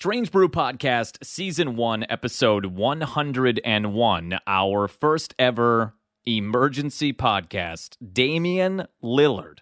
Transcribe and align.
Strange 0.00 0.30
Brew 0.30 0.48
Podcast, 0.48 1.18
Season 1.24 1.74
1, 1.74 2.06
Episode 2.08 2.66
101, 2.66 4.38
our 4.46 4.86
first 4.86 5.34
ever 5.40 5.92
emergency 6.24 7.12
podcast. 7.12 7.96
Damian 8.12 8.86
Lillard. 9.02 9.58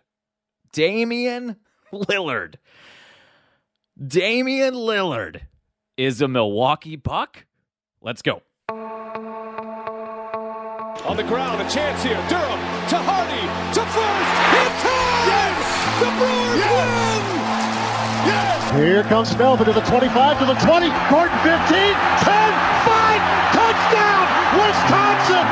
Damian 0.74 1.56
Lillard. 1.90 2.56
Damian 4.06 4.74
Lillard 4.74 5.40
is 5.96 6.20
a 6.20 6.28
Milwaukee 6.28 6.96
Buck? 6.96 7.46
Let's 8.02 8.20
go. 8.20 8.42
On 8.68 8.76
the 11.16 11.24
ground, 11.24 11.62
a 11.62 11.70
chance 11.70 12.02
here. 12.02 12.22
Durham 12.28 12.60
to 12.90 12.98
Hardy 12.98 13.40
to 13.72 13.80
first. 13.86 14.36
In 14.52 14.68
time! 14.84 15.28
Yes! 15.32 15.64
The 15.98 16.10
Brewers 16.18 16.58
yes! 16.58 17.14
win! 17.14 17.15
Yes! 18.76 18.84
Here 18.84 19.02
comes 19.04 19.36
Melvin 19.36 19.66
to 19.66 19.72
the 19.72 19.80
25, 19.80 20.38
to 20.38 20.44
the 20.44 20.54
20, 20.54 20.88
Gordon 21.08 21.38
15, 21.40 21.48
10, 21.48 21.96
5, 22.28 23.20
touchdown! 23.56 24.24
Wisconsin! 24.52 25.44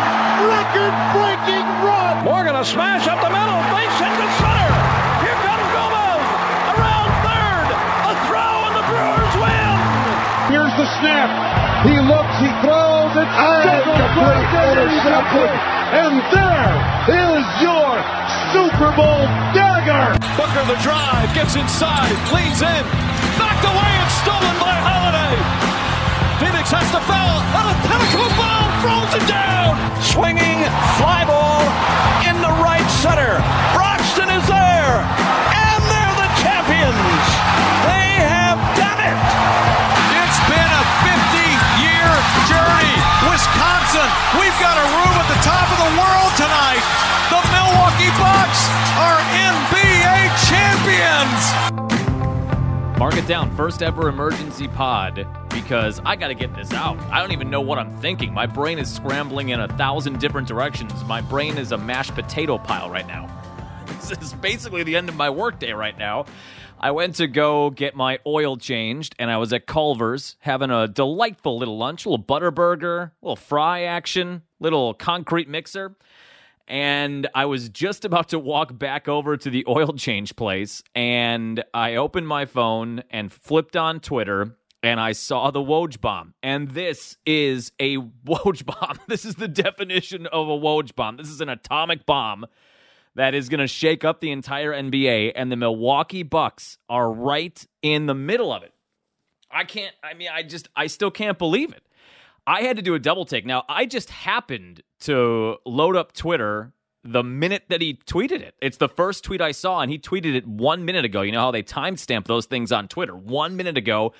Record-breaking 0.45 1.67
run! 1.85 2.25
Morgan 2.25 2.57
a 2.57 2.65
smash 2.65 3.09
up 3.09 3.21
the 3.25 3.33
middle, 3.33 3.61
base 3.73 3.97
hit 3.97 4.13
to 4.13 4.29
center. 4.41 4.73
Here 5.25 5.39
comes 5.41 5.69
Gomez 5.73 6.25
around 6.77 7.09
third. 7.25 7.69
A 7.73 8.15
throw 8.29 8.55
and 8.69 8.75
the 8.77 8.85
Brewers 8.93 9.35
win. 9.41 9.73
Here's 10.53 10.75
the 10.77 10.89
snap. 11.01 11.33
He 11.89 11.97
looks, 12.01 12.37
he 12.41 12.49
throws, 12.61 13.13
it 13.17 13.29
complete 13.29 14.49
interception. 14.73 15.49
And 15.97 16.21
there 16.33 16.73
is 17.09 17.45
your 17.61 17.93
Super 18.55 18.95
Bowl 18.95 19.27
dagger. 19.51 20.15
Booker 20.39 20.63
the 20.71 20.79
drive, 20.79 21.27
gets 21.35 21.57
inside, 21.59 22.15
leans 22.31 22.63
in, 22.63 22.85
knocked 23.35 23.67
away 23.67 23.93
and 23.99 24.11
stolen 24.23 24.55
by 24.63 24.79
Holiday. 24.79 25.35
Phoenix 26.39 26.71
has 26.71 26.87
to 26.95 27.03
foul, 27.03 27.43
and 27.51 27.67
a 27.67 27.77
pinnacle 27.83 28.14
Mark 53.15 53.27
it 53.27 53.29
down. 53.29 53.57
First 53.57 53.81
ever 53.81 54.09
emergency 54.09 54.67
pod 54.67 55.25
because 55.51 56.01
I 56.05 56.17
got 56.17 56.29
to 56.29 56.35
get 56.35 56.53
this 56.57 56.73
out. 56.73 56.99
I 57.13 57.21
don't 57.21 57.31
even 57.31 57.49
know 57.49 57.61
what 57.61 57.79
I'm 57.79 57.97
thinking. 57.99 58.35
My 58.35 58.45
brain 58.45 58.77
is 58.77 58.93
scrambling 58.93 59.51
in 59.51 59.61
a 59.61 59.69
thousand 59.69 60.19
different 60.19 60.49
directions. 60.49 60.93
My 61.05 61.21
brain 61.21 61.57
is 61.57 61.71
a 61.71 61.79
mashed 61.79 62.17
potato 62.17 62.59
pile 62.59 62.91
right 62.91 63.07
now. 63.07 63.31
This 64.09 64.21
is 64.21 64.33
basically 64.35 64.83
the 64.83 64.97
end 64.97 65.09
of 65.09 65.15
my 65.15 65.31
workday 65.31 65.71
right 65.71 65.97
now. 65.97 66.27
I 66.81 66.91
went 66.91 67.15
to 67.17 67.29
go 67.29 67.71
get 67.71 67.95
my 67.95 68.19
oil 68.27 68.57
changed, 68.57 69.15
and 69.21 69.31
I 69.31 69.37
was 69.37 69.53
at 69.53 69.67
Culver's 69.67 70.35
having 70.41 70.71
a 70.71 70.89
delightful 70.89 71.57
little 71.57 71.79
lunch, 71.79 72.05
a 72.05 72.09
little 72.09 72.25
butter 72.25 72.51
burger, 72.51 73.13
little 73.23 73.37
fry 73.37 73.83
action, 73.85 74.43
little 74.59 74.93
concrete 74.93 75.49
mixer. 75.49 75.95
And 76.67 77.29
I 77.35 77.45
was 77.45 77.69
just 77.69 78.05
about 78.05 78.31
to 78.31 78.39
walk 78.39 78.79
back 78.79 79.07
over 79.07 79.37
to 79.37 79.51
the 79.51 79.65
oil 79.69 79.93
change 79.93 80.35
place, 80.35 80.83
and 80.95 81.63
I 81.75 81.97
opened 81.97 82.27
my 82.27 82.47
phone 82.47 83.03
and 83.11 83.31
flipped 83.31 83.77
on 83.77 84.01
Twitter, 84.01 84.57
and 84.83 84.99
I 84.99 85.13
saw 85.13 85.51
the 85.51 85.61
Woj 85.61 86.01
bomb. 86.01 86.35
And 86.43 86.71
this 86.71 87.19
is 87.27 87.73
a 87.79 87.97
Woj 88.27 88.65
bomb. 88.65 88.99
This 89.09 89.25
is 89.27 89.35
the 89.35 89.49
definition 89.49 90.27
of 90.27 90.49
a 90.49 90.59
Woj 90.59 90.95
bomb. 90.95 91.19
This 91.19 91.29
is 91.29 91.43
an 91.43 91.51
atomic 91.51 92.07
bomb 92.07 92.47
that 93.15 93.35
is 93.35 93.49
going 93.49 93.61
to 93.61 93.67
shake 93.67 94.05
up 94.05 94.21
the 94.21 94.31
entire 94.31 94.73
NBA, 94.73 95.33
and 95.37 95.53
the 95.53 95.57
Milwaukee 95.57 96.23
Bucks 96.23 96.79
are 96.89 97.13
right 97.13 97.65
in 97.83 98.07
the 98.07 98.15
middle 98.15 98.53
of 98.53 98.63
it. 98.63 98.73
I 99.51 99.65
can't, 99.65 99.95
I 100.03 100.15
mean, 100.15 100.29
I 100.33 100.43
just, 100.43 100.69
I 100.75 100.89
still 100.89 101.11
can't 101.11 101.39
believe 101.39 101.73
it. 101.73 101.83
I 102.47 102.63
had 102.63 102.77
to 102.77 102.83
do 102.83 102.95
a 102.95 102.99
double 102.99 103.25
take. 103.25 103.47
Now, 103.47 103.65
I 103.69 103.87
just 103.87 104.11
happened 104.11 104.83
to 105.05 105.57
load 105.65 105.97
up 105.97 106.13
Twitter 106.13 106.73
the 107.05 107.23
minute 107.23 107.65
that 107.69 107.81
he 107.83 107.95
tweeted 108.07 108.41
it. 108.41 108.55
It's 108.63 108.79
the 108.79 108.89
first 108.89 109.25
tweet 109.25 109.41
I 109.41 109.53
saw, 109.53 109.81
and 109.81 109.91
he 109.91 109.99
tweeted 109.99 110.35
it 110.35 110.47
one 110.47 110.85
minute 110.85 111.05
ago. 111.05 111.23
You 111.23 111.33
know 111.33 111.41
how 111.41 111.51
they 111.51 111.63
timestamp 111.63 112.27
those 112.27 112.47
things 112.47 112.73
on 112.73 112.89
Twitter 112.89 113.15
one 113.15 113.57
minute 113.57 113.77
ago. 113.77 114.15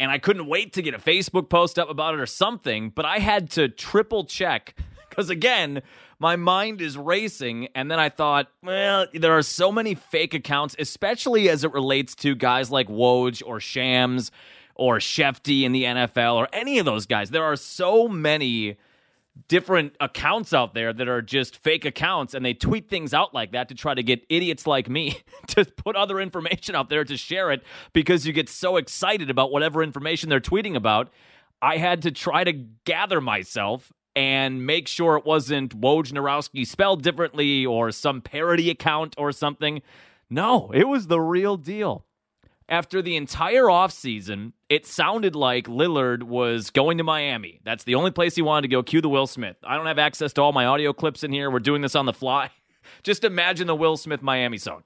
And 0.00 0.10
I 0.10 0.18
couldn't 0.18 0.46
wait 0.46 0.72
to 0.72 0.82
get 0.82 0.94
a 0.94 0.98
Facebook 0.98 1.48
post 1.50 1.78
up 1.78 1.90
about 1.90 2.14
it 2.14 2.20
or 2.20 2.26
something, 2.26 2.90
but 2.90 3.04
I 3.04 3.18
had 3.18 3.50
to 3.52 3.68
triple 3.68 4.24
check 4.24 4.74
because, 5.08 5.28
again, 5.28 5.82
my 6.18 6.36
mind 6.36 6.80
is 6.80 6.96
racing. 6.96 7.68
And 7.74 7.90
then 7.90 8.00
I 8.00 8.08
thought, 8.08 8.48
well, 8.62 9.06
there 9.12 9.36
are 9.36 9.42
so 9.42 9.70
many 9.70 9.94
fake 9.94 10.32
accounts, 10.32 10.74
especially 10.78 11.50
as 11.50 11.62
it 11.62 11.72
relates 11.72 12.14
to 12.16 12.34
guys 12.34 12.70
like 12.70 12.88
Woj 12.88 13.42
or 13.44 13.60
Shams 13.60 14.32
or 14.74 14.96
Shefty 14.96 15.62
in 15.62 15.72
the 15.72 15.84
NFL 15.84 16.36
or 16.36 16.48
any 16.52 16.78
of 16.78 16.86
those 16.86 17.06
guys. 17.06 17.30
There 17.30 17.44
are 17.44 17.56
so 17.56 18.08
many 18.08 18.78
different 19.48 19.94
accounts 20.00 20.52
out 20.52 20.74
there 20.74 20.92
that 20.92 21.08
are 21.08 21.22
just 21.22 21.56
fake 21.56 21.84
accounts 21.84 22.34
and 22.34 22.44
they 22.44 22.52
tweet 22.52 22.90
things 22.90 23.14
out 23.14 23.32
like 23.32 23.52
that 23.52 23.68
to 23.68 23.74
try 23.74 23.94
to 23.94 24.02
get 24.02 24.24
idiots 24.28 24.66
like 24.66 24.88
me 24.88 25.16
to 25.46 25.64
put 25.64 25.96
other 25.96 26.20
information 26.20 26.74
out 26.74 26.90
there 26.90 27.04
to 27.04 27.16
share 27.16 27.50
it 27.50 27.62
because 27.92 28.26
you 28.26 28.32
get 28.32 28.48
so 28.48 28.76
excited 28.76 29.30
about 29.30 29.50
whatever 29.50 29.82
information 29.82 30.28
they're 30.28 30.40
tweeting 30.40 30.76
about. 30.76 31.10
I 31.62 31.78
had 31.78 32.02
to 32.02 32.10
try 32.10 32.44
to 32.44 32.52
gather 32.84 33.20
myself 33.20 33.92
and 34.14 34.66
make 34.66 34.88
sure 34.88 35.16
it 35.16 35.24
wasn't 35.24 35.80
Wojnarowski 35.80 36.66
spelled 36.66 37.02
differently 37.02 37.64
or 37.64 37.90
some 37.90 38.20
parody 38.20 38.68
account 38.68 39.14
or 39.16 39.32
something. 39.32 39.80
No, 40.28 40.70
it 40.72 40.88
was 40.88 41.06
the 41.06 41.20
real 41.20 41.56
deal 41.56 42.04
after 42.68 43.02
the 43.02 43.16
entire 43.16 43.64
offseason, 43.64 44.52
it 44.68 44.86
sounded 44.86 45.34
like 45.34 45.66
Lillard 45.66 46.22
was 46.22 46.70
going 46.70 46.98
to 46.98 47.04
Miami. 47.04 47.60
That's 47.64 47.84
the 47.84 47.94
only 47.94 48.10
place 48.10 48.34
he 48.34 48.42
wanted 48.42 48.62
to 48.62 48.68
go. 48.68 48.82
Cue 48.82 49.00
the 49.00 49.08
Will 49.08 49.26
Smith. 49.26 49.56
I 49.64 49.76
don't 49.76 49.86
have 49.86 49.98
access 49.98 50.32
to 50.34 50.42
all 50.42 50.52
my 50.52 50.64
audio 50.66 50.92
clips 50.92 51.24
in 51.24 51.32
here. 51.32 51.50
We're 51.50 51.58
doing 51.60 51.82
this 51.82 51.94
on 51.94 52.06
the 52.06 52.12
fly. 52.12 52.50
Just 53.02 53.24
imagine 53.24 53.66
the 53.66 53.74
Will 53.74 53.96
Smith 53.96 54.22
Miami 54.22 54.58
song. 54.58 54.84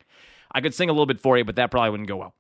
I 0.51 0.61
could 0.61 0.75
sing 0.75 0.89
a 0.89 0.93
little 0.93 1.07
bit 1.07 1.21
for 1.21 1.37
you, 1.37 1.45
but 1.45 1.57
that 1.57 1.71
probably 1.71 1.91
wouldn't 1.91 2.09
go 2.09 2.17
well. 2.17 2.35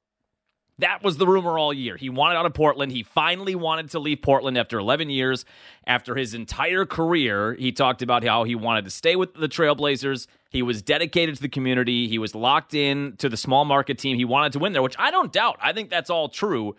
That 0.78 1.02
was 1.02 1.16
the 1.16 1.26
rumor 1.26 1.58
all 1.58 1.72
year. 1.72 1.96
He 1.96 2.10
wanted 2.10 2.36
out 2.36 2.44
of 2.44 2.52
Portland. 2.52 2.92
He 2.92 3.02
finally 3.02 3.54
wanted 3.54 3.90
to 3.92 3.98
leave 3.98 4.20
Portland 4.20 4.58
after 4.58 4.78
11 4.78 5.08
years. 5.08 5.46
After 5.86 6.14
his 6.16 6.34
entire 6.34 6.84
career, 6.84 7.54
he 7.54 7.72
talked 7.72 8.02
about 8.02 8.24
how 8.24 8.44
he 8.44 8.54
wanted 8.54 8.84
to 8.84 8.90
stay 8.90 9.16
with 9.16 9.32
the 9.34 9.48
Trailblazers. 9.48 10.26
He 10.50 10.62
was 10.62 10.82
dedicated 10.82 11.36
to 11.36 11.42
the 11.42 11.48
community. 11.48 12.08
He 12.08 12.18
was 12.18 12.34
locked 12.34 12.74
in 12.74 13.16
to 13.18 13.30
the 13.30 13.38
small 13.38 13.64
market 13.64 13.98
team. 13.98 14.18
He 14.18 14.26
wanted 14.26 14.52
to 14.52 14.58
win 14.58 14.74
there, 14.74 14.82
which 14.82 14.96
I 14.98 15.10
don't 15.10 15.32
doubt. 15.32 15.58
I 15.62 15.72
think 15.72 15.88
that's 15.88 16.10
all 16.10 16.28
true 16.28 16.76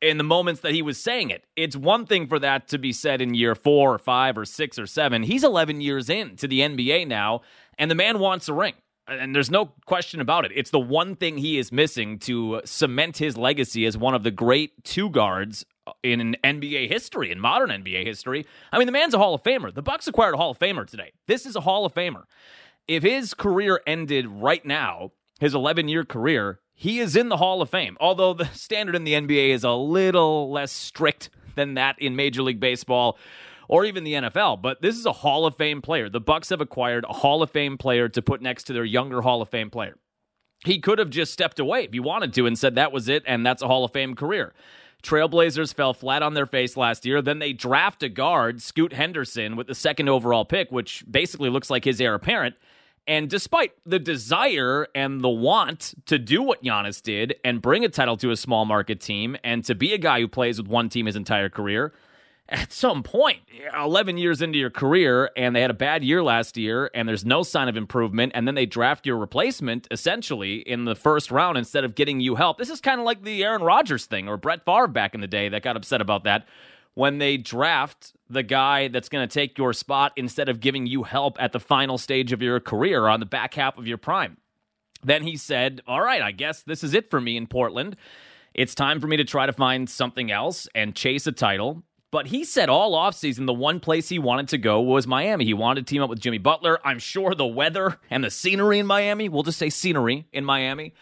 in 0.00 0.16
the 0.16 0.24
moments 0.24 0.62
that 0.62 0.72
he 0.72 0.80
was 0.80 0.98
saying 0.98 1.28
it. 1.30 1.44
It's 1.54 1.76
one 1.76 2.06
thing 2.06 2.28
for 2.28 2.38
that 2.38 2.68
to 2.68 2.78
be 2.78 2.92
said 2.92 3.20
in 3.20 3.34
year 3.34 3.54
four 3.54 3.92
or 3.92 3.98
five 3.98 4.38
or 4.38 4.46
six 4.46 4.78
or 4.78 4.86
seven. 4.86 5.22
He's 5.22 5.44
11 5.44 5.80
years 5.80 6.08
in 6.08 6.36
to 6.36 6.48
the 6.48 6.60
NBA 6.60 7.06
now, 7.08 7.42
and 7.78 7.90
the 7.90 7.94
man 7.94 8.20
wants 8.20 8.48
a 8.48 8.54
ring 8.54 8.74
and 9.08 9.34
there's 9.34 9.50
no 9.50 9.72
question 9.86 10.20
about 10.20 10.44
it. 10.44 10.52
It's 10.54 10.70
the 10.70 10.78
one 10.78 11.16
thing 11.16 11.38
he 11.38 11.58
is 11.58 11.72
missing 11.72 12.18
to 12.20 12.60
cement 12.64 13.16
his 13.18 13.36
legacy 13.36 13.86
as 13.86 13.96
one 13.96 14.14
of 14.14 14.22
the 14.22 14.30
great 14.30 14.84
two 14.84 15.10
guards 15.10 15.64
in 16.02 16.36
NBA 16.44 16.88
history, 16.88 17.30
in 17.30 17.40
modern 17.40 17.70
NBA 17.70 18.04
history. 18.04 18.46
I 18.72 18.78
mean, 18.78 18.86
the 18.86 18.92
man's 18.92 19.14
a 19.14 19.18
Hall 19.18 19.34
of 19.34 19.42
Famer. 19.42 19.74
The 19.74 19.82
Bucks 19.82 20.06
acquired 20.06 20.34
a 20.34 20.36
Hall 20.36 20.50
of 20.50 20.58
Famer 20.58 20.86
today. 20.86 21.12
This 21.26 21.46
is 21.46 21.56
a 21.56 21.60
Hall 21.60 21.84
of 21.84 21.94
Famer. 21.94 22.24
If 22.86 23.02
his 23.02 23.34
career 23.34 23.80
ended 23.86 24.26
right 24.26 24.64
now, 24.64 25.12
his 25.40 25.54
11 25.54 25.88
year 25.88 26.04
career, 26.04 26.60
he 26.74 27.00
is 27.00 27.16
in 27.16 27.28
the 27.28 27.38
Hall 27.38 27.62
of 27.62 27.70
Fame. 27.70 27.96
Although 28.00 28.34
the 28.34 28.46
standard 28.46 28.94
in 28.94 29.04
the 29.04 29.14
NBA 29.14 29.50
is 29.50 29.64
a 29.64 29.72
little 29.72 30.50
less 30.50 30.72
strict 30.72 31.30
than 31.54 31.74
that 31.74 31.98
in 31.98 32.16
Major 32.16 32.42
League 32.42 32.60
Baseball 32.60 33.18
or 33.68 33.84
even 33.84 34.02
the 34.02 34.14
NFL. 34.14 34.60
But 34.60 34.82
this 34.82 34.96
is 34.96 35.06
a 35.06 35.12
Hall 35.12 35.46
of 35.46 35.56
Fame 35.56 35.80
player. 35.80 36.08
The 36.08 36.20
Bucks 36.20 36.48
have 36.48 36.60
acquired 36.60 37.04
a 37.08 37.12
Hall 37.12 37.42
of 37.42 37.50
Fame 37.50 37.78
player 37.78 38.08
to 38.08 38.22
put 38.22 38.42
next 38.42 38.64
to 38.64 38.72
their 38.72 38.84
younger 38.84 39.22
Hall 39.22 39.40
of 39.40 39.48
Fame 39.48 39.70
player. 39.70 39.96
He 40.64 40.80
could 40.80 40.98
have 40.98 41.10
just 41.10 41.32
stepped 41.32 41.60
away 41.60 41.84
if 41.84 41.92
he 41.92 42.00
wanted 42.00 42.32
to 42.34 42.46
and 42.46 42.58
said 42.58 42.74
that 42.74 42.90
was 42.90 43.08
it 43.08 43.22
and 43.26 43.46
that's 43.46 43.62
a 43.62 43.68
Hall 43.68 43.84
of 43.84 43.92
Fame 43.92 44.16
career. 44.16 44.54
Trailblazers 45.02 45.72
fell 45.72 45.94
flat 45.94 46.24
on 46.24 46.34
their 46.34 46.46
face 46.46 46.76
last 46.76 47.06
year. 47.06 47.22
Then 47.22 47.38
they 47.38 47.52
draft 47.52 48.02
a 48.02 48.08
guard, 48.08 48.60
Scoot 48.60 48.92
Henderson, 48.92 49.54
with 49.54 49.68
the 49.68 49.74
second 49.74 50.08
overall 50.08 50.44
pick, 50.44 50.72
which 50.72 51.04
basically 51.08 51.50
looks 51.50 51.70
like 51.70 51.84
his 51.84 52.00
heir 52.00 52.14
apparent. 52.14 52.56
And 53.06 53.30
despite 53.30 53.72
the 53.86 53.98
desire 53.98 54.86
and 54.94 55.22
the 55.22 55.28
want 55.28 55.94
to 56.06 56.18
do 56.18 56.42
what 56.42 56.62
Giannis 56.62 57.00
did 57.00 57.36
and 57.44 57.62
bring 57.62 57.84
a 57.84 57.88
title 57.88 58.18
to 58.18 58.30
a 58.32 58.36
small 58.36 58.64
market 58.64 59.00
team 59.00 59.36
and 59.42 59.64
to 59.64 59.74
be 59.74 59.94
a 59.94 59.98
guy 59.98 60.20
who 60.20 60.28
plays 60.28 60.60
with 60.60 60.68
one 60.68 60.88
team 60.88 61.06
his 61.06 61.16
entire 61.16 61.48
career, 61.48 61.94
at 62.48 62.72
some 62.72 63.02
point, 63.02 63.40
11 63.76 64.16
years 64.16 64.40
into 64.40 64.58
your 64.58 64.70
career, 64.70 65.30
and 65.36 65.54
they 65.54 65.60
had 65.60 65.70
a 65.70 65.74
bad 65.74 66.02
year 66.02 66.22
last 66.22 66.56
year, 66.56 66.90
and 66.94 67.06
there's 67.06 67.24
no 67.24 67.42
sign 67.42 67.68
of 67.68 67.76
improvement, 67.76 68.32
and 68.34 68.46
then 68.46 68.54
they 68.54 68.64
draft 68.64 69.06
your 69.06 69.18
replacement 69.18 69.86
essentially 69.90 70.56
in 70.56 70.86
the 70.86 70.94
first 70.94 71.30
round 71.30 71.58
instead 71.58 71.84
of 71.84 71.94
getting 71.94 72.20
you 72.20 72.36
help. 72.36 72.56
This 72.56 72.70
is 72.70 72.80
kind 72.80 73.00
of 73.00 73.04
like 73.04 73.22
the 73.22 73.44
Aaron 73.44 73.62
Rodgers 73.62 74.06
thing 74.06 74.28
or 74.28 74.36
Brett 74.38 74.64
Favre 74.64 74.88
back 74.88 75.14
in 75.14 75.20
the 75.20 75.26
day 75.26 75.50
that 75.50 75.62
got 75.62 75.76
upset 75.76 76.00
about 76.00 76.24
that 76.24 76.46
when 76.94 77.18
they 77.18 77.36
draft 77.36 78.12
the 78.30 78.42
guy 78.42 78.88
that's 78.88 79.08
going 79.08 79.26
to 79.26 79.32
take 79.32 79.56
your 79.58 79.72
spot 79.72 80.12
instead 80.16 80.48
of 80.48 80.58
giving 80.58 80.86
you 80.86 81.04
help 81.04 81.36
at 81.40 81.52
the 81.52 81.60
final 81.60 81.98
stage 81.98 82.32
of 82.32 82.42
your 82.42 82.60
career 82.60 83.06
on 83.06 83.20
the 83.20 83.26
back 83.26 83.54
half 83.54 83.78
of 83.78 83.86
your 83.86 83.98
prime. 83.98 84.36
Then 85.04 85.22
he 85.22 85.36
said, 85.36 85.80
All 85.86 86.00
right, 86.00 86.22
I 86.22 86.32
guess 86.32 86.62
this 86.62 86.82
is 86.82 86.94
it 86.94 87.10
for 87.10 87.20
me 87.20 87.36
in 87.36 87.46
Portland. 87.46 87.96
It's 88.54 88.74
time 88.74 89.00
for 89.00 89.06
me 89.06 89.16
to 89.18 89.24
try 89.24 89.46
to 89.46 89.52
find 89.52 89.88
something 89.88 90.32
else 90.32 90.66
and 90.74 90.96
chase 90.96 91.26
a 91.28 91.32
title. 91.32 91.84
But 92.10 92.28
he 92.28 92.44
said 92.44 92.70
all 92.70 92.94
offseason 92.94 93.46
the 93.46 93.52
one 93.52 93.80
place 93.80 94.08
he 94.08 94.18
wanted 94.18 94.48
to 94.48 94.58
go 94.58 94.80
was 94.80 95.06
Miami. 95.06 95.44
He 95.44 95.54
wanted 95.54 95.86
to 95.86 95.90
team 95.90 96.02
up 96.02 96.08
with 96.08 96.20
Jimmy 96.20 96.38
Butler. 96.38 96.78
I'm 96.82 96.98
sure 96.98 97.34
the 97.34 97.46
weather 97.46 97.98
and 98.10 98.24
the 98.24 98.30
scenery 98.30 98.78
in 98.78 98.86
Miami, 98.86 99.28
we'll 99.28 99.42
just 99.42 99.58
say 99.58 99.68
scenery 99.68 100.26
in 100.32 100.44
Miami, 100.44 100.94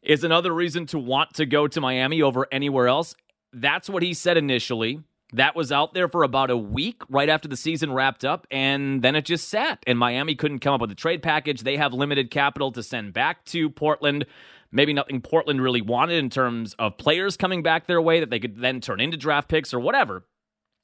is 0.00 0.22
another 0.22 0.54
reason 0.54 0.86
to 0.86 0.98
want 0.98 1.34
to 1.34 1.46
go 1.46 1.66
to 1.66 1.80
Miami 1.80 2.22
over 2.22 2.46
anywhere 2.52 2.86
else. 2.86 3.16
That's 3.52 3.90
what 3.90 4.02
he 4.02 4.14
said 4.14 4.36
initially. 4.36 5.02
That 5.32 5.56
was 5.56 5.72
out 5.72 5.92
there 5.92 6.08
for 6.08 6.22
about 6.22 6.50
a 6.50 6.56
week 6.56 7.02
right 7.10 7.28
after 7.28 7.48
the 7.48 7.56
season 7.56 7.92
wrapped 7.92 8.24
up, 8.24 8.46
and 8.50 9.02
then 9.02 9.14
it 9.14 9.26
just 9.26 9.48
sat. 9.48 9.82
And 9.86 9.98
Miami 9.98 10.34
couldn't 10.34 10.60
come 10.60 10.72
up 10.72 10.80
with 10.80 10.90
a 10.90 10.94
trade 10.94 11.22
package. 11.22 11.62
They 11.62 11.76
have 11.76 11.92
limited 11.92 12.30
capital 12.30 12.72
to 12.72 12.82
send 12.82 13.12
back 13.12 13.44
to 13.46 13.68
Portland 13.68 14.24
maybe 14.70 14.92
nothing 14.92 15.20
Portland 15.20 15.62
really 15.62 15.80
wanted 15.80 16.18
in 16.18 16.30
terms 16.30 16.74
of 16.78 16.98
players 16.98 17.36
coming 17.36 17.62
back 17.62 17.86
their 17.86 18.02
way 18.02 18.20
that 18.20 18.30
they 18.30 18.38
could 18.38 18.60
then 18.60 18.80
turn 18.80 19.00
into 19.00 19.16
draft 19.16 19.48
picks 19.48 19.72
or 19.72 19.80
whatever. 19.80 20.24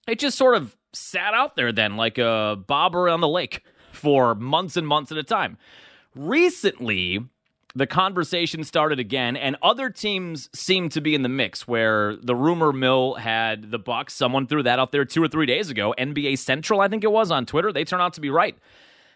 It 0.07 0.19
just 0.19 0.37
sort 0.37 0.57
of 0.57 0.77
sat 0.93 1.35
out 1.35 1.57
there 1.57 1.73
then 1.73 1.97
like 1.97 2.19
a 2.19 2.57
bobber 2.67 3.09
on 3.09 3.21
the 3.21 3.29
lake 3.29 3.63
for 3.93 4.35
months 4.35 4.77
and 4.77 4.87
months 4.87 5.13
at 5.13 5.19
a 5.19 5.23
time. 5.23 5.57
Recently, 6.15 7.21
the 7.75 7.87
conversation 7.87 8.63
started 8.63 9.01
again 9.01 9.37
and 9.37 9.57
other 9.63 9.91
teams 9.91 10.49
seem 10.55 10.89
to 10.91 11.01
be 11.01 11.15
in 11.15 11.23
the 11.23 11.29
mix 11.29 11.67
where 11.67 12.17
the 12.17 12.35
rumor 12.35 12.73
mill 12.73 13.15
had 13.15 13.71
the 13.71 13.79
bucks 13.79 14.15
someone 14.15 14.47
threw 14.47 14.63
that 14.63 14.79
out 14.79 14.93
there 14.93 15.05
two 15.05 15.23
or 15.23 15.29
three 15.29 15.47
days 15.47 15.71
ago 15.71 15.93
nba 15.99 16.39
central 16.39 16.81
i 16.81 16.87
think 16.87 17.03
it 17.03 17.11
was 17.11 17.31
on 17.31 17.45
twitter 17.45 17.73
they 17.73 17.85
turned 17.85 18.03
out 18.03 18.15
to 18.15 18.21
be 18.21 18.31
right 18.31 18.57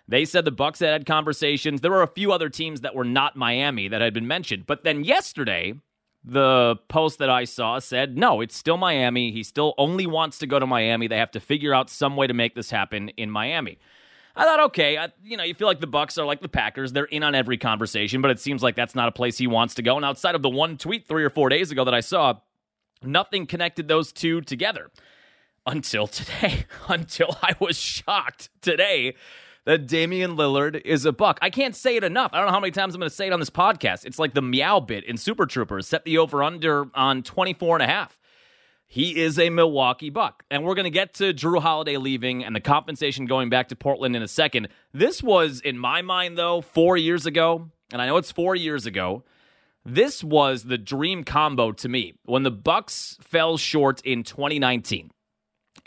they 0.09 0.25
said 0.25 0.47
the 0.47 0.51
Bucks 0.51 0.81
had 0.81 0.89
had 0.89 1.07
conversations. 1.07 1.83
There 1.83 1.91
were 1.91 2.03
a 2.03 2.09
few 2.09 2.33
other 2.33 2.49
teams 2.49 2.81
that 2.81 2.95
were 2.95 3.05
not 3.05 3.37
Miami 3.37 3.89
that 3.89 4.01
had 4.01 4.15
been 4.15 4.27
mentioned. 4.27 4.67
But 4.67 4.83
then 4.83 5.05
yesterday, 5.05 5.75
the 6.25 6.77
post 6.89 7.19
that 7.19 7.29
I 7.29 7.45
saw 7.45 7.79
said, 7.79 8.17
no, 8.17 8.41
it's 8.41 8.57
still 8.57 8.79
Miami. 8.79 9.31
He 9.31 9.43
still 9.43 9.75
only 9.77 10.07
wants 10.07 10.39
to 10.39 10.47
go 10.47 10.59
to 10.59 10.67
Miami. 10.67 11.09
They 11.09 11.19
have 11.19 11.31
to 11.33 11.41
figure 11.41 11.75
out 11.75 11.91
some 11.91 12.17
way 12.17 12.27
to 12.27 12.33
make 12.33 12.55
this 12.55 12.71
happen 12.71 13.11
in 13.11 13.31
Miami. 13.31 13.79
I 14.35 14.45
thought, 14.45 14.61
okay, 14.61 14.97
I, 14.97 15.09
you 15.23 15.37
know, 15.37 15.43
you 15.43 15.53
feel 15.53 15.69
like 15.69 15.81
the 15.81 15.87
Bucks 15.87 16.17
are 16.17 16.25
like 16.25 16.41
the 16.41 16.49
Packers; 16.49 16.93
they're 16.93 17.05
in 17.07 17.25
on 17.25 17.35
every 17.35 17.59
conversation, 17.59 18.23
but 18.23 18.31
it 18.31 18.39
seems 18.39 18.63
like 18.63 18.77
that's 18.77 18.95
not 18.95 19.09
a 19.09 19.13
place 19.13 19.37
he 19.37 19.49
wants 19.49 19.75
to 19.75 19.83
go. 19.83 19.97
And 19.97 20.05
outside 20.05 20.37
of 20.37 20.43
the 20.43 20.49
one 20.49 20.79
tweet 20.79 21.09
three 21.09 21.25
or 21.25 21.31
four 21.31 21.49
days 21.49 21.73
ago 21.73 21.85
that 21.85 21.95
I 21.95 22.01
saw, 22.01 22.35
nothing 23.03 23.47
connected 23.47 23.89
those 23.89 24.13
two 24.13 24.41
together 24.41 24.91
until 25.67 26.07
today. 26.07 26.67
until 26.89 27.37
I 27.43 27.57
was 27.59 27.77
shocked 27.77 28.51
today 28.63 29.17
that 29.69 29.87
Damian 29.87 30.35
Lillard 30.35 30.81
is 30.87 31.05
a 31.05 31.13
buck. 31.13 31.39
I 31.43 31.51
can't 31.51 31.77
say 31.77 31.97
it 31.97 32.03
enough. 32.03 32.31
I 32.33 32.39
don't 32.39 32.47
know 32.47 32.55
how 32.55 32.61
many 32.61 32.71
times 32.71 32.95
I'm 32.95 33.01
going 33.01 33.11
to 33.11 33.15
say 33.15 33.27
it 33.27 33.35
on 33.35 33.39
this 33.39 33.51
podcast. 33.51 34.07
It's 34.07 34.19
like 34.19 34.33
the 34.33 34.41
meow 34.41 34.81
bit 34.81 35.05
in 35.05 35.19
Super 35.19 35.45
Troopers. 35.45 35.87
Set 35.87 36.07
the 36.07 36.17
over 36.17 36.43
under 36.43 36.87
on 36.95 37.23
24 37.23 37.77
and 37.77 37.83
a 37.83 37.87
half. 37.87 38.19
He 38.87 39.21
is 39.21 39.39
a 39.39 39.51
Milwaukee 39.51 40.09
Buck. 40.09 40.43
And 40.51 40.65
we're 40.65 40.75
going 40.75 40.85
to 40.85 40.91
get 40.91 41.13
to 41.17 41.35
Jrue 41.35 41.61
Holiday 41.61 41.99
leaving 41.99 42.43
and 42.47 42.57
the 42.57 42.63
compensation 42.63 43.27
going 43.27 43.51
back 43.51 43.69
to 43.69 43.77
Portland 43.77 44.17
in 44.17 44.23
a 44.23 44.29
second. 44.29 44.69
This 44.95 45.23
was, 45.23 45.61
in 45.61 45.77
my 45.77 46.01
mind, 46.01 46.39
though, 46.39 46.63
four 46.63 46.97
years 46.97 47.27
ago. 47.27 47.69
And 47.93 48.01
I 48.01 48.07
know 48.07 48.17
it's 48.17 48.33
four 48.33 48.57
years 48.57 48.87
ago. 48.87 49.23
This 49.85 50.25
was 50.25 50.65
the 50.65 50.79
dream 50.79 51.25
combo 51.25 51.73
to 51.73 51.91
me 51.91 52.15
when 52.25 52.43
the 52.43 52.51
Bucks 52.51 53.19
fell 53.21 53.59
short 53.59 54.01
in 54.01 54.23
2019 54.23 55.11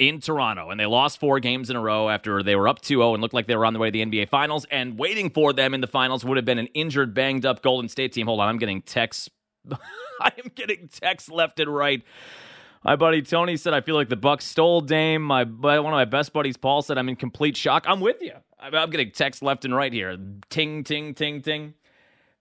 in 0.01 0.19
Toronto, 0.19 0.71
and 0.71 0.79
they 0.79 0.87
lost 0.87 1.19
four 1.19 1.39
games 1.39 1.69
in 1.69 1.75
a 1.75 1.79
row 1.79 2.09
after 2.09 2.41
they 2.41 2.55
were 2.55 2.67
up 2.67 2.81
2 2.81 2.95
0 2.95 3.13
and 3.13 3.21
looked 3.21 3.35
like 3.35 3.45
they 3.45 3.55
were 3.55 3.65
on 3.65 3.73
the 3.73 3.79
way 3.79 3.89
to 3.89 3.91
the 3.91 4.03
NBA 4.03 4.29
Finals. 4.29 4.65
And 4.71 4.97
waiting 4.97 5.29
for 5.29 5.53
them 5.53 5.75
in 5.75 5.81
the 5.81 5.87
finals 5.87 6.25
would 6.25 6.37
have 6.37 6.45
been 6.45 6.57
an 6.57 6.67
injured, 6.73 7.13
banged 7.13 7.45
up 7.45 7.61
Golden 7.61 7.87
State 7.87 8.11
team. 8.11 8.25
Hold 8.25 8.39
on, 8.39 8.49
I'm 8.49 8.57
getting 8.57 8.81
texts. 8.81 9.29
I 10.19 10.31
am 10.43 10.51
getting 10.55 10.87
texts 10.87 11.29
left 11.29 11.59
and 11.59 11.73
right. 11.73 12.01
My 12.83 12.95
buddy 12.95 13.21
Tony 13.21 13.57
said, 13.57 13.75
I 13.75 13.81
feel 13.81 13.93
like 13.93 14.09
the 14.09 14.15
Bucks 14.15 14.43
stole 14.45 14.81
Dame. 14.81 15.21
My 15.21 15.43
one 15.43 15.77
of 15.77 15.91
my 15.91 16.05
best 16.05 16.33
buddies, 16.33 16.57
Paul, 16.57 16.81
said, 16.81 16.97
I'm 16.97 17.07
in 17.07 17.15
complete 17.15 17.55
shock. 17.55 17.85
I'm 17.87 17.99
with 17.99 18.21
you. 18.21 18.33
I'm 18.59 18.89
getting 18.89 19.11
texts 19.11 19.43
left 19.43 19.65
and 19.65 19.75
right 19.75 19.93
here. 19.93 20.17
Ting, 20.49 20.83
ting, 20.83 21.13
ting, 21.13 21.43
ting. 21.43 21.75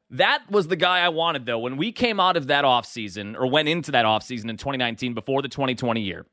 That 0.09 0.51
was 0.51 0.69
the 0.69 0.77
guy 0.77 1.01
I 1.01 1.11
wanted, 1.11 1.45
though. 1.45 1.59
When 1.59 1.77
we 1.77 1.93
came 1.93 2.19
out 2.19 2.39
of 2.39 2.47
that 2.47 2.65
offseason, 2.65 3.37
or 3.39 3.47
went 3.47 3.69
into 3.69 3.93
that 3.93 4.07
offseason 4.07 4.49
in 4.49 4.57
2019 4.57 5.13
before 5.13 5.43
the 5.43 5.49
2020 5.49 6.01
year, 6.01 6.27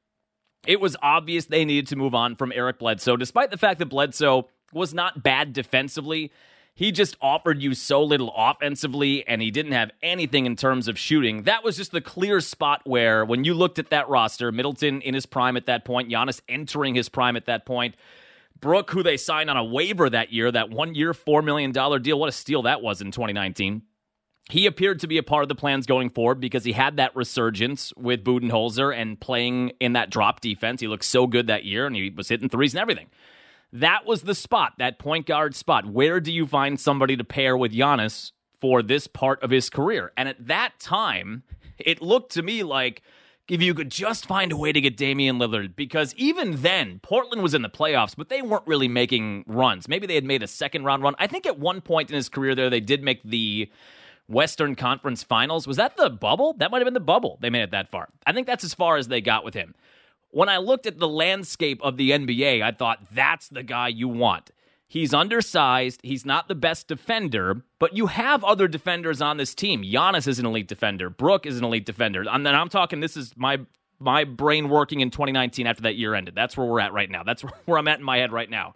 it 0.68 0.80
was 0.80 0.96
obvious 1.02 1.46
they 1.46 1.66
needed 1.66 1.88
to 1.88 1.96
move 1.96 2.14
on 2.14 2.36
from 2.36 2.52
Eric 2.54 2.80
Bledsoe, 2.80 3.18
despite 3.18 3.50
the 3.50 3.58
fact 3.58 3.80
that 3.80 3.88
Bledsoe 3.88 4.48
was 4.74 4.94
not 4.94 5.24
bad 5.24 5.54
defensively. 5.54 6.32
He 6.76 6.92
just 6.92 7.18
offered 7.22 7.60
you 7.60 7.74
so 7.74 8.04
little 8.04 8.32
offensively, 8.38 9.28
and 9.28 9.42
he 9.42 9.50
didn't 9.50 9.72
have 9.72 9.90
anything 10.04 10.46
in 10.46 10.56
terms 10.56 10.88
of 10.88 11.00
shooting. 11.00 11.44
That 11.44 11.64
was 11.64 11.78
just 11.78 11.92
the 11.92 12.02
clear 12.02 12.40
spot 12.40 12.82
where, 12.84 13.26
when 13.26 13.46
you 13.46 13.56
looked 13.56 13.80
at 13.80 13.90
that 13.90 14.10
roster, 14.10 14.52
Middleton 14.52 15.02
in 15.02 15.16
his 15.16 15.26
prime 15.26 15.58
at 15.58 15.66
that 15.66 15.86
point, 15.86 16.12
Giannis 16.12 16.42
entering 16.48 16.94
his 16.94 17.10
prime 17.10 17.36
at 17.36 17.46
that 17.46 17.66
point, 17.66 17.96
Brook, 18.60 18.92
who 18.92 19.02
they 19.02 19.18
signed 19.18 19.50
on 19.50 19.58
a 19.58 19.64
waiver 19.64 20.10
that 20.10 20.32
year, 20.32 20.52
that 20.52 20.70
one 20.70 20.94
year, 20.94 21.14
$4 21.14 21.44
million 21.44 21.72
deal. 21.72 22.20
What 22.20 22.30
a 22.30 22.32
steal 22.32 22.64
that 22.64 22.82
was 22.82 23.02
in 23.02 23.12
2019 23.12 23.82
he 24.50 24.66
appeared 24.66 25.00
to 25.02 25.08
be 25.08 25.18
a 25.18 25.24
part 25.24 25.44
of 25.44 25.50
the 25.50 25.56
plans 25.56 25.86
going 25.86 26.10
forward 26.10 26.40
because 26.40 26.64
he 26.64 26.72
had 26.72 26.98
that 26.98 27.16
resurgence 27.16 27.94
with 27.98 28.24
Budenholzer 28.24 28.96
and 28.96 29.20
playing 29.20 29.72
in 29.80 29.94
that 29.94 30.10
drop 30.10 30.40
defense. 30.40 30.80
He 30.80 30.88
looked 30.88 31.04
so 31.04 31.28
good 31.28 31.48
that 31.48 31.66
year 31.66 31.86
and 31.86 31.96
he 31.96 32.10
was 32.10 32.30
hitting 32.30 32.50
threes 32.50 32.74
and 32.74 32.82
everything. 32.82 33.08
That 33.74 34.06
was 34.06 34.22
the 34.22 34.36
spot, 34.36 34.74
that 34.78 35.00
point 35.00 35.26
guard 35.26 35.54
spot. 35.54 35.86
Where 35.86 36.22
do 36.22 36.32
you 36.32 36.48
find 36.48 36.80
somebody 36.80 37.18
to 37.18 37.24
pair 37.26 37.58
with 37.58 37.74
Giannis 37.74 38.32
for 38.60 38.82
this 38.82 39.08
part 39.08 39.44
of 39.44 39.50
his 39.50 39.70
career? 39.70 40.14
And 40.16 40.30
at 40.30 40.48
that 40.48 40.80
time, 40.80 41.44
it 41.78 42.02
looked 42.02 42.32
to 42.34 42.42
me 42.42 42.64
like 42.64 43.02
if 43.50 43.62
you 43.62 43.74
could 43.74 43.92
just 43.92 44.26
find 44.26 44.52
a 44.52 44.58
way 44.58 44.72
to 44.72 44.82
get 44.82 44.98
Damian 44.98 45.40
Lillard, 45.40 45.76
because 45.76 46.14
even 46.16 46.62
then, 46.62 47.00
Portland 47.02 47.42
was 47.42 47.54
in 47.54 47.62
the 47.62 47.70
playoffs, 47.70 48.16
but 48.16 48.30
they 48.30 48.42
weren't 48.42 48.68
really 48.68 48.90
making 48.90 49.46
runs. 49.48 49.88
Maybe 49.88 50.08
they 50.08 50.16
had 50.16 50.26
made 50.26 50.44
a 50.44 50.48
second 50.48 50.84
round 50.84 51.04
run. 51.04 51.16
I 51.20 51.28
think 51.28 51.46
at 51.46 51.58
one 51.58 51.82
point 51.82 52.10
in 52.10 52.16
his 52.16 52.30
career 52.30 52.56
there, 52.56 52.70
they 52.70 52.82
did 52.82 53.04
make 53.04 53.24
the 53.24 53.70
Western 54.28 54.76
Conference 54.76 55.24
Finals. 55.24 55.68
Was 55.68 55.78
that 55.78 55.98
the 55.98 56.10
bubble? 56.10 56.54
That 56.54 56.72
might 56.72 56.80
have 56.80 56.86
been 56.86 56.94
the 56.94 57.00
bubble. 57.00 57.38
They 57.42 57.50
made 57.50 57.64
it 57.64 57.72
that 57.72 57.90
far. 57.90 58.10
I 58.26 58.34
think 58.34 58.48
that's 58.48 58.64
as 58.64 58.74
far 58.74 58.98
as 58.98 59.08
they 59.08 59.22
got 59.22 59.44
with 59.44 59.54
him. 59.54 59.74
When 60.32 60.50
I 60.50 60.58
looked 60.58 60.86
at 60.86 61.00
the 61.00 61.08
landscape 61.08 61.80
of 61.82 61.98
the 61.98 62.12
NBA, 62.12 62.62
I 62.62 62.72
thought 62.72 63.00
that's 63.12 63.48
the 63.48 63.64
guy 63.64 63.88
you 63.88 64.08
want. 64.08 64.52
He's 64.90 65.14
undersized. 65.14 66.00
He's 66.04 66.26
not 66.26 66.48
the 66.48 66.56
best 66.56 66.88
defender, 66.88 67.62
but 67.78 67.96
you 67.96 68.08
have 68.08 68.44
other 68.44 68.68
defenders 68.68 69.22
on 69.22 69.38
this 69.38 69.54
team. 69.54 69.84
Giannis 69.84 70.28
is 70.28 70.40
an 70.40 70.46
elite 70.46 70.68
defender. 70.68 71.10
Brook 71.10 71.46
is 71.46 71.58
an 71.58 71.66
elite 71.66 71.86
defender. 71.86 72.24
And 72.30 72.46
then 72.46 72.56
I'm 72.56 72.70
talking, 72.70 73.00
this 73.00 73.18
is 73.18 73.34
my 73.36 73.60
my 74.00 74.24
brain 74.24 74.70
working 74.70 75.00
in 75.00 75.10
2019 75.10 75.66
after 75.66 75.82
that 75.84 75.96
year 75.96 76.14
ended. 76.14 76.36
That's 76.36 76.56
where 76.56 76.68
we're 76.68 76.80
at 76.80 76.94
right 76.94 77.10
now. 77.10 77.24
That's 77.24 77.42
where 77.66 77.78
I'm 77.78 77.88
at 77.88 78.00
in 78.00 78.06
my 78.06 78.18
head 78.18 78.32
right 78.32 78.50
now. 78.50 78.76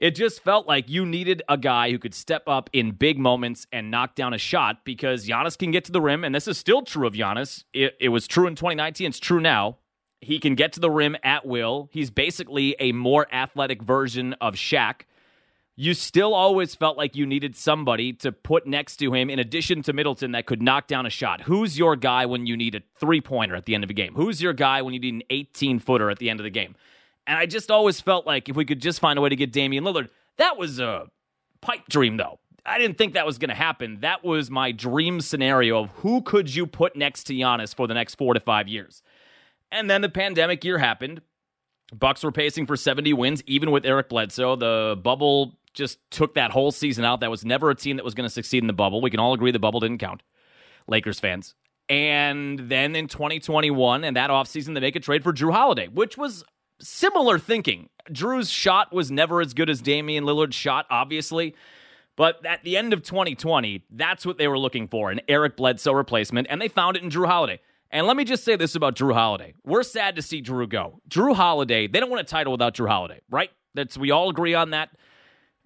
It 0.00 0.12
just 0.12 0.42
felt 0.42 0.66
like 0.66 0.88
you 0.88 1.04
needed 1.04 1.42
a 1.48 1.56
guy 1.56 1.90
who 1.90 1.98
could 1.98 2.14
step 2.14 2.44
up 2.46 2.70
in 2.72 2.92
big 2.92 3.18
moments 3.18 3.66
and 3.72 3.90
knock 3.90 4.14
down 4.14 4.32
a 4.32 4.38
shot 4.38 4.84
because 4.84 5.26
Giannis 5.26 5.58
can 5.58 5.72
get 5.72 5.84
to 5.86 5.92
the 5.92 6.00
rim, 6.00 6.24
and 6.24 6.34
this 6.34 6.46
is 6.46 6.56
still 6.56 6.82
true 6.82 7.06
of 7.06 7.14
Giannis. 7.14 7.64
It, 7.72 7.96
it 8.00 8.10
was 8.10 8.28
true 8.28 8.46
in 8.46 8.54
2019, 8.54 9.08
it's 9.08 9.18
true 9.18 9.40
now. 9.40 9.78
He 10.20 10.38
can 10.38 10.54
get 10.54 10.72
to 10.74 10.80
the 10.80 10.90
rim 10.90 11.16
at 11.22 11.46
will. 11.46 11.88
He's 11.92 12.10
basically 12.10 12.74
a 12.78 12.92
more 12.92 13.26
athletic 13.32 13.82
version 13.82 14.34
of 14.34 14.54
Shaq. 14.54 15.02
You 15.76 15.94
still 15.94 16.34
always 16.34 16.74
felt 16.74 16.96
like 16.96 17.14
you 17.14 17.24
needed 17.24 17.54
somebody 17.54 18.12
to 18.14 18.32
put 18.32 18.66
next 18.66 18.96
to 18.96 19.14
him 19.14 19.30
in 19.30 19.38
addition 19.38 19.82
to 19.82 19.92
Middleton 19.92 20.32
that 20.32 20.46
could 20.46 20.60
knock 20.60 20.88
down 20.88 21.06
a 21.06 21.10
shot. 21.10 21.42
Who's 21.42 21.78
your 21.78 21.94
guy 21.94 22.26
when 22.26 22.46
you 22.46 22.56
need 22.56 22.74
a 22.74 22.82
three 22.98 23.20
pointer 23.20 23.54
at 23.54 23.64
the 23.64 23.76
end 23.76 23.84
of 23.84 23.90
a 23.90 23.94
game? 23.94 24.14
Who's 24.16 24.42
your 24.42 24.52
guy 24.52 24.82
when 24.82 24.92
you 24.92 24.98
need 24.98 25.14
an 25.14 25.22
18 25.30 25.78
footer 25.78 26.10
at 26.10 26.18
the 26.18 26.30
end 26.30 26.40
of 26.40 26.44
the 26.44 26.50
game? 26.50 26.74
And 27.28 27.36
I 27.36 27.44
just 27.44 27.70
always 27.70 28.00
felt 28.00 28.26
like 28.26 28.48
if 28.48 28.56
we 28.56 28.64
could 28.64 28.80
just 28.80 29.00
find 29.00 29.18
a 29.18 29.22
way 29.22 29.28
to 29.28 29.36
get 29.36 29.52
Damian 29.52 29.84
Lillard, 29.84 30.08
that 30.38 30.56
was 30.56 30.80
a 30.80 31.06
pipe 31.60 31.86
dream, 31.88 32.16
though. 32.16 32.40
I 32.64 32.78
didn't 32.78 32.96
think 32.96 33.14
that 33.14 33.26
was 33.26 33.36
going 33.36 33.50
to 33.50 33.54
happen. 33.54 33.98
That 34.00 34.24
was 34.24 34.50
my 34.50 34.72
dream 34.72 35.20
scenario 35.20 35.82
of 35.84 35.90
who 35.90 36.22
could 36.22 36.52
you 36.52 36.66
put 36.66 36.96
next 36.96 37.24
to 37.24 37.34
Giannis 37.34 37.74
for 37.74 37.86
the 37.86 37.92
next 37.92 38.14
four 38.14 38.32
to 38.32 38.40
five 38.40 38.66
years. 38.66 39.02
And 39.70 39.90
then 39.90 40.00
the 40.00 40.08
pandemic 40.08 40.64
year 40.64 40.78
happened. 40.78 41.20
Bucks 41.94 42.24
were 42.24 42.32
pacing 42.32 42.66
for 42.66 42.76
70 42.76 43.12
wins, 43.12 43.42
even 43.46 43.70
with 43.70 43.84
Eric 43.84 44.08
Bledsoe. 44.08 44.56
The 44.56 44.98
bubble 45.02 45.58
just 45.74 45.98
took 46.10 46.34
that 46.34 46.50
whole 46.50 46.72
season 46.72 47.04
out. 47.04 47.20
That 47.20 47.30
was 47.30 47.44
never 47.44 47.68
a 47.68 47.74
team 47.74 47.96
that 47.96 48.04
was 48.04 48.14
going 48.14 48.26
to 48.26 48.32
succeed 48.32 48.62
in 48.62 48.68
the 48.68 48.72
bubble. 48.72 49.02
We 49.02 49.10
can 49.10 49.20
all 49.20 49.34
agree 49.34 49.50
the 49.50 49.58
bubble 49.58 49.80
didn't 49.80 49.98
count. 49.98 50.22
Lakers 50.86 51.20
fans. 51.20 51.54
And 51.90 52.58
then 52.58 52.96
in 52.96 53.06
2021 53.06 54.04
and 54.04 54.16
that 54.16 54.30
offseason, 54.30 54.72
they 54.74 54.80
make 54.80 54.96
a 54.96 55.00
trade 55.00 55.22
for 55.22 55.32
Jrue 55.32 55.52
Holiday, 55.52 55.88
which 55.88 56.16
was 56.16 56.44
similar 56.80 57.38
thinking. 57.38 57.88
Jrue's 58.10 58.50
shot 58.50 58.92
was 58.92 59.10
never 59.10 59.40
as 59.40 59.54
good 59.54 59.68
as 59.68 59.82
Damian 59.82 60.24
Lillard's 60.24 60.54
shot, 60.54 60.86
obviously. 60.90 61.54
But 62.16 62.44
at 62.44 62.64
the 62.64 62.76
end 62.76 62.92
of 62.92 63.02
2020, 63.02 63.84
that's 63.90 64.26
what 64.26 64.38
they 64.38 64.48
were 64.48 64.58
looking 64.58 64.88
for 64.88 65.10
an 65.10 65.20
Eric 65.28 65.56
Bledsoe 65.56 65.92
replacement, 65.92 66.48
and 66.50 66.60
they 66.60 66.68
found 66.68 66.96
it 66.96 67.02
in 67.02 67.10
Jrue 67.10 67.28
Holiday. 67.28 67.60
And 67.90 68.06
let 68.06 68.16
me 68.16 68.24
just 68.24 68.44
say 68.44 68.56
this 68.56 68.74
about 68.74 68.96
Jrue 68.96 69.14
Holiday. 69.14 69.54
We're 69.64 69.82
sad 69.82 70.16
to 70.16 70.22
see 70.22 70.42
Jrue 70.42 70.68
go. 70.68 71.00
Jrue 71.08 71.34
Holiday, 71.34 71.86
they 71.86 72.00
don't 72.00 72.10
want 72.10 72.20
a 72.20 72.24
title 72.24 72.52
without 72.52 72.74
Jrue 72.74 72.88
Holiday, 72.88 73.20
right? 73.30 73.50
That's 73.74 73.96
we 73.96 74.10
all 74.10 74.28
agree 74.30 74.54
on 74.54 74.70
that. 74.70 74.90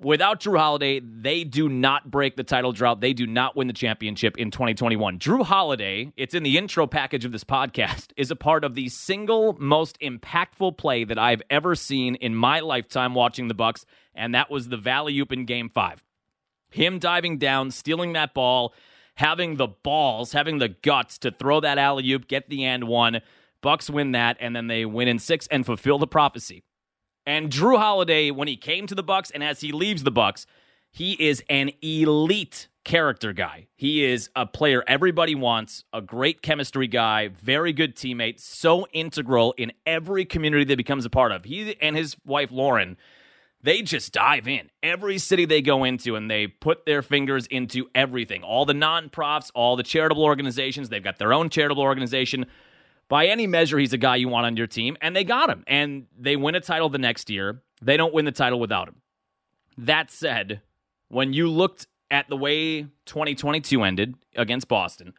Without 0.03 0.41
Jrue 0.41 0.59
Holiday, 0.59 0.99
they 0.99 1.45
do 1.45 1.69
not 1.69 2.11
break 2.11 2.35
the 2.35 2.43
title 2.43 2.73
drought. 2.73 3.01
They 3.01 3.13
do 3.13 3.25
not 3.25 3.55
win 3.55 3.69
the 3.69 3.73
championship 3.73 4.37
in 4.37 4.51
2021. 4.51 5.21
Jrue 5.21 5.45
Holiday, 5.45 6.13
it's 6.17 6.35
in 6.35 6.43
the 6.43 6.59
intro 6.59 6.89
package 6.89 7.25
of 7.25 7.31
this 7.31 7.45
podcast, 7.45 8.09
is 8.17 8.33
a 8.33 8.37
part 8.37 8.65
of 8.65 8.75
the 8.75 8.89
single 8.89 9.57
most 9.61 10.01
impactful 10.01 10.77
play 10.77 11.05
that 11.05 11.21
I've 11.21 11.43
ever 11.51 11.77
seen 11.77 12.17
in 12.17 12.35
my 12.35 12.59
lifetime 12.59 13.15
watching 13.15 13.47
the 13.47 13.55
Bucks, 13.55 13.87
and 14.13 14.35
that 14.35 14.51
was 14.51 14.69
the 14.69 14.77
Valley 14.77 15.17
Oop 15.21 15.31
in 15.31 15.45
Game 15.45 15.69
Five. 15.69 16.03
Him 16.71 16.99
diving 16.99 17.39
down, 17.39 17.71
stealing 17.71 18.15
that 18.15 18.35
ball, 18.35 18.75
having 19.15 19.55
the 19.55 19.69
balls, 19.69 20.33
having 20.33 20.59
the 20.59 20.69
guts 20.69 21.19
to 21.19 21.31
throw 21.31 21.61
that 21.61 21.79
alley 21.79 22.11
oop, 22.11 22.27
get 22.27 22.49
the 22.49 22.65
and 22.65 22.89
one. 22.89 23.21
Bucks 23.61 23.89
win 23.89 24.13
that, 24.13 24.37
and 24.41 24.57
then 24.57 24.67
they 24.67 24.85
win 24.85 25.07
in 25.07 25.21
six 25.21 25.47
and 25.49 25.65
fulfill 25.65 25.99
the 25.99 26.09
prophecy. 26.09 26.65
And 27.27 27.51
Jrue 27.51 27.79
Holiday, 27.79 28.31
when 28.31 28.49
he 28.49 28.57
came 28.57 28.87
to 28.87 28.95
the 28.95 29.03
Bucks 29.03 29.31
and 29.31 29.45
as 29.45 29.61
he 29.61 29.73
leaves 29.73 30.03
the 30.03 30.11
Bucks, 30.11 30.47
he 30.91 31.13
is 31.13 31.43
an 31.49 31.71
elite 31.81 32.69
character 32.85 33.33
guy. 33.33 33.67
He 33.77 34.05
is 34.05 34.29
a 34.35 34.45
player 34.45 34.83
everybody 34.87 35.35
wants, 35.35 35.85
a 35.93 36.01
great 36.01 36.43
chemistry 36.43 36.89
guy, 36.89 37.29
very 37.29 37.73
good 37.73 37.95
teammate, 37.95 38.41
so 38.41 38.87
integral 38.93 39.55
in 39.57 39.73
every 39.87 40.25
community 40.25 40.65
that 40.65 40.77
becomes 40.77 41.05
a 41.05 41.11
part 41.11 41.33
of. 41.33 41.45
He 41.45 41.77
and 41.81 41.97
his 41.97 42.17
wife 42.27 42.51
Lauren, 42.51 42.97
they 43.63 43.83
just 43.83 44.13
dive 44.13 44.49
in. 44.49 44.71
Every 44.83 45.19
city 45.19 45.45
they 45.45 45.63
go 45.63 45.85
into 45.85 46.17
and 46.17 46.29
they 46.29 46.49
put 46.49 46.85
their 46.85 47.03
fingers 47.03 47.47
into 47.47 47.89
everything. 47.95 48.43
All 48.43 48.67
the 48.67 48.75
non-profs, 48.75 49.53
all 49.55 49.77
the 49.77 49.85
charitable 49.85 50.25
organizations, 50.25 50.89
they've 50.89 51.03
got 51.03 51.19
their 51.19 51.33
own 51.33 51.49
charitable 51.49 51.85
organization 51.85 52.47
by 53.13 53.27
any 53.27 53.47
measure, 53.47 53.79
he's 53.79 53.93
a 53.93 53.99
guy 53.99 54.17
you 54.17 54.27
want 54.27 54.47
on 54.47 54.57
your 54.57 54.67
team, 54.67 54.97
and 55.03 55.15
they 55.15 55.23
got 55.23 55.51
him. 55.51 55.65
And 55.67 56.07
they 56.19 56.35
win 56.35 56.55
a 56.55 56.61
title 56.61 56.89
the 56.89 56.97
next 56.97 57.29
year. 57.29 57.61
They 57.83 57.99
don't 57.99 58.15
win 58.15 58.25
the 58.25 58.33
title 58.33 58.59
without 58.59 58.89
him. 58.89 59.03
That 59.77 60.11
said, 60.11 60.63
when 61.09 61.35
you 61.35 61.51
looked 61.51 61.89
at 62.11 62.31
the 62.31 62.39
way 62.39 62.85
2022 63.05 63.83
ended 63.83 64.15
against 64.35 64.67
Boston, 64.67 65.13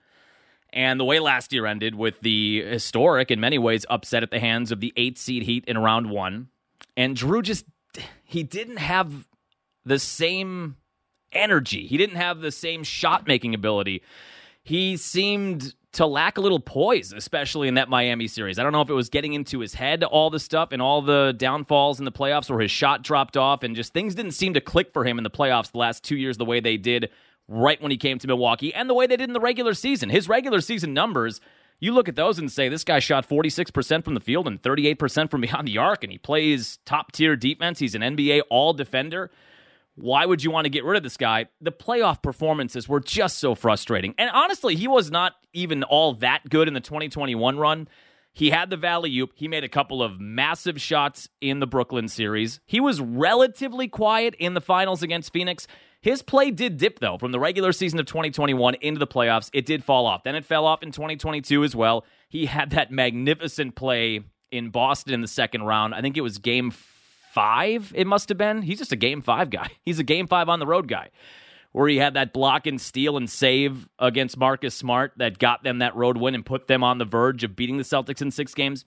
and 0.72 1.00
the 1.00 1.06
way 1.06 1.20
last 1.20 1.54
year 1.54 1.68
ended 1.68 1.94
with 1.94 2.20
the 2.22 2.64
historic, 2.64 3.30
in 3.30 3.40
many 3.40 3.60
ways, 3.60 3.86
upset 3.92 4.24
at 4.24 4.32
the 4.32 4.40
hands 4.40 4.72
of 4.72 4.80
the 4.80 4.92
eight 4.98 5.20
seed 5.20 5.44
Heat 5.44 5.64
in 5.68 5.78
round 5.78 6.10
one, 6.10 6.48
and 6.98 7.16
Jrue 7.16 7.44
just 7.44 7.64
he 8.24 8.42
didn't 8.42 8.78
have 8.78 9.28
the 9.86 10.00
same 10.00 10.78
energy. 11.32 11.86
He 11.86 11.98
didn't 11.98 12.16
have 12.16 12.40
the 12.40 12.52
same 12.52 12.84
shot 12.84 13.28
making 13.28 13.54
ability. 13.54 14.02
He 14.64 14.98
seemed 14.98 15.76
to 15.94 16.06
lack 16.08 16.38
a 16.38 16.42
little 16.42 16.60
poise, 16.60 17.14
especially 17.14 17.68
in 17.68 17.76
that 17.76 17.88
Miami 17.88 18.28
series. 18.28 18.58
I 18.58 18.64
don't 18.64 18.72
know 18.72 18.82
if 18.82 18.90
it 18.90 18.94
was 18.94 19.10
getting 19.10 19.34
into 19.34 19.60
his 19.60 19.76
head, 19.76 20.04
all 20.04 20.30
the 20.30 20.40
stuff 20.40 20.72
and 20.72 20.82
all 20.82 21.02
the 21.02 21.34
downfalls 21.38 22.00
in 22.00 22.06
the 22.06 22.12
playoffs 22.12 22.50
where 22.50 22.60
his 22.60 22.72
shot 22.72 23.04
dropped 23.04 23.38
off 23.38 23.64
and 23.64 23.76
just 23.76 23.94
things 23.94 24.16
didn't 24.16 24.32
seem 24.32 24.56
to 24.56 24.62
click 24.62 24.92
for 24.92 25.06
him 25.06 25.18
in 25.18 25.24
the 25.24 25.30
playoffs 25.30 25.72
the 25.72 25.78
last 25.78 26.04
two 26.04 26.18
years 26.18 26.38
the 26.38 26.46
way 26.46 26.60
they 26.60 26.78
did 26.78 27.10
right 27.48 27.80
when 27.82 27.92
he 27.92 27.98
came 27.98 28.18
to 28.18 28.28
Milwaukee 28.28 28.74
and 28.74 28.90
the 28.90 28.94
way 28.94 29.06
they 29.06 29.18
did 29.18 29.30
in 29.30 29.34
the 29.34 29.40
regular 29.40 29.76
season. 29.76 30.10
His 30.10 30.28
regular 30.28 30.62
season 30.62 30.94
numbers, 30.94 31.40
you 31.80 31.94
look 31.94 32.10
at 32.10 32.16
those 32.16 32.40
and 32.40 32.52
say 32.52 32.70
this 32.70 32.84
guy 32.84 32.98
shot 32.98 33.28
46% 33.28 34.04
from 34.04 34.16
the 34.16 34.20
field 34.20 34.48
and 34.48 34.62
38% 34.62 35.30
from 35.30 35.42
beyond 35.42 35.68
the 35.68 35.78
arc, 35.78 36.04
and 36.04 36.12
he 36.12 36.18
plays 36.18 36.80
top 36.86 37.12
tier 37.12 37.36
defense. 37.36 37.78
He's 37.78 37.94
an 37.94 38.02
NBA 38.02 38.42
all 38.50 38.74
defender. 38.74 39.30
Why 39.96 40.26
would 40.26 40.44
you 40.44 40.50
want 40.50 40.66
to 40.66 40.70
get 40.70 40.84
rid 40.84 40.98
of 40.98 41.04
this 41.04 41.18
guy? 41.18 41.48
The 41.62 41.72
playoff 41.72 42.24
performances 42.24 42.90
were 42.90 43.00
just 43.00 43.38
so 43.38 43.54
frustrating. 43.54 44.16
And 44.18 44.30
honestly, 44.32 44.76
he 44.76 44.88
was 44.88 45.12
not 45.12 45.34
even 45.54 45.84
all 45.84 46.14
that 46.16 46.50
good 46.50 46.68
in 46.68 46.74
the 46.74 46.80
2021 46.80 47.58
run. 47.58 47.88
He 48.36 48.50
had 48.50 48.72
the 48.72 48.78
Valley 48.78 49.16
Oop. 49.20 49.34
He 49.36 49.48
made 49.48 49.64
a 49.64 49.70
couple 49.70 50.02
of 50.02 50.20
massive 50.20 50.82
shots 50.82 51.30
in 51.40 51.60
the 51.60 51.68
Brooklyn 51.68 52.08
series. 52.08 52.60
He 52.66 52.80
was 52.80 53.00
relatively 53.00 53.88
quiet 53.88 54.34
in 54.40 54.56
the 54.56 54.62
finals 54.62 55.04
against 55.04 55.32
Phoenix. 55.32 55.68
His 56.02 56.24
play 56.24 56.50
did 56.50 56.78
dip, 56.78 56.98
though, 57.00 57.20
from 57.20 57.32
the 57.32 57.40
regular 57.40 57.72
season 57.72 58.00
of 58.00 58.08
2021 58.08 58.76
into 58.82 59.00
the 59.00 59.08
playoffs. 59.08 59.52
It 59.54 59.68
did 59.68 59.84
fall 59.84 60.08
off. 60.08 60.24
Then 60.24 60.36
it 60.36 60.44
fell 60.44 60.66
off 60.66 60.82
in 60.82 60.92
2022 60.92 61.64
as 61.64 61.76
well. 61.76 62.06
He 62.28 62.48
had 62.48 62.72
that 62.72 62.92
magnificent 62.92 63.76
play 63.76 64.22
in 64.52 64.72
Boston 64.72 65.14
in 65.14 65.22
the 65.22 65.28
second 65.28 65.64
round. 65.64 65.94
I 65.94 66.02
think 66.02 66.18
it 66.18 66.22
was 66.22 66.40
game 66.40 66.72
five, 67.34 67.92
it 67.96 68.06
must 68.06 68.30
have 68.30 68.38
been. 68.38 68.62
He's 68.62 68.78
just 68.78 68.92
a 68.92 68.98
game 68.98 69.22
five 69.22 69.50
guy. 69.50 69.72
He's 69.86 70.00
a 70.00 70.04
game 70.04 70.28
five 70.28 70.50
on 70.50 70.60
the 70.60 70.68
road 70.68 70.88
guy. 70.88 71.10
Where 71.72 71.88
he 71.88 71.98
had 71.98 72.13
that 72.13 72.34
block 72.34 72.68
and 72.68 72.80
steal 72.80 73.18
and 73.18 73.28
save 73.28 73.90
against 73.98 74.38
Marcus 74.38 74.75
Smart 74.75 75.13
that 75.18 75.40
got 75.40 75.63
them 75.63 75.80
that 75.80 75.96
road 75.96 76.18
win 76.18 76.36
and 76.36 76.46
put 76.46 76.68
them 76.68 76.84
on 76.84 77.00
the 77.00 77.06
verge 77.06 77.44
of 77.44 77.56
beating 77.56 77.78
the 77.78 77.84
Celtics 77.84 78.22
in 78.22 78.30
six 78.30 78.54
games. 78.54 78.86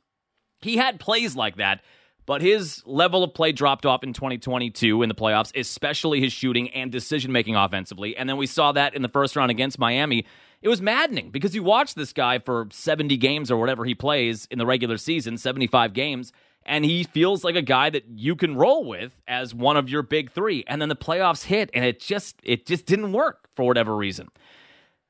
He 0.60 0.76
had 0.76 1.00
plays 1.00 1.34
like 1.34 1.56
that, 1.56 1.82
but 2.26 2.42
his 2.42 2.84
level 2.86 3.24
of 3.24 3.34
play 3.34 3.50
dropped 3.50 3.86
off 3.86 4.04
in 4.04 4.12
2022 4.12 5.02
in 5.02 5.08
the 5.08 5.16
playoffs, 5.16 5.50
especially 5.58 6.20
his 6.20 6.32
shooting 6.32 6.70
and 6.70 6.92
decision 6.92 7.32
making 7.32 7.56
offensively. 7.56 8.16
And 8.16 8.28
then 8.28 8.36
we 8.36 8.46
saw 8.46 8.70
that 8.70 8.94
in 8.94 9.02
the 9.02 9.08
first 9.08 9.34
round 9.34 9.50
against 9.50 9.80
Miami. 9.80 10.24
It 10.62 10.68
was 10.68 10.80
maddening 10.80 11.30
because 11.30 11.56
you 11.56 11.64
watch 11.64 11.94
this 11.94 12.12
guy 12.12 12.38
for 12.38 12.68
70 12.70 13.16
games 13.16 13.50
or 13.50 13.56
whatever 13.56 13.84
he 13.84 13.96
plays 13.96 14.46
in 14.48 14.58
the 14.58 14.66
regular 14.66 14.96
season, 14.96 15.38
75 15.38 15.92
games, 15.92 16.32
and 16.66 16.84
he 16.84 17.04
feels 17.04 17.44
like 17.44 17.56
a 17.56 17.62
guy 17.62 17.88
that 17.90 18.04
you 18.14 18.36
can 18.36 18.56
roll 18.56 18.84
with 18.84 19.22
as 19.26 19.54
one 19.54 19.76
of 19.76 19.88
your 19.88 20.02
big 20.02 20.30
three. 20.30 20.64
And 20.66 20.82
then 20.82 20.88
the 20.88 20.96
playoffs 20.96 21.44
hit, 21.44 21.70
and 21.72 21.84
it 21.84 22.00
just 22.00 22.36
it 22.42 22.66
just 22.66 22.84
didn't 22.84 23.12
work 23.12 23.48
for 23.54 23.64
whatever 23.64 23.96
reason. 23.96 24.28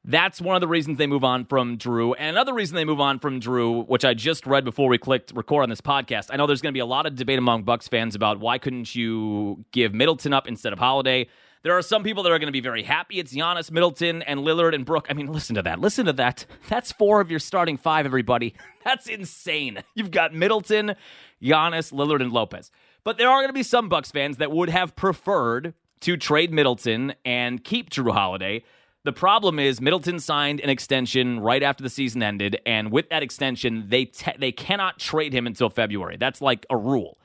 That's 0.08 0.40
one 0.40 0.54
of 0.54 0.60
the 0.60 0.68
reasons 0.68 0.98
they 0.98 1.08
move 1.08 1.24
on 1.24 1.46
from 1.46 1.78
Jrue. 1.78 2.14
And 2.16 2.28
another 2.30 2.54
reason 2.54 2.76
they 2.76 2.84
move 2.84 3.00
on 3.00 3.18
from 3.18 3.40
Jrue, 3.40 3.88
which 3.88 4.04
I 4.04 4.14
just 4.14 4.46
read 4.46 4.64
before 4.64 4.88
we 4.88 4.98
clicked 4.98 5.32
record 5.34 5.64
on 5.64 5.68
this 5.68 5.80
podcast. 5.80 6.28
I 6.30 6.36
know 6.36 6.46
there's 6.46 6.62
going 6.62 6.72
to 6.72 6.76
be 6.76 6.80
a 6.80 6.86
lot 6.86 7.06
of 7.06 7.16
debate 7.16 7.40
among 7.40 7.64
Bucks 7.64 7.88
fans 7.88 8.14
about 8.14 8.38
why 8.38 8.58
couldn't 8.58 8.94
you 8.94 9.64
give 9.72 9.92
Middleton 9.92 10.32
up 10.32 10.46
instead 10.46 10.72
of 10.72 10.78
Holiday. 10.78 11.26
There 11.62 11.76
are 11.76 11.82
some 11.82 12.04
people 12.04 12.22
that 12.22 12.30
are 12.30 12.38
going 12.38 12.46
to 12.46 12.52
be 12.52 12.60
very 12.60 12.82
happy. 12.82 13.18
It's 13.18 13.34
Giannis, 13.34 13.70
Middleton, 13.70 14.22
and 14.22 14.40
Lillard 14.40 14.74
and 14.74 14.84
Brook. 14.84 15.06
I 15.10 15.14
mean, 15.14 15.32
listen 15.32 15.56
to 15.56 15.62
that. 15.62 15.80
Listen 15.80 16.06
to 16.06 16.12
that. 16.14 16.46
That's 16.68 16.92
four 16.92 17.20
of 17.20 17.30
your 17.30 17.40
starting 17.40 17.76
five, 17.76 18.06
everybody. 18.06 18.54
That's 18.84 19.08
insane. 19.08 19.82
You've 19.94 20.10
got 20.10 20.32
Middleton, 20.32 20.94
Giannis, 21.42 21.92
Lillard, 21.92 22.20
and 22.22 22.32
Lopez. 22.32 22.70
But 23.02 23.18
there 23.18 23.28
are 23.28 23.38
going 23.38 23.48
to 23.48 23.52
be 23.52 23.62
some 23.62 23.88
Bucks 23.88 24.10
fans 24.10 24.36
that 24.36 24.52
would 24.52 24.68
have 24.68 24.94
preferred 24.94 25.74
to 26.00 26.16
trade 26.16 26.52
Middleton 26.52 27.14
and 27.24 27.64
keep 27.64 27.90
Jrue 27.90 28.12
Holiday. 28.12 28.62
The 29.04 29.12
problem 29.12 29.60
is 29.60 29.80
Middleton 29.80 30.18
signed 30.18 30.60
an 30.60 30.68
extension 30.68 31.38
right 31.38 31.62
after 31.62 31.84
the 31.84 31.90
season 31.90 32.24
ended, 32.24 32.60
and 32.66 32.90
with 32.90 33.08
that 33.10 33.22
extension, 33.22 33.84
they 33.88 34.06
te- 34.06 34.34
they 34.36 34.50
cannot 34.50 34.98
trade 34.98 35.32
him 35.32 35.46
until 35.46 35.70
February. 35.70 36.16
That's 36.16 36.42
like 36.42 36.66
a 36.70 36.76
rule. 36.76 37.16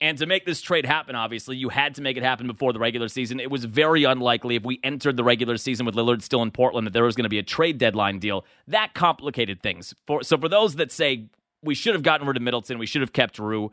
And 0.00 0.16
to 0.18 0.26
make 0.26 0.46
this 0.46 0.60
trade 0.60 0.86
happen, 0.86 1.16
obviously, 1.16 1.56
you 1.56 1.70
had 1.70 1.96
to 1.96 2.02
make 2.02 2.16
it 2.16 2.22
happen 2.22 2.46
before 2.46 2.72
the 2.72 2.78
regular 2.78 3.08
season. 3.08 3.40
It 3.40 3.50
was 3.50 3.64
very 3.64 4.04
unlikely 4.04 4.54
if 4.54 4.64
we 4.64 4.78
entered 4.84 5.16
the 5.16 5.24
regular 5.24 5.56
season 5.56 5.86
with 5.86 5.96
Lillard 5.96 6.22
still 6.22 6.42
in 6.42 6.52
Portland 6.52 6.86
that 6.86 6.92
there 6.92 7.02
was 7.02 7.16
going 7.16 7.24
to 7.24 7.28
be 7.28 7.38
a 7.38 7.42
trade 7.42 7.78
deadline 7.78 8.20
deal. 8.20 8.44
That 8.68 8.94
complicated 8.94 9.60
things. 9.60 9.94
For, 10.06 10.22
so 10.22 10.38
for 10.38 10.48
those 10.48 10.76
that 10.76 10.92
say 10.92 11.26
we 11.62 11.74
should 11.74 11.94
have 11.94 12.04
gotten 12.04 12.28
rid 12.28 12.36
of 12.36 12.42
Middleton, 12.42 12.78
we 12.78 12.86
should 12.86 13.00
have 13.00 13.12
kept 13.12 13.38
Jrue. 13.38 13.70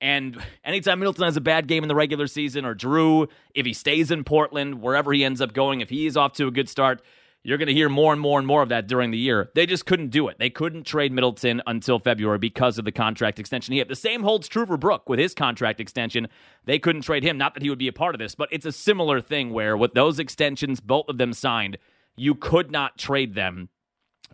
And 0.00 0.40
anytime 0.64 1.00
Middleton 1.00 1.24
has 1.24 1.36
a 1.36 1.40
bad 1.40 1.66
game 1.66 1.82
in 1.82 1.88
the 1.88 1.94
regular 1.94 2.28
season, 2.28 2.64
or 2.64 2.74
Jrue, 2.74 3.28
if 3.54 3.66
he 3.66 3.72
stays 3.72 4.12
in 4.12 4.22
Portland, 4.22 4.80
wherever 4.80 5.12
he 5.12 5.24
ends 5.24 5.40
up 5.40 5.52
going, 5.52 5.80
if 5.80 5.88
he 5.90 6.06
is 6.06 6.16
off 6.16 6.34
to 6.34 6.46
a 6.46 6.50
good 6.52 6.68
start, 6.68 7.02
you're 7.44 7.58
going 7.58 7.68
to 7.68 7.74
hear 7.74 7.90
more 7.90 8.12
and 8.12 8.20
more 8.20 8.38
and 8.38 8.46
more 8.46 8.62
of 8.62 8.70
that 8.70 8.88
during 8.88 9.10
the 9.10 9.18
year. 9.18 9.50
They 9.54 9.66
just 9.66 9.84
couldn't 9.84 10.08
do 10.08 10.28
it. 10.28 10.38
They 10.38 10.48
couldn't 10.48 10.84
trade 10.84 11.12
Middleton 11.12 11.62
until 11.66 11.98
February 11.98 12.38
because 12.38 12.78
of 12.78 12.86
the 12.86 12.92
contract 12.92 13.38
extension 13.38 13.72
he 13.72 13.78
had. 13.78 13.88
The 13.88 13.94
same 13.94 14.22
holds 14.22 14.48
true 14.48 14.64
for 14.64 14.78
Brook 14.78 15.08
with 15.10 15.18
his 15.18 15.34
contract 15.34 15.78
extension. 15.78 16.28
They 16.64 16.78
couldn't 16.78 17.02
trade 17.02 17.22
him. 17.22 17.36
Not 17.36 17.52
that 17.52 17.62
he 17.62 17.68
would 17.68 17.78
be 17.78 17.88
a 17.88 17.92
part 17.92 18.14
of 18.14 18.18
this, 18.18 18.34
but 18.34 18.48
it's 18.50 18.64
a 18.64 18.72
similar 18.72 19.20
thing 19.20 19.52
where 19.52 19.76
with 19.76 19.92
those 19.92 20.18
extensions, 20.18 20.80
both 20.80 21.08
of 21.08 21.18
them 21.18 21.34
signed, 21.34 21.76
you 22.16 22.34
could 22.34 22.70
not 22.70 22.96
trade 22.96 23.34
them 23.34 23.68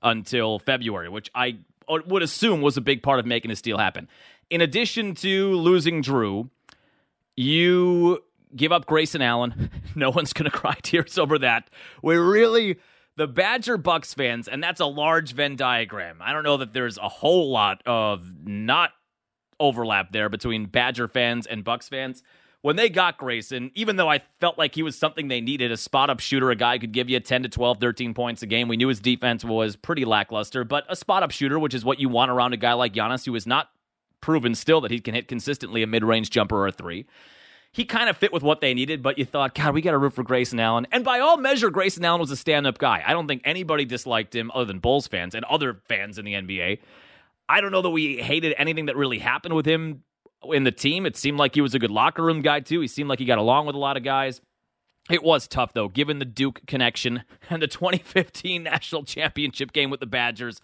until 0.02 0.60
February, 0.60 1.08
which 1.08 1.30
I 1.34 1.58
would 1.88 2.22
assume 2.22 2.62
was 2.62 2.76
a 2.76 2.80
big 2.80 3.02
part 3.02 3.18
of 3.18 3.26
making 3.26 3.48
this 3.48 3.60
deal 3.60 3.78
happen. 3.78 4.08
In 4.50 4.60
addition 4.60 5.16
to 5.16 5.54
losing 5.54 6.02
Jrue, 6.02 6.48
you 7.36 8.22
give 8.54 8.70
up 8.70 8.86
Grayson 8.86 9.20
Allen. 9.22 9.70
no 9.96 10.10
one's 10.10 10.32
going 10.32 10.50
to 10.50 10.56
cry 10.56 10.76
tears 10.82 11.18
over 11.18 11.38
that. 11.40 11.70
We 12.02 12.16
really 12.16 12.78
the 13.20 13.26
Badger 13.26 13.76
Bucks 13.76 14.14
fans, 14.14 14.48
and 14.48 14.64
that's 14.64 14.80
a 14.80 14.86
large 14.86 15.34
Venn 15.34 15.54
diagram. 15.54 16.16
I 16.22 16.32
don't 16.32 16.42
know 16.42 16.56
that 16.56 16.72
there's 16.72 16.96
a 16.96 17.10
whole 17.10 17.50
lot 17.50 17.82
of 17.84 18.24
not 18.46 18.92
overlap 19.58 20.10
there 20.10 20.30
between 20.30 20.64
Badger 20.64 21.06
fans 21.06 21.46
and 21.46 21.62
Bucks 21.62 21.86
fans. 21.86 22.22
when 22.62 22.76
they 22.76 22.88
got 22.88 23.18
Grayson, 23.18 23.72
even 23.74 23.96
though 23.96 24.08
I 24.08 24.22
felt 24.40 24.56
like 24.56 24.74
he 24.74 24.82
was 24.82 24.96
something 24.96 25.28
they 25.28 25.42
needed, 25.42 25.70
a 25.70 25.76
spot 25.76 26.08
up 26.08 26.18
shooter, 26.18 26.50
a 26.50 26.56
guy 26.56 26.78
could 26.78 26.92
give 26.92 27.10
you 27.10 27.20
10 27.20 27.42
to 27.42 27.50
12, 27.50 27.76
13 27.78 28.14
points 28.14 28.42
a 28.42 28.46
game. 28.46 28.68
We 28.68 28.78
knew 28.78 28.88
his 28.88 29.00
defense 29.00 29.44
was 29.44 29.76
pretty 29.76 30.06
lackluster, 30.06 30.64
but 30.64 30.84
a 30.88 30.96
spot 30.96 31.22
up 31.22 31.30
shooter, 31.30 31.58
which 31.58 31.74
is 31.74 31.84
what 31.84 32.00
you 32.00 32.08
want 32.08 32.30
around 32.30 32.54
a 32.54 32.56
guy 32.56 32.72
like 32.72 32.94
Giannis, 32.94 33.26
who 33.26 33.34
is 33.34 33.46
not 33.46 33.68
proven 34.22 34.54
still 34.54 34.80
that 34.80 34.90
he 34.90 34.98
can 34.98 35.14
hit 35.14 35.28
consistently 35.28 35.82
a 35.82 35.86
mid 35.86 36.04
range 36.04 36.30
jumper 36.30 36.56
or 36.56 36.68
a 36.68 36.72
three. 36.72 37.04
He 37.72 37.84
kind 37.84 38.08
of 38.08 38.16
fit 38.16 38.32
with 38.32 38.42
what 38.42 38.60
they 38.60 38.74
needed, 38.74 39.00
but 39.00 39.16
you 39.16 39.24
thought, 39.24 39.54
God, 39.54 39.74
we 39.74 39.80
got 39.80 39.92
to 39.92 39.98
root 39.98 40.12
for 40.12 40.24
Grayson 40.24 40.58
Allen. 40.58 40.88
And 40.90 41.04
by 41.04 41.20
all 41.20 41.36
measure, 41.36 41.70
Grayson 41.70 42.04
Allen 42.04 42.20
was 42.20 42.32
a 42.32 42.36
stand 42.36 42.66
up 42.66 42.78
guy. 42.78 43.02
I 43.06 43.12
don't 43.12 43.28
think 43.28 43.42
anybody 43.44 43.84
disliked 43.84 44.34
him 44.34 44.50
other 44.52 44.64
than 44.64 44.80
Bulls 44.80 45.06
fans 45.06 45.36
and 45.36 45.44
other 45.44 45.80
fans 45.88 46.18
in 46.18 46.24
the 46.24 46.34
NBA. 46.34 46.80
I 47.48 47.60
don't 47.60 47.70
know 47.70 47.82
that 47.82 47.90
we 47.90 48.16
hated 48.16 48.54
anything 48.58 48.86
that 48.86 48.96
really 48.96 49.18
happened 49.18 49.54
with 49.54 49.66
him 49.66 50.02
in 50.44 50.64
the 50.64 50.72
team. 50.72 51.06
It 51.06 51.16
seemed 51.16 51.38
like 51.38 51.54
he 51.54 51.60
was 51.60 51.74
a 51.74 51.78
good 51.78 51.90
locker 51.92 52.24
room 52.24 52.42
guy, 52.42 52.60
too. 52.60 52.80
He 52.80 52.88
seemed 52.88 53.08
like 53.08 53.20
he 53.20 53.24
got 53.24 53.38
along 53.38 53.66
with 53.66 53.76
a 53.76 53.78
lot 53.78 53.96
of 53.96 54.02
guys. 54.02 54.40
It 55.08 55.22
was 55.22 55.46
tough, 55.46 55.72
though, 55.72 55.88
given 55.88 56.18
the 56.18 56.24
Duke 56.24 56.62
connection 56.66 57.22
and 57.48 57.62
the 57.62 57.66
2015 57.68 58.62
national 58.64 59.04
championship 59.04 59.72
game 59.72 59.90
with 59.90 60.00
the 60.00 60.06
Badgers. 60.06 60.60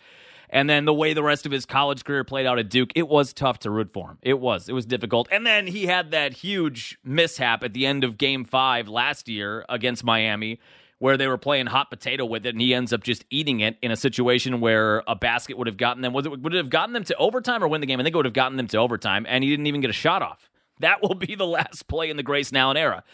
And 0.51 0.71
then 0.71 0.85
the 0.85 0.95
way 0.95 1.13
the 1.13 1.23
rest 1.23 1.47
of 1.47 1.53
his 1.53 1.67
college 1.67 2.05
career 2.05 2.25
played 2.25 2.47
out 2.47 2.59
at 2.59 2.71
Duke, 2.71 2.91
it 2.95 3.09
was 3.09 3.33
tough 3.33 3.59
to 3.61 3.71
root 3.71 3.93
for 3.93 4.11
him. 4.11 4.19
It 4.23 4.39
was. 4.41 4.69
It 4.69 4.73
was 4.73 4.87
difficult. 4.87 5.29
And 5.31 5.47
then 5.47 5.67
he 5.67 5.87
had 5.87 6.13
that 6.13 6.33
huge 6.33 6.99
mishap 7.05 7.63
at 7.63 7.73
the 7.73 7.87
end 7.87 8.05
of 8.05 8.19
game 8.19 8.45
five 8.45 8.89
last 8.89 9.29
year 9.29 9.65
against 9.69 10.05
Miami 10.05 10.61
where 10.99 11.17
they 11.17 11.27
were 11.27 11.39
playing 11.39 11.67
hot 11.67 11.91
potato 11.91 12.25
with 12.25 12.47
it, 12.47 12.55
and 12.55 12.61
he 12.61 12.73
ends 12.73 12.93
up 12.93 13.03
just 13.03 13.25
eating 13.29 13.61
it 13.61 13.77
in 13.83 13.91
a 13.91 13.97
situation 13.97 14.61
where 14.61 15.03
a 15.07 15.15
basket 15.15 15.59
would 15.59 15.67
have 15.67 15.77
gotten 15.77 16.03
them. 16.03 16.13
Was 16.13 16.25
it, 16.27 16.41
would 16.41 16.55
it 16.55 16.57
have 16.57 16.71
gotten 16.71 16.95
them 16.95 17.05
to 17.05 17.17
overtime 17.17 17.63
or 17.63 17.69
win 17.69 17.81
the 17.81 17.87
game? 17.87 18.01
I 18.01 18.03
think 18.03 18.15
it 18.15 18.17
would 18.17 18.25
have 18.25 18.33
gotten 18.33 18.57
them 18.57 18.67
to 18.69 18.79
overtime, 18.79 19.27
and 19.29 19.45
he 19.45 19.51
didn't 19.51 19.67
even 19.67 19.81
get 19.81 19.91
a 19.91 19.95
shot 19.95 20.23
off. 20.23 20.49
That 20.81 21.03
will 21.03 21.15
be 21.15 21.35
the 21.35 21.47
last 21.47 21.87
play 21.89 22.11
in 22.11 22.17
the 22.17 22.23
Grayson 22.23 22.57
Allen 22.57 22.77
era. 22.77 23.05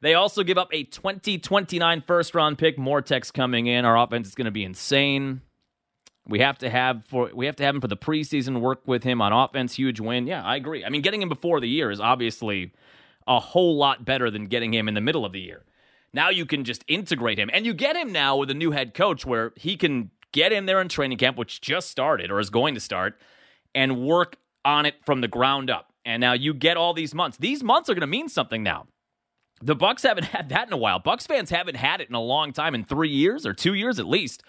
They 0.00 0.14
also 0.14 0.42
give 0.42 0.58
up 0.58 0.68
a 0.72 0.82
2029 0.84 2.02
first 2.06 2.34
round 2.34 2.58
pick. 2.58 2.76
More 2.78 3.00
text 3.00 3.34
coming 3.34 3.66
in. 3.66 3.84
Our 3.84 3.96
offense 3.96 4.28
is 4.28 4.34
going 4.34 4.46
to 4.46 4.50
be 4.50 4.64
insane. 4.64 5.42
We 6.28 6.38
have 6.38 6.58
to 6.58 6.70
have 6.70 7.04
for 7.08 7.30
we 7.34 7.46
have 7.46 7.56
to 7.56 7.64
have 7.64 7.74
him 7.74 7.80
for 7.80 7.88
the 7.88 7.96
preseason. 7.96 8.60
Work 8.60 8.86
with 8.86 9.02
him 9.02 9.20
on 9.20 9.32
offense. 9.32 9.74
Huge 9.74 10.00
win. 10.00 10.26
Yeah, 10.26 10.44
I 10.44 10.56
agree. 10.56 10.84
I 10.84 10.88
mean, 10.88 11.02
getting 11.02 11.20
him 11.20 11.28
before 11.28 11.60
the 11.60 11.68
year 11.68 11.90
is 11.90 12.00
obviously 12.00 12.72
a 13.26 13.40
whole 13.40 13.76
lot 13.76 14.04
better 14.04 14.30
than 14.30 14.46
getting 14.46 14.72
him 14.72 14.88
in 14.88 14.94
the 14.94 15.00
middle 15.00 15.24
of 15.24 15.32
the 15.32 15.40
year. 15.40 15.64
Now 16.14 16.28
you 16.28 16.46
can 16.46 16.64
just 16.64 16.84
integrate 16.88 17.38
him, 17.38 17.50
and 17.52 17.64
you 17.64 17.74
get 17.74 17.96
him 17.96 18.12
now 18.12 18.36
with 18.36 18.50
a 18.50 18.54
new 18.54 18.70
head 18.70 18.94
coach 18.94 19.24
where 19.24 19.52
he 19.56 19.76
can 19.76 20.10
get 20.32 20.52
in 20.52 20.66
there 20.66 20.80
in 20.80 20.88
training 20.88 21.18
camp, 21.18 21.36
which 21.36 21.60
just 21.60 21.90
started 21.90 22.30
or 22.30 22.38
is 22.38 22.50
going 22.50 22.74
to 22.74 22.80
start, 22.80 23.20
and 23.74 24.02
work 24.02 24.36
on 24.64 24.86
it 24.86 24.96
from 25.04 25.22
the 25.22 25.28
ground 25.28 25.70
up. 25.70 25.92
And 26.04 26.20
now 26.20 26.32
you 26.34 26.54
get 26.54 26.76
all 26.76 26.94
these 26.94 27.14
months. 27.14 27.36
These 27.38 27.62
months 27.62 27.88
are 27.88 27.94
going 27.94 28.02
to 28.02 28.06
mean 28.06 28.28
something 28.28 28.62
now. 28.62 28.86
The 29.62 29.76
Bucks 29.76 30.02
haven't 30.02 30.24
had 30.24 30.48
that 30.48 30.66
in 30.66 30.72
a 30.72 30.76
while. 30.76 30.98
Bucks 30.98 31.26
fans 31.26 31.50
haven't 31.50 31.76
had 31.76 32.00
it 32.00 32.08
in 32.08 32.14
a 32.14 32.20
long 32.20 32.52
time, 32.52 32.74
in 32.74 32.84
three 32.84 33.08
years 33.08 33.46
or 33.46 33.54
two 33.54 33.74
years 33.74 33.98
at 33.98 34.06
least, 34.06 34.42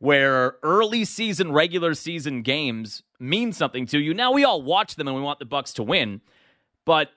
where 0.00 0.56
early 0.62 1.04
season, 1.04 1.52
regular 1.52 1.94
season 1.94 2.42
games 2.42 3.02
mean 3.20 3.52
something 3.52 3.86
to 3.86 3.98
you. 3.98 4.12
Now 4.12 4.32
we 4.32 4.44
all 4.44 4.62
watch 4.62 4.96
them 4.96 5.06
and 5.06 5.16
we 5.16 5.22
want 5.22 5.38
the 5.38 5.44
Bucks 5.44 5.72
to 5.74 5.82
win, 5.82 6.22
but 6.84 7.10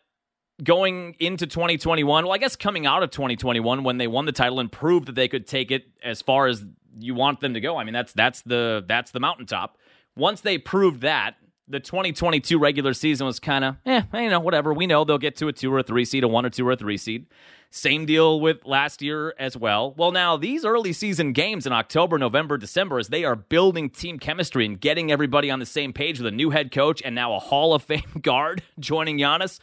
going 0.61 1.15
into 1.19 1.47
2021, 1.47 2.25
well, 2.25 2.33
I 2.33 2.37
guess 2.37 2.55
coming 2.55 2.85
out 2.85 3.01
of 3.01 3.09
2021 3.09 3.83
when 3.83 3.97
they 3.97 4.07
won 4.07 4.25
the 4.25 4.31
title 4.31 4.59
and 4.59 4.71
proved 4.71 5.07
that 5.07 5.15
they 5.15 5.27
could 5.27 5.47
take 5.47 5.71
it 5.71 5.85
as 6.03 6.21
far 6.21 6.47
as 6.47 6.65
you 6.99 7.15
want 7.15 7.39
them 7.39 7.53
to 7.53 7.61
go. 7.61 7.77
I 7.77 7.85
mean, 7.85 7.93
that's 7.93 8.13
that's 8.13 8.41
the 8.41 8.83
that's 8.87 9.11
the 9.11 9.19
mountaintop. 9.19 9.77
Once 10.15 10.41
they 10.41 10.57
proved 10.57 11.01
that, 11.01 11.35
the 11.67 11.79
2022 11.79 12.59
regular 12.59 12.93
season 12.93 13.25
was 13.25 13.39
kind 13.39 13.63
of, 13.63 13.75
eh, 13.85 14.01
you 14.13 14.29
know, 14.29 14.39
whatever. 14.39 14.73
We 14.73 14.87
know 14.87 15.03
they'll 15.03 15.17
get 15.17 15.35
to 15.37 15.47
a 15.47 15.53
two 15.53 15.73
or 15.73 15.79
a 15.79 15.83
three 15.83 16.05
seed, 16.05 16.23
a 16.23 16.27
one 16.27 16.45
or 16.45 16.49
two 16.49 16.67
or 16.67 16.73
a 16.73 16.75
three 16.75 16.97
seed. 16.97 17.27
Same 17.69 18.05
deal 18.05 18.39
with 18.39 18.65
last 18.65 19.01
year 19.01 19.33
as 19.39 19.57
well. 19.57 19.93
Well, 19.97 20.11
now 20.11 20.37
these 20.37 20.63
early 20.63 20.93
season 20.93 21.33
games 21.33 21.65
in 21.65 21.73
October, 21.73 22.19
November, 22.19 22.57
December, 22.57 22.99
as 22.99 23.07
they 23.07 23.23
are 23.23 23.35
building 23.35 23.89
team 23.89 24.19
chemistry 24.19 24.65
and 24.65 24.79
getting 24.79 25.11
everybody 25.11 25.49
on 25.49 25.59
the 25.59 25.65
same 25.65 25.91
page 25.91 26.19
with 26.19 26.27
a 26.27 26.35
new 26.35 26.51
head 26.51 26.71
coach 26.71 27.01
and 27.03 27.15
now 27.15 27.33
a 27.33 27.39
Hall 27.39 27.73
of 27.73 27.81
Fame 27.81 28.03
guard 28.21 28.61
joining 28.79 29.17
Giannis 29.17 29.59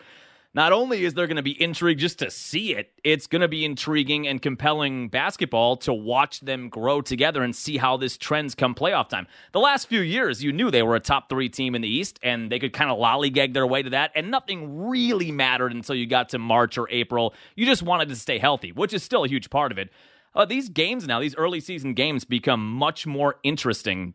not 0.52 0.73
only 0.73 1.04
is 1.04 1.14
there 1.14 1.28
going 1.28 1.37
to 1.37 1.42
be 1.42 1.61
intrigue 1.62 1.99
just 1.99 2.19
to 2.19 2.30
see 2.30 2.75
it, 2.75 2.92
it's 3.04 3.28
going 3.28 3.42
to 3.42 3.49
be 3.49 3.64
intriguing 3.64 4.26
and 4.26 4.42
compelling 4.42 5.09
basketball 5.09 5.76
to 5.76 5.92
watch 5.92 6.40
them 6.40 6.69
grow 6.69 7.00
together 7.00 7.42
and 7.42 7.54
see 7.54 7.76
how 7.76 7.97
this 7.97 8.16
trends 8.16 8.57
come 8.57 8.75
playoff 8.75 9.09
time. 9.09 9.28
The 9.52 9.61
last 9.61 9.88
few 9.88 10.00
years, 10.00 10.42
you 10.42 10.52
knew 10.52 10.71
they 10.71 10.83
were 10.83 10.97
a 10.97 11.00
top 11.00 11.28
three 11.28 11.49
team 11.49 11.76
in 11.76 11.83
the 11.83 11.88
East, 11.88 12.19
and 12.23 12.50
they 12.50 12.59
could 12.59 12.73
kind 12.73 12.90
of 12.90 12.99
lollygag 12.99 13.54
their 13.54 13.66
way 13.66 13.83
to 13.83 13.90
that, 13.90 14.11
and 14.16 14.30
nothing 14.30 14.88
really 14.88 15.30
mattered 15.30 15.73
until 15.73 15.95
you 15.95 16.06
got 16.06 16.30
to 16.30 16.39
March 16.39 16.76
or 16.76 16.89
April. 16.91 17.32
You 17.54 17.65
just 17.65 17.82
wanted 17.82 18.08
to 18.08 18.17
stay 18.17 18.39
healthy, 18.39 18.73
which 18.73 18.93
is 18.93 19.04
still 19.04 19.25
a 19.25 19.28
huge 19.28 19.50
part 19.50 19.71
of 19.71 19.78
it. 19.78 19.91
Uh, 20.34 20.45
these 20.45 20.69
games 20.69 21.06
now, 21.06 21.21
these 21.21 21.36
early 21.36 21.60
season 21.60 21.95
games, 21.95 22.25
become 22.25 22.69
much 22.69 23.06
more 23.06 23.36
interesting 23.45 24.15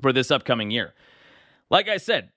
for 0.00 0.12
this 0.12 0.30
upcoming 0.30 0.70
year. 0.70 0.94
Like 1.70 1.88
I 1.88 1.96
said, 1.96 2.30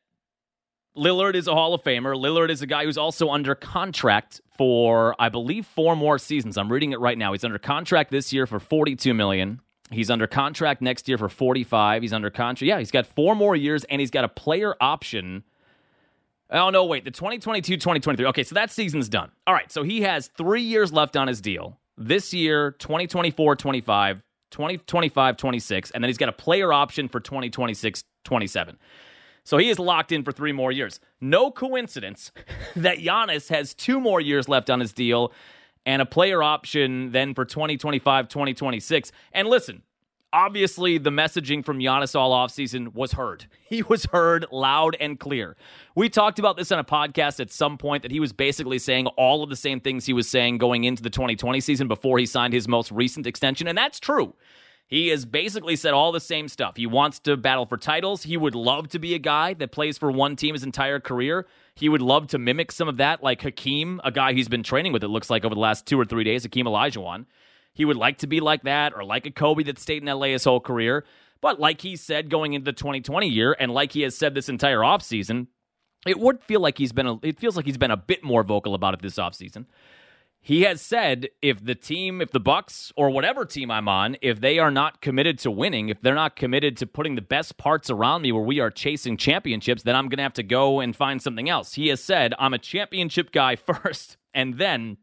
Lillard 0.97 1.35
is 1.35 1.47
a 1.47 1.53
Hall 1.53 1.73
of 1.73 1.83
Famer. 1.83 2.15
Lillard 2.15 2.49
is 2.49 2.61
a 2.61 2.67
guy 2.67 2.83
who's 2.85 2.97
also 2.97 3.29
under 3.29 3.53
contract 3.53 4.41
for, 4.57 5.15
I 5.19 5.29
believe, 5.29 5.65
four 5.65 5.95
more 5.95 6.17
seasons. 6.17 6.57
I'm 6.57 6.71
reading 6.71 6.91
it 6.91 6.99
right 6.99 7.17
now. 7.17 7.33
He's 7.33 7.43
under 7.43 7.59
contract 7.59 8.09
this 8.09 8.33
year 8.33 8.47
for 8.47 8.59
42 8.59 9.13
million. 9.13 9.61
He's 9.91 10.09
under 10.09 10.27
contract 10.27 10.81
next 10.81 11.07
year 11.07 11.17
for 11.17 11.29
45. 11.29 12.01
He's 12.01 12.13
under 12.13 12.29
contract. 12.29 12.67
Yeah, 12.67 12.79
he's 12.79 12.91
got 12.91 13.05
four 13.05 13.35
more 13.35 13.55
years, 13.55 13.83
and 13.85 14.01
he's 14.01 14.11
got 14.11 14.23
a 14.23 14.27
player 14.27 14.75
option. 14.81 15.43
Oh, 16.49 16.71
no, 16.71 16.83
wait. 16.85 17.05
The 17.05 17.11
2022 17.11 17.75
2023. 17.75 18.25
Okay, 18.27 18.43
so 18.43 18.55
that 18.55 18.71
season's 18.71 19.07
done. 19.07 19.31
All 19.45 19.53
right, 19.53 19.71
so 19.71 19.83
he 19.83 20.01
has 20.01 20.27
three 20.35 20.63
years 20.63 20.91
left 20.91 21.15
on 21.15 21.27
his 21.27 21.41
deal. 21.41 21.77
This 21.97 22.33
year, 22.33 22.71
2024 22.71 23.55
25, 23.55 24.21
2025 24.51 25.37
26, 25.37 25.91
and 25.91 26.03
then 26.03 26.09
he's 26.09 26.17
got 26.17 26.29
a 26.29 26.33
player 26.33 26.73
option 26.73 27.07
for 27.07 27.19
2026 27.19 28.03
27. 28.23 28.77
So 29.47 29.57
he 29.57 29.69
is 29.69 29.79
locked 29.79 30.11
in 30.11 30.23
for 30.23 30.33
three 30.33 30.51
more 30.51 30.73
years. 30.73 30.99
No 31.21 31.51
coincidence 31.51 32.33
that 32.75 32.97
Giannis 32.97 33.47
has 33.47 33.73
two 33.73 34.01
more 34.01 34.19
years 34.19 34.49
left 34.49 34.69
on 34.69 34.81
his 34.81 34.91
deal 34.91 35.31
and 35.85 36.01
a 36.01 36.05
player 36.05 36.43
option 36.43 37.13
then 37.13 37.33
for 37.33 37.45
2025, 37.45 38.27
2026. 38.27 39.13
And 39.31 39.47
listen, 39.47 39.83
obviously 40.33 40.97
the 40.97 41.11
messaging 41.11 41.63
from 41.63 41.79
Giannis 41.79 42.13
all 42.13 42.33
offseason 42.33 42.93
was 42.93 43.13
heard. 43.13 43.45
He 43.69 43.83
was 43.83 44.05
heard 44.07 44.45
loud 44.51 44.97
and 44.99 45.17
clear. 45.17 45.55
We 45.95 46.09
talked 46.09 46.39
about 46.39 46.57
this 46.57 46.71
on 46.73 46.79
a 46.79 46.83
podcast 46.83 47.39
at 47.39 47.49
some 47.49 47.77
point 47.77 48.03
that 48.03 48.11
he 48.11 48.19
was 48.19 48.33
basically 48.33 48.79
saying 48.79 49.07
all 49.07 49.43
of 49.43 49.49
the 49.49 49.55
same 49.55 49.79
things 49.79 50.05
he 50.05 50.13
was 50.13 50.27
saying 50.27 50.57
going 50.57 50.83
into 50.83 51.03
the 51.03 51.09
2020 51.09 51.61
season 51.61 51.87
before 51.87 52.19
he 52.19 52.25
signed 52.25 52.53
his 52.53 52.67
most 52.67 52.91
recent 52.91 53.27
extension, 53.27 53.67
and 53.67 53.77
that's 53.77 53.99
true. 53.99 54.33
He 54.87 55.09
has 55.09 55.25
basically 55.25 55.75
said 55.75 55.93
all 55.93 56.13
the 56.13 56.21
same 56.21 56.47
stuff. 56.47 56.77
He 56.77 56.87
wants 56.87 57.19
to 57.19 57.35
battle 57.35 57.65
for 57.65 57.75
titles. 57.75 58.23
He 58.23 58.37
would 58.37 58.55
love 58.55 58.87
to 58.89 58.99
be 58.99 59.13
a 59.13 59.19
guy 59.19 59.53
that 59.55 59.73
plays 59.73 59.97
for 59.97 60.09
one 60.09 60.37
team 60.37 60.55
his 60.55 60.63
entire 60.63 61.01
career. 61.01 61.45
He 61.75 61.89
would 61.89 62.01
love 62.01 62.27
to 62.27 62.37
mimic 62.37 62.71
some 62.71 62.87
of 62.87 62.95
that, 62.97 63.21
like 63.21 63.41
Hakeem, 63.41 63.99
a 64.05 64.11
guy 64.11 64.31
he's 64.31 64.47
been 64.47 64.63
training 64.63 64.93
with, 64.93 65.03
it 65.03 65.09
looks 65.09 65.29
like, 65.29 65.43
over 65.43 65.53
the 65.53 65.59
last 65.59 65.85
two 65.85 65.99
or 65.99 66.05
three 66.05 66.23
days, 66.23 66.43
Hakeem 66.43 66.65
Olajuwon. 66.65 67.25
He 67.73 67.83
would 67.83 67.97
like 67.97 68.19
to 68.19 68.27
be 68.27 68.39
like 68.39 68.63
that, 68.63 68.93
or 68.95 69.03
like 69.03 69.25
a 69.25 69.31
Kobe 69.31 69.63
that 69.63 69.77
stayed 69.77 70.01
in 70.01 70.07
LA 70.07 70.27
his 70.27 70.45
whole 70.45 70.61
career. 70.61 71.03
But 71.41 71.59
like 71.59 71.81
he 71.81 71.97
said 71.97 72.29
going 72.29 72.53
into 72.53 72.65
the 72.65 72.73
2020 72.73 73.27
year, 73.27 73.55
and 73.59 73.73
like 73.73 73.91
he 73.91 74.01
has 74.01 74.17
said 74.17 74.33
this 74.33 74.49
entire 74.49 74.79
offseason, 74.79 75.47
it 76.07 76.17
would 76.17 76.41
feel 76.41 76.61
like 76.61 76.77
he's 76.77 76.93
been 76.93 77.07
a, 77.07 77.17
it 77.21 77.39
feels 77.39 77.57
like 77.57 77.65
he's 77.65 77.77
been 77.77 77.91
a 77.91 77.97
bit 77.97 78.23
more 78.23 78.43
vocal 78.43 78.73
about 78.73 78.93
it 78.93 79.01
this 79.01 79.17
offseason 79.17 79.65
he 80.47 80.61
has 80.61 80.79
said 80.79 81.27
if 81.41 81.65
the 81.65 81.75
team, 81.75 82.21
if 82.21 82.31
the 82.31 82.39
Bucks 82.39 82.93
or 82.95 83.09
whatever 83.09 83.43
team 83.43 83.69
I'm 83.69 83.89
on, 83.89 84.15
if 84.21 84.39
they 84.39 84.59
are 84.59 84.71
not 84.71 85.01
committed 85.01 85.37
to 85.39 85.51
winning, 85.51 85.89
if 85.89 85.99
they're 85.99 86.15
not 86.15 86.37
committed 86.37 86.77
to 86.77 86.87
putting 86.87 87.15
the 87.15 87.21
best 87.21 87.57
parts 87.57 87.89
around 87.89 88.21
me 88.21 88.31
where 88.31 88.41
we 88.41 88.61
are 88.61 88.71
chasing 88.71 89.17
championships, 89.17 89.83
then 89.83 89.93
I'm 89.93 90.07
going 90.07 90.19
to 90.19 90.23
have 90.23 90.31
to 90.35 90.43
go 90.43 90.79
and 90.79 90.95
find 90.95 91.21
something 91.21 91.49
else. 91.49 91.73
He 91.73 91.89
has 91.89 92.01
said, 92.01 92.33
I'm 92.39 92.53
a 92.53 92.59
championship 92.59 93.33
guy 93.33 93.55
first, 93.57 94.15
and 94.33 94.57
then 94.57 94.99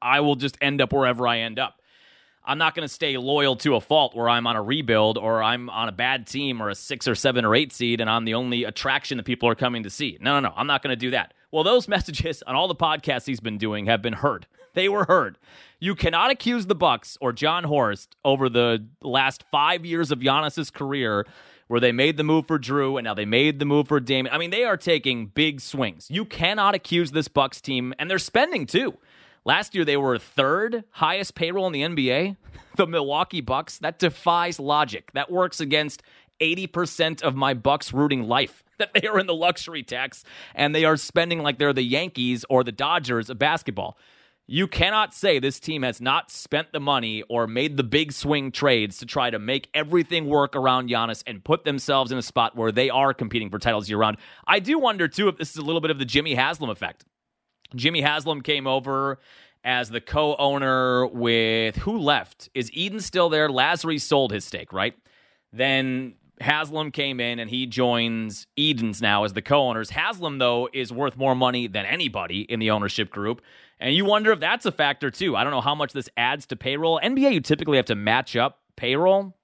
I 0.00 0.20
will 0.20 0.36
just 0.36 0.56
end 0.60 0.80
up 0.80 0.92
wherever 0.92 1.26
I 1.26 1.40
end 1.40 1.58
up. 1.58 1.77
I'm 2.48 2.56
not 2.56 2.74
going 2.74 2.88
to 2.88 2.92
stay 2.92 3.18
loyal 3.18 3.56
to 3.56 3.76
a 3.76 3.80
fault 3.80 4.16
where 4.16 4.26
I'm 4.26 4.46
on 4.46 4.56
a 4.56 4.62
rebuild 4.62 5.18
or 5.18 5.42
I'm 5.42 5.68
on 5.68 5.90
a 5.90 5.92
bad 5.92 6.26
team 6.26 6.62
or 6.62 6.70
a 6.70 6.74
six 6.74 7.06
or 7.06 7.14
seven 7.14 7.44
or 7.44 7.54
eight 7.54 7.74
seed 7.74 8.00
and 8.00 8.08
I'm 8.08 8.24
the 8.24 8.32
only 8.32 8.64
attraction 8.64 9.18
that 9.18 9.24
people 9.24 9.50
are 9.50 9.54
coming 9.54 9.82
to 9.82 9.90
see. 9.90 10.16
No, 10.18 10.40
no, 10.40 10.48
no. 10.48 10.54
I'm 10.56 10.66
not 10.66 10.82
going 10.82 10.92
to 10.92 10.96
do 10.96 11.10
that. 11.10 11.34
Well, 11.52 11.62
those 11.62 11.86
messages 11.96 12.42
on 12.46 12.56
all 12.56 12.66
the 12.66 12.74
podcasts 12.74 13.26
he's 13.26 13.40
been 13.40 13.58
doing 13.58 13.84
have 13.84 14.00
been 14.00 14.14
heard. 14.14 14.46
They 14.72 14.88
were 14.88 15.04
heard. 15.04 15.36
You 15.78 15.94
cannot 15.94 16.30
accuse 16.30 16.66
the 16.66 16.74
Bucks 16.74 17.18
or 17.20 17.34
Jon 17.34 17.64
Horst 17.64 18.16
over 18.24 18.48
the 18.48 18.86
last 19.02 19.44
five 19.50 19.84
years 19.84 20.10
of 20.10 20.20
Giannis's 20.20 20.70
career 20.70 21.26
where 21.66 21.80
they 21.80 21.92
made 21.92 22.16
the 22.16 22.24
move 22.24 22.46
for 22.46 22.58
Jrue 22.58 22.98
and 22.98 23.04
now 23.04 23.12
they 23.12 23.26
made 23.26 23.58
the 23.58 23.66
move 23.66 23.88
for 23.88 24.00
Damian. 24.00 24.34
I 24.34 24.38
mean, 24.38 24.50
they 24.50 24.64
are 24.64 24.78
taking 24.78 25.26
big 25.26 25.60
swings. 25.60 26.06
You 26.10 26.24
cannot 26.24 26.74
accuse 26.74 27.10
this 27.10 27.28
Bucks 27.28 27.60
team, 27.60 27.94
and 27.98 28.10
they're 28.10 28.18
spending 28.18 28.64
too. 28.64 28.94
Last 29.48 29.74
year 29.74 29.86
they 29.86 29.96
were 29.96 30.18
third 30.18 30.84
highest 30.90 31.34
payroll 31.34 31.66
in 31.66 31.72
the 31.72 31.80
NBA. 31.80 32.36
The 32.76 32.86
Milwaukee 32.86 33.40
Bucks. 33.40 33.78
That 33.78 33.98
defies 33.98 34.60
logic. 34.60 35.10
That 35.12 35.32
works 35.32 35.58
against 35.58 36.04
80% 36.38 37.22
of 37.22 37.34
my 37.34 37.52
Bucks 37.52 37.92
rooting 37.92 38.28
life. 38.28 38.62
that 38.78 38.94
they 38.94 39.08
are 39.08 39.18
in 39.18 39.26
the 39.26 39.34
luxury 39.34 39.82
tax 39.82 40.22
and 40.54 40.72
they 40.72 40.84
are 40.84 40.96
spending 40.96 41.42
like 41.42 41.58
they're 41.58 41.72
the 41.72 41.82
Yankees 41.82 42.44
or 42.48 42.62
the 42.62 42.70
Dodgers 42.70 43.30
of 43.30 43.38
basketball. 43.40 43.98
You 44.46 44.68
cannot 44.68 45.12
say 45.12 45.40
this 45.40 45.58
team 45.58 45.82
has 45.82 46.00
not 46.00 46.30
spent 46.30 46.70
the 46.70 46.78
money 46.78 47.24
or 47.28 47.48
made 47.48 47.76
the 47.76 47.82
big 47.82 48.12
swing 48.12 48.52
trades 48.52 48.98
to 48.98 49.06
try 49.06 49.30
to 49.30 49.40
make 49.40 49.68
everything 49.74 50.26
work 50.26 50.54
around 50.54 50.88
Giannis 50.88 51.24
and 51.26 51.42
put 51.42 51.64
themselves 51.64 52.12
in 52.12 52.18
a 52.18 52.22
spot 52.22 52.54
where 52.54 52.70
they 52.70 52.90
are 52.90 53.12
competing 53.12 53.50
for 53.50 53.58
titles 53.58 53.88
year 53.88 53.98
round. 53.98 54.18
I 54.46 54.60
do 54.60 54.78
wonder, 54.78 55.08
too, 55.08 55.26
if 55.26 55.38
this 55.38 55.50
is 55.50 55.56
a 55.56 55.62
little 55.62 55.80
bit 55.80 55.90
of 55.90 55.98
the 55.98 56.04
Jimmy 56.04 56.34
Haslam 56.34 56.70
effect. 56.70 57.04
Jimmy 57.74 58.00
Haslam 58.00 58.42
came 58.42 58.66
over 58.66 59.18
as 59.64 59.90
the 59.90 60.00
co 60.00 60.36
owner 60.36 61.06
with 61.06 61.76
who 61.76 61.98
left? 61.98 62.48
Is 62.54 62.70
Eden 62.72 63.00
still 63.00 63.28
there? 63.28 63.48
Lasry 63.48 64.00
sold 64.00 64.32
his 64.32 64.44
stake, 64.44 64.72
right? 64.72 64.94
Then 65.52 66.14
Haslam 66.40 66.90
came 66.90 67.20
in 67.20 67.38
and 67.38 67.50
he 67.50 67.66
joins 67.66 68.46
Edens 68.56 69.02
now 69.02 69.24
as 69.24 69.32
the 69.32 69.42
co 69.42 69.68
owners. 69.68 69.90
Haslam, 69.90 70.38
though, 70.38 70.68
is 70.72 70.92
worth 70.92 71.16
more 71.16 71.34
money 71.34 71.66
than 71.66 71.84
anybody 71.84 72.42
in 72.42 72.60
the 72.60 72.70
ownership 72.70 73.10
group. 73.10 73.42
And 73.80 73.94
you 73.94 74.04
wonder 74.04 74.32
if 74.32 74.40
that's 74.40 74.66
a 74.66 74.72
factor, 74.72 75.10
too. 75.10 75.36
I 75.36 75.44
don't 75.44 75.52
know 75.52 75.60
how 75.60 75.74
much 75.74 75.92
this 75.92 76.08
adds 76.16 76.46
to 76.46 76.56
payroll. 76.56 77.00
NBA, 77.02 77.32
you 77.32 77.40
typically 77.40 77.76
have 77.76 77.86
to 77.86 77.94
match 77.94 78.36
up 78.36 78.60
payroll. 78.76 79.34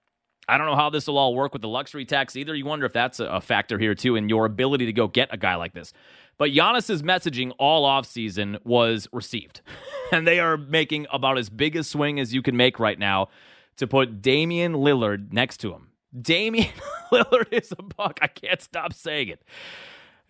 I 0.48 0.58
don't 0.58 0.66
know 0.66 0.76
how 0.76 0.90
this 0.90 1.06
will 1.06 1.18
all 1.18 1.34
work 1.34 1.52
with 1.52 1.62
the 1.62 1.68
luxury 1.68 2.04
tax 2.04 2.36
either. 2.36 2.54
You 2.54 2.66
wonder 2.66 2.86
if 2.86 2.92
that's 2.92 3.20
a 3.20 3.40
factor 3.40 3.78
here, 3.78 3.94
too, 3.94 4.16
in 4.16 4.28
your 4.28 4.44
ability 4.46 4.86
to 4.86 4.92
go 4.92 5.08
get 5.08 5.28
a 5.32 5.36
guy 5.36 5.54
like 5.54 5.72
this. 5.72 5.92
But 6.36 6.50
Giannis's 6.50 7.02
messaging 7.02 7.52
all 7.58 7.86
offseason 7.88 8.58
was 8.64 9.08
received. 9.12 9.62
and 10.12 10.26
they 10.26 10.40
are 10.40 10.56
making 10.56 11.06
about 11.12 11.38
as 11.38 11.48
big 11.48 11.76
a 11.76 11.84
swing 11.84 12.20
as 12.20 12.34
you 12.34 12.42
can 12.42 12.56
make 12.56 12.78
right 12.78 12.98
now 12.98 13.28
to 13.76 13.86
put 13.86 14.20
Damian 14.20 14.74
Lillard 14.74 15.32
next 15.32 15.58
to 15.58 15.72
him. 15.72 15.88
Damian 16.20 16.72
Lillard 17.12 17.52
is 17.52 17.72
a 17.76 17.82
buck. 17.82 18.18
I 18.22 18.26
can't 18.26 18.60
stop 18.60 18.92
saying 18.92 19.28
it. 19.28 19.42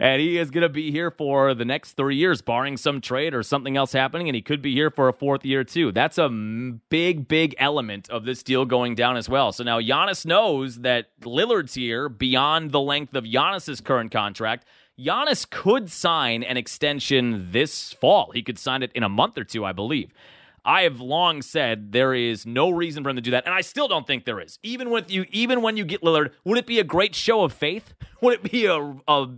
And 0.00 0.20
he 0.20 0.38
is 0.38 0.50
going 0.50 0.62
to 0.62 0.68
be 0.68 0.90
here 0.90 1.11
for 1.11 1.54
the 1.54 1.64
next 1.64 1.92
three 1.92 2.16
years, 2.16 2.42
barring 2.42 2.76
some 2.76 3.00
trade 3.00 3.33
or 3.33 3.44
something 3.44 3.76
else 3.76 3.92
happening. 3.92 4.28
And 4.28 4.35
he 4.35 4.42
could 4.42 4.61
be 4.61 4.74
here 4.74 4.90
for 4.90 5.09
a 5.09 5.12
fourth 5.12 5.44
year, 5.44 5.62
too. 5.62 5.92
That's 5.92 6.18
a 6.18 6.28
big, 6.28 7.28
big 7.28 7.54
element 7.59 8.11
of 8.11 8.24
this 8.24 8.42
deal 8.42 8.64
going 8.64 8.96
down 8.96 9.16
as 9.16 9.28
well. 9.28 9.52
So 9.52 9.62
now 9.62 9.80
Giannis 9.80 10.26
knows 10.26 10.80
that 10.80 11.09
Lillard's 11.20 11.74
here 11.74 12.09
beyond 12.09 12.72
the 12.72 12.80
length 12.80 13.14
of 13.14 13.24
Giannis's 13.24 13.80
current 13.80 14.11
contract. 14.11 14.66
Giannis 14.98 15.48
could 15.48 15.90
sign 15.90 16.42
an 16.42 16.57
extension 16.57 17.48
this 17.52 17.92
fall. 17.92 18.33
He 18.33 18.42
could 18.42 18.59
sign 18.59 18.83
it 18.83 18.92
in 18.94 19.04
a 19.04 19.09
month 19.09 19.38
or 19.38 19.44
two, 19.44 19.64
I 19.64 19.72
believe. 19.72 20.12
I 20.64 20.83
have 20.83 21.00
long 21.00 21.42
said 21.42 21.92
there 21.92 22.14
is 22.14 22.46
no 22.46 22.70
reason 22.70 23.02
for 23.04 23.11
him 23.11 23.16
to 23.16 23.22
do 23.22 23.33
that, 23.33 23.44
and 23.44 23.54
I 23.54 23.61
still 23.61 23.87
don't 23.87 24.07
think 24.07 24.24
there 24.24 24.40
is. 24.40 24.59
Even 24.62 24.90
with 24.90 25.11
you, 25.11 25.26
even 25.30 25.61
when 25.61 25.76
you 25.76 25.85
get 25.85 26.00
Lillard, 26.00 26.30
would 26.44 26.57
it 26.57 26.66
be 26.66 26.78
a 26.78 26.85
great 26.85 27.14
show 27.14 27.42
of 27.42 27.52
faith? 27.52 27.92
Would 28.22 28.35
it 28.35 28.50
be 28.50 28.64
a, 28.64 28.96
a 29.07 29.28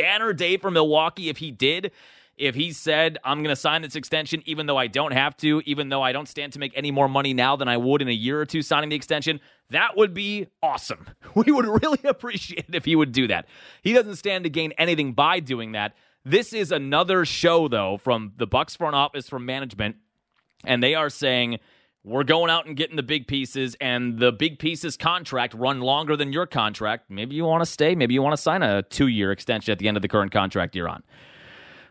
banner 0.00 0.32
day 0.32 0.56
for 0.56 0.70
Milwaukee 0.70 1.28
if 1.28 1.38
he 1.38 1.50
did? 1.50 1.92
If 2.36 2.54
he 2.54 2.72
said, 2.72 3.18
I'm 3.24 3.42
going 3.42 3.54
to 3.54 3.60
sign 3.60 3.82
this 3.82 3.96
extension, 3.96 4.44
even 4.46 4.66
though 4.66 4.76
I 4.76 4.86
don't 4.86 5.12
have 5.12 5.36
to, 5.38 5.60
even 5.66 5.88
though 5.88 6.02
I 6.02 6.12
don't 6.12 6.28
stand 6.28 6.52
to 6.52 6.60
make 6.60 6.72
any 6.76 6.92
more 6.92 7.08
money 7.08 7.34
now 7.34 7.56
than 7.56 7.66
I 7.66 7.76
would 7.76 8.00
in 8.00 8.08
a 8.08 8.12
year 8.12 8.40
or 8.40 8.46
two 8.46 8.62
signing 8.62 8.90
the 8.90 8.96
extension, 8.96 9.40
that 9.70 9.96
would 9.96 10.14
be 10.14 10.46
awesome. 10.62 11.06
We 11.34 11.50
would 11.52 11.66
really 11.66 11.98
appreciate 12.04 12.66
it 12.68 12.74
if 12.74 12.84
he 12.84 12.94
would 12.94 13.12
do 13.12 13.26
that. 13.28 13.46
He 13.82 13.92
doesn't 13.92 14.16
stand 14.16 14.44
to 14.44 14.50
gain 14.50 14.72
anything 14.78 15.14
by 15.14 15.40
doing 15.40 15.72
that. 15.72 15.94
This 16.24 16.52
is 16.52 16.70
another 16.70 17.24
show, 17.24 17.68
though, 17.68 17.96
from 17.96 18.32
the 18.36 18.46
Bucks 18.46 18.76
front 18.76 18.94
office, 18.94 19.28
from 19.28 19.44
management 19.44 19.96
and 20.64 20.82
they 20.82 20.94
are 20.94 21.10
saying 21.10 21.58
we're 22.08 22.24
going 22.24 22.50
out 22.50 22.66
and 22.66 22.76
getting 22.76 22.96
the 22.96 23.02
big 23.02 23.26
pieces 23.26 23.76
and 23.80 24.18
the 24.18 24.32
big 24.32 24.58
pieces 24.58 24.96
contract 24.96 25.54
run 25.54 25.80
longer 25.80 26.16
than 26.16 26.32
your 26.32 26.46
contract. 26.46 27.10
Maybe 27.10 27.36
you 27.36 27.44
want 27.44 27.62
to 27.62 27.66
stay 27.66 27.94
maybe 27.94 28.14
you 28.14 28.22
want 28.22 28.34
to 28.34 28.42
sign 28.42 28.62
a 28.62 28.82
two-year 28.82 29.32
extension 29.32 29.72
at 29.72 29.78
the 29.78 29.88
end 29.88 29.96
of 29.96 30.02
the 30.02 30.08
current 30.08 30.32
contract 30.32 30.74
you're 30.74 30.88
on. 30.88 31.02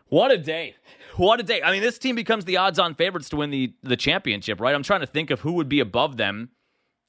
What 0.08 0.30
a 0.30 0.38
day. 0.38 0.74
What 1.16 1.40
a 1.40 1.42
day. 1.42 1.62
I 1.62 1.70
mean 1.72 1.82
this 1.82 1.98
team 1.98 2.16
becomes 2.16 2.44
the 2.44 2.56
odds-on 2.56 2.94
favorites 2.94 3.28
to 3.30 3.36
win 3.36 3.50
the, 3.50 3.72
the 3.82 3.96
championship 3.96 4.60
right? 4.60 4.74
I'm 4.74 4.82
trying 4.82 5.00
to 5.00 5.06
think 5.06 5.30
of 5.30 5.40
who 5.40 5.52
would 5.52 5.68
be 5.68 5.80
above 5.80 6.16
them. 6.16 6.50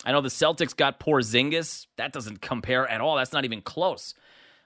I 0.06 0.12
know 0.12 0.22
the 0.22 0.30
celtics 0.30 0.76
got 0.76 1.00
porzingis. 1.00 1.88
That 1.98 2.14
doesn't 2.14 2.42
compare 2.42 2.88
at 2.88 3.02
all. 3.02 3.18
That's 3.18 3.34
not 3.34 3.44
even 3.44 3.62
close. 3.62 4.14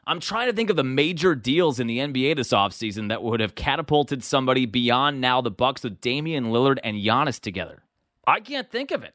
I'm 0.06 0.19
trying 0.19 0.47
to 0.47 0.53
think 0.53 0.69
of 0.69 0.75
the 0.75 0.84
major 0.84 1.34
deals 1.34 1.79
in 1.79 1.88
the 1.88 1.99
NBA 1.99 2.36
this 2.36 2.49
offseason 2.49 3.08
that 3.08 3.23
would 3.23 3.39
have 3.39 3.56
catapulted 3.56 4.23
somebody 4.23 4.65
beyond 4.65 5.21
now 5.21 5.39
the 5.39 5.49
Bucks 5.49 5.84
with 5.84 6.01
Damian 6.01 6.45
Lillard 6.45 6.77
and 6.84 6.97
Giannis 6.97 7.39
together. 7.39 7.84
I 8.25 8.39
can't 8.39 8.69
think 8.69 8.91
of 8.91 9.03
it. 9.03 9.13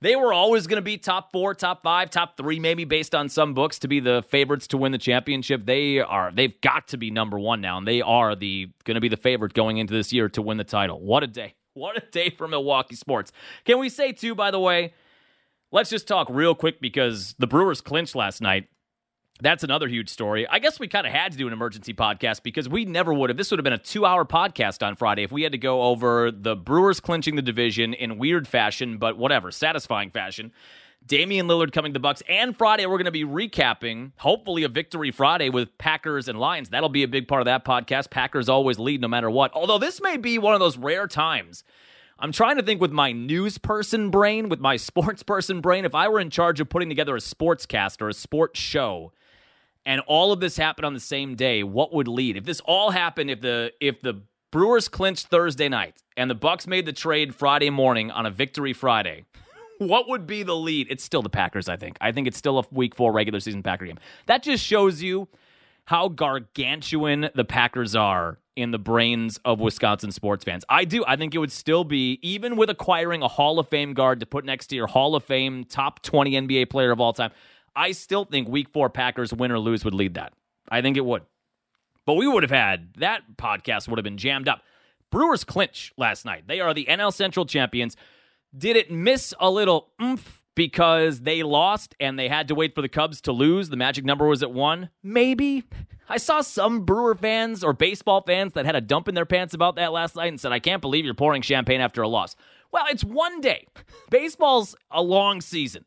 They 0.00 0.14
were 0.14 0.32
always 0.32 0.66
going 0.66 0.76
to 0.76 0.82
be 0.82 0.98
top 0.98 1.32
four, 1.32 1.54
top 1.54 1.82
five, 1.82 2.10
top 2.10 2.36
three, 2.36 2.60
maybe 2.60 2.84
based 2.84 3.14
on 3.14 3.30
some 3.30 3.54
books 3.54 3.78
to 3.78 3.88
be 3.88 3.98
the 3.98 4.22
favorites 4.28 4.66
to 4.68 4.76
win 4.76 4.92
the 4.92 4.98
championship. 4.98 5.64
They 5.64 6.00
are. 6.00 6.30
They've 6.30 6.60
got 6.60 6.88
to 6.88 6.98
be 6.98 7.10
number 7.10 7.38
one 7.38 7.62
now, 7.62 7.78
and 7.78 7.88
they 7.88 8.02
are 8.02 8.36
the 8.36 8.68
going 8.84 8.96
to 8.96 9.00
be 9.00 9.08
the 9.08 9.16
favorite 9.16 9.54
going 9.54 9.78
into 9.78 9.94
this 9.94 10.12
year 10.12 10.28
to 10.30 10.42
win 10.42 10.58
the 10.58 10.64
title. 10.64 11.00
What 11.00 11.22
a 11.22 11.26
day! 11.26 11.54
What 11.72 11.96
a 11.96 12.00
day 12.10 12.30
for 12.30 12.46
Milwaukee 12.46 12.94
sports. 12.94 13.32
Can 13.64 13.78
we 13.78 13.88
say 13.88 14.12
too? 14.12 14.34
By 14.34 14.50
the 14.50 14.60
way, 14.60 14.94
let's 15.72 15.90
just 15.90 16.06
talk 16.06 16.28
real 16.30 16.54
quick 16.54 16.80
because 16.80 17.34
the 17.38 17.46
Brewers 17.46 17.80
clinched 17.80 18.14
last 18.14 18.40
night. 18.40 18.68
That's 19.40 19.62
another 19.62 19.86
huge 19.86 20.08
story. 20.08 20.48
I 20.48 20.58
guess 20.58 20.80
we 20.80 20.88
kind 20.88 21.06
of 21.06 21.12
had 21.12 21.32
to 21.32 21.38
do 21.38 21.46
an 21.46 21.52
emergency 21.52 21.92
podcast 21.92 22.42
because 22.42 22.70
we 22.70 22.86
never 22.86 23.12
would 23.12 23.28
have. 23.28 23.36
This 23.36 23.50
would 23.50 23.58
have 23.58 23.64
been 23.64 23.74
a 23.74 23.78
two 23.78 24.06
hour 24.06 24.24
podcast 24.24 24.86
on 24.86 24.96
Friday 24.96 25.24
if 25.24 25.32
we 25.32 25.42
had 25.42 25.52
to 25.52 25.58
go 25.58 25.82
over 25.82 26.30
the 26.30 26.56
Brewers 26.56 27.00
clinching 27.00 27.36
the 27.36 27.42
division 27.42 27.92
in 27.92 28.16
weird 28.16 28.48
fashion, 28.48 28.96
but 28.96 29.18
whatever, 29.18 29.50
satisfying 29.50 30.10
fashion. 30.10 30.52
Damian 31.06 31.46
Lillard 31.46 31.70
coming 31.70 31.92
to 31.92 31.98
the 31.98 32.00
Bucks, 32.00 32.22
and 32.28 32.56
Friday 32.56 32.86
we're 32.86 32.96
going 32.96 33.04
to 33.04 33.12
be 33.12 33.24
recapping, 33.24 34.12
hopefully 34.16 34.64
a 34.64 34.68
victory 34.68 35.10
Friday 35.10 35.50
with 35.50 35.76
Packers 35.78 36.28
and 36.28 36.40
Lions. 36.40 36.70
That'll 36.70 36.88
be 36.88 37.02
a 37.04 37.08
big 37.08 37.28
part 37.28 37.42
of 37.42 37.44
that 37.44 37.64
podcast. 37.64 38.10
Packers 38.10 38.48
always 38.48 38.78
lead 38.78 39.02
no 39.02 39.06
matter 39.06 39.30
what. 39.30 39.52
Although 39.52 39.78
this 39.78 40.00
may 40.00 40.16
be 40.16 40.38
one 40.38 40.54
of 40.54 40.60
those 40.60 40.78
rare 40.78 41.06
times. 41.06 41.62
I'm 42.18 42.32
trying 42.32 42.56
to 42.56 42.62
think 42.62 42.80
with 42.80 42.90
my 42.90 43.12
news 43.12 43.58
person 43.58 44.10
brain, 44.10 44.48
with 44.48 44.60
my 44.60 44.76
sports 44.78 45.22
person 45.22 45.60
brain, 45.60 45.84
if 45.84 45.94
I 45.94 46.08
were 46.08 46.20
in 46.20 46.30
charge 46.30 46.58
of 46.58 46.70
putting 46.70 46.88
together 46.88 47.14
a 47.14 47.20
sports 47.20 47.66
cast 47.66 48.00
or 48.00 48.08
a 48.08 48.14
sports 48.14 48.58
show 48.58 49.12
and 49.86 50.02
all 50.06 50.32
of 50.32 50.40
this 50.40 50.56
happened 50.56 50.84
on 50.84 50.92
the 50.92 51.00
same 51.00 51.36
day, 51.36 51.62
what 51.62 51.94
would 51.94 52.08
lead? 52.08 52.36
If 52.36 52.44
this 52.44 52.60
all 52.60 52.90
happened, 52.90 53.30
if 53.30 53.40
the 53.40 53.72
if 53.80 54.02
the 54.02 54.20
Brewers 54.50 54.88
clinched 54.88 55.28
Thursday 55.28 55.68
night 55.68 56.02
and 56.16 56.28
the 56.28 56.34
Bucks 56.34 56.66
made 56.66 56.86
the 56.86 56.92
trade 56.92 57.34
Friday 57.34 57.70
morning 57.70 58.10
on 58.10 58.26
a 58.26 58.30
victory 58.30 58.72
Friday, 58.72 59.24
what 59.78 60.08
would 60.08 60.26
be 60.26 60.42
the 60.42 60.56
lead? 60.56 60.88
It's 60.90 61.04
still 61.04 61.22
the 61.22 61.30
Packers, 61.30 61.68
I 61.68 61.76
think. 61.76 61.96
I 62.00 62.10
think 62.10 62.26
it's 62.26 62.36
still 62.36 62.58
a 62.58 62.64
week 62.72 62.94
four 62.94 63.12
regular 63.12 63.40
season 63.40 63.62
Packer 63.62 63.86
game. 63.86 63.98
That 64.26 64.42
just 64.42 64.64
shows 64.64 65.02
you 65.02 65.28
how 65.84 66.08
gargantuan 66.08 67.30
the 67.34 67.44
Packers 67.44 67.94
are 67.94 68.38
in 68.56 68.72
the 68.72 68.78
brains 68.78 69.38
of 69.44 69.60
Wisconsin 69.60 70.10
sports 70.10 70.42
fans. 70.42 70.64
I 70.68 70.84
do. 70.84 71.04
I 71.06 71.14
think 71.14 71.34
it 71.34 71.38
would 71.38 71.52
still 71.52 71.84
be, 71.84 72.18
even 72.22 72.56
with 72.56 72.70
acquiring 72.70 73.22
a 73.22 73.28
Hall 73.28 73.60
of 73.60 73.68
Fame 73.68 73.94
guard 73.94 74.18
to 74.20 74.26
put 74.26 74.44
next 74.44 74.68
to 74.68 74.76
your 74.76 74.88
Hall 74.88 75.14
of 75.14 75.22
Fame 75.22 75.64
top 75.64 76.02
20 76.02 76.32
NBA 76.32 76.70
player 76.70 76.90
of 76.90 77.00
all 77.00 77.12
time, 77.12 77.30
I 77.76 77.92
still 77.92 78.24
think 78.24 78.48
week 78.48 78.70
four 78.70 78.88
Packers 78.90 79.32
win 79.32 79.52
or 79.52 79.58
lose 79.58 79.84
would 79.84 79.94
lead 79.94 80.14
that. 80.14 80.32
I 80.68 80.82
think 80.82 80.96
it 80.96 81.04
would. 81.04 81.22
But 82.06 82.14
we 82.14 82.26
would 82.26 82.42
have 82.42 82.50
had 82.50 82.94
that 82.98 83.22
podcast 83.36 83.86
would 83.88 83.98
have 83.98 84.04
been 84.04 84.16
jammed 84.16 84.48
up. 84.48 84.62
Brewers 85.10 85.44
clinch 85.44 85.92
last 85.96 86.24
night. 86.24 86.44
They 86.46 86.60
are 86.60 86.72
the 86.72 86.86
NL 86.86 87.12
Central 87.12 87.46
champions. 87.46 87.96
Did 88.56 88.76
it 88.76 88.90
miss 88.90 89.34
a 89.38 89.50
little 89.50 89.90
oomph 90.02 90.42
because 90.54 91.20
they 91.20 91.42
lost 91.42 91.94
and 92.00 92.18
they 92.18 92.28
had 92.28 92.48
to 92.48 92.54
wait 92.54 92.74
for 92.74 92.82
the 92.82 92.88
Cubs 92.88 93.20
to 93.22 93.32
lose? 93.32 93.68
The 93.68 93.76
magic 93.76 94.04
number 94.04 94.26
was 94.26 94.42
at 94.42 94.50
one? 94.50 94.90
Maybe. 95.02 95.64
I 96.08 96.18
saw 96.18 96.40
some 96.40 96.84
Brewer 96.84 97.14
fans 97.14 97.62
or 97.64 97.72
baseball 97.72 98.22
fans 98.22 98.54
that 98.54 98.64
had 98.64 98.76
a 98.76 98.80
dump 98.80 99.08
in 99.08 99.14
their 99.14 99.26
pants 99.26 99.54
about 99.54 99.76
that 99.76 99.92
last 99.92 100.16
night 100.16 100.28
and 100.28 100.40
said, 100.40 100.52
I 100.52 100.60
can't 100.60 100.80
believe 100.80 101.04
you're 101.04 101.14
pouring 101.14 101.42
champagne 101.42 101.80
after 101.80 102.02
a 102.02 102.08
loss. 102.08 102.36
Well, 102.72 102.84
it's 102.88 103.04
one 103.04 103.40
day. 103.40 103.66
Baseball's 104.10 104.76
a 104.90 105.02
long 105.02 105.40
season. 105.40 105.84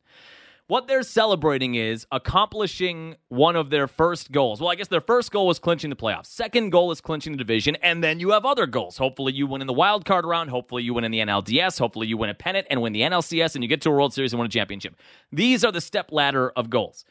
What 0.70 0.86
they're 0.88 1.02
celebrating 1.02 1.74
is 1.74 2.06
accomplishing 2.12 3.16
one 3.30 3.56
of 3.56 3.72
their 3.72 3.88
first 3.88 4.32
goals. 4.32 4.62
Well, 4.62 4.70
I 4.70 4.76
guess 4.76 4.88
their 4.88 5.02
first 5.02 5.32
goal 5.32 5.48
was 5.48 5.58
clinching 5.58 5.90
the 5.90 5.96
playoffs. 5.96 6.28
Second 6.28 6.70
goal 6.70 6.92
is 6.92 7.02
clinching 7.02 7.32
the 7.32 7.40
division, 7.40 7.76
and 7.78 8.04
then 8.04 8.20
you 8.20 8.30
have 8.30 8.46
other 8.46 8.68
goals. 8.68 8.96
Hopefully, 9.00 9.34
you 9.34 9.48
win 9.48 9.62
in 9.62 9.68
the 9.68 9.74
wild 9.74 10.06
card 10.06 10.28
round. 10.28 10.52
Hopefully, 10.52 10.84
you 10.84 10.94
win 10.94 11.04
in 11.04 11.10
the 11.10 11.22
NLDS. 11.22 11.80
Hopefully, 11.80 12.06
you 12.06 12.18
win 12.18 12.30
a 12.30 12.36
pennant 12.36 12.68
and 12.70 12.84
win 12.84 12.94
the 12.94 13.02
NLCS, 13.02 13.56
and 13.56 13.64
you 13.64 13.68
get 13.68 13.82
to 13.82 13.90
a 13.90 13.94
World 13.94 14.14
Series 14.14 14.32
and 14.32 14.40
win 14.40 14.46
a 14.46 14.50
championship. 14.50 14.96
These 15.32 15.66
are 15.66 15.72
the 15.72 15.82
step 15.82 16.12
ladder 16.12 16.52
of 16.52 16.70
goals. 16.70 17.04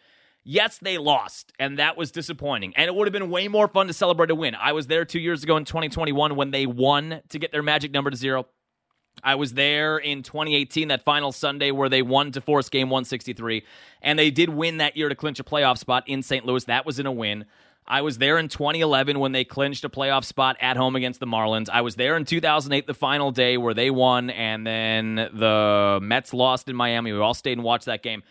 Yes, 0.44 0.79
they 0.79 0.97
lost, 0.97 1.53
and 1.59 1.81
that 1.81 1.97
was 1.97 2.12
disappointing. 2.12 2.75
And 2.77 2.87
it 2.87 2.94
would 2.94 3.09
have 3.09 3.12
been 3.12 3.29
way 3.29 3.49
more 3.49 3.66
fun 3.66 3.88
to 3.88 3.92
celebrate 3.92 4.31
a 4.31 4.37
win. 4.37 4.55
I 4.55 4.71
was 4.71 4.87
there 4.87 5.05
two 5.05 5.18
years 5.18 5.42
ago 5.42 5.57
in 5.57 5.64
2021 5.64 6.37
when 6.37 6.53
they 6.53 6.64
won 6.64 7.23
to 7.29 7.38
get 7.40 7.51
their 7.51 7.64
magic 7.64 7.90
number 7.90 8.11
to 8.11 8.16
zero. 8.16 8.47
I 9.22 9.35
was 9.35 9.54
there 9.54 9.98
in 9.98 10.22
2018, 10.22 10.88
that 10.88 11.02
final 11.02 11.33
Sunday 11.33 11.70
where 11.70 11.88
they 11.88 12.02
won 12.02 12.33
to 12.33 12.40
force 12.40 12.68
game 12.68 12.90
163, 12.90 13.64
and 14.02 14.18
they 14.18 14.31
did 14.31 14.48
win 14.48 14.78
that 14.78 14.96
year 14.96 15.09
to 15.09 15.14
clinch 15.14 15.40
a 15.40 15.44
playoff 15.44 15.78
spot 15.78 16.04
in 16.07 16.22
St. 16.22 16.44
Louis. 16.44 16.64
That 16.64 16.87
was 16.87 16.98
in 16.98 17.07
a 17.07 17.12
win. 17.12 17.44
I 17.90 18.02
was 18.02 18.18
there 18.18 18.38
in 18.38 18.48
2011 18.48 19.18
when 19.18 19.33
they 19.33 19.44
clinched 19.44 19.83
a 19.83 19.88
playoff 19.88 20.24
spot 20.24 20.59
at 20.61 20.76
home 20.76 20.94
against 20.94 21.20
the 21.20 21.26
Marlins. 21.26 21.70
I 21.70 21.81
was 21.81 21.96
there 21.96 22.18
in 22.18 22.26
2008, 22.26 22.87
the 22.87 22.92
final 22.92 23.31
day 23.31 23.57
where 23.57 23.72
they 23.72 23.90
won, 23.90 24.28
and 24.28 24.66
then 24.66 25.14
the 25.14 25.98
Mets 26.02 26.35
lost 26.35 26.68
in 26.68 26.76
Miami. 26.76 27.12
We 27.12 27.18
all 27.18 27.33
stayed 27.33 27.57
and 27.57 27.64
watched 27.64 27.87
that 27.87 28.02
game. 28.02 28.22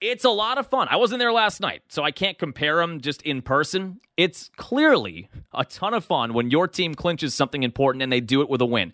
It's 0.00 0.24
a 0.24 0.30
lot 0.30 0.58
of 0.58 0.66
fun. 0.68 0.88
I 0.90 0.96
wasn't 0.96 1.20
there 1.20 1.32
last 1.32 1.60
night, 1.60 1.82
so 1.88 2.04
I 2.04 2.10
can't 2.10 2.38
compare 2.38 2.76
them 2.76 3.00
just 3.00 3.22
in 3.22 3.40
person. 3.40 3.98
It's 4.16 4.50
clearly 4.56 5.28
a 5.54 5.64
ton 5.64 5.94
of 5.94 6.04
fun 6.04 6.34
when 6.34 6.50
your 6.50 6.68
team 6.68 6.94
clinches 6.94 7.34
something 7.34 7.62
important 7.62 8.02
and 8.02 8.12
they 8.12 8.20
do 8.20 8.42
it 8.42 8.48
with 8.48 8.60
a 8.60 8.66
win. 8.66 8.92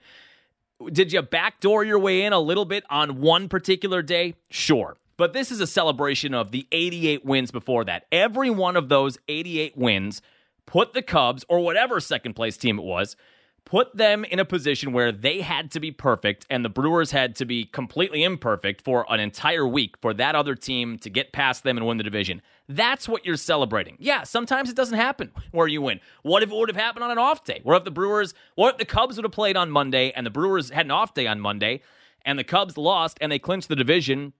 Did 0.92 1.12
you 1.12 1.22
backdoor 1.22 1.84
your 1.84 1.98
way 1.98 2.22
in 2.22 2.32
a 2.32 2.40
little 2.40 2.64
bit 2.64 2.84
on 2.90 3.20
one 3.20 3.48
particular 3.48 4.02
day? 4.02 4.34
Sure. 4.50 4.96
But 5.16 5.32
this 5.32 5.52
is 5.52 5.60
a 5.60 5.66
celebration 5.66 6.34
of 6.34 6.50
the 6.50 6.66
88 6.72 7.24
wins 7.24 7.50
before 7.50 7.84
that. 7.84 8.06
Every 8.10 8.50
one 8.50 8.76
of 8.76 8.88
those 8.88 9.18
88 9.28 9.76
wins 9.76 10.20
put 10.66 10.92
the 10.92 11.02
Cubs, 11.02 11.44
or 11.48 11.60
whatever 11.60 12.00
second 12.00 12.34
place 12.34 12.56
team 12.56 12.78
it 12.78 12.84
was, 12.84 13.16
put 13.64 13.96
them 13.96 14.24
in 14.24 14.38
a 14.38 14.44
position 14.44 14.92
where 14.92 15.10
they 15.10 15.40
had 15.40 15.70
to 15.70 15.80
be 15.80 15.90
perfect 15.90 16.46
and 16.50 16.64
the 16.64 16.68
Brewers 16.68 17.10
had 17.10 17.34
to 17.36 17.44
be 17.44 17.64
completely 17.64 18.22
imperfect 18.22 18.82
for 18.82 19.06
an 19.08 19.20
entire 19.20 19.66
week 19.66 19.96
for 20.00 20.12
that 20.14 20.34
other 20.34 20.54
team 20.54 20.98
to 20.98 21.10
get 21.10 21.32
past 21.32 21.64
them 21.64 21.76
and 21.76 21.86
win 21.86 21.96
the 21.96 22.04
division. 22.04 22.42
That's 22.68 23.08
what 23.08 23.24
you're 23.24 23.36
celebrating. 23.36 23.96
Yeah, 23.98 24.24
sometimes 24.24 24.70
it 24.70 24.76
doesn't 24.76 24.98
happen 24.98 25.30
where 25.50 25.66
you 25.66 25.80
win. 25.80 26.00
What 26.22 26.42
if 26.42 26.50
it 26.50 26.54
would 26.54 26.68
have 26.68 26.76
happened 26.76 27.04
on 27.04 27.10
an 27.10 27.18
off 27.18 27.44
day? 27.44 27.60
What 27.62 27.76
if 27.76 27.84
the 27.84 27.90
Brewers, 27.90 28.34
what 28.54 28.74
if 28.74 28.78
the 28.78 28.84
Cubs 28.84 29.16
would 29.16 29.24
have 29.24 29.32
played 29.32 29.56
on 29.56 29.70
Monday 29.70 30.12
and 30.14 30.26
the 30.26 30.30
Brewers 30.30 30.70
had 30.70 30.86
an 30.86 30.90
off 30.90 31.14
day 31.14 31.26
on 31.26 31.40
Monday 31.40 31.80
and 32.24 32.38
the 32.38 32.44
Cubs 32.44 32.76
lost 32.76 33.18
and 33.20 33.32
they 33.32 33.38
clinched 33.38 33.68
the 33.68 33.76
division? 33.76 34.34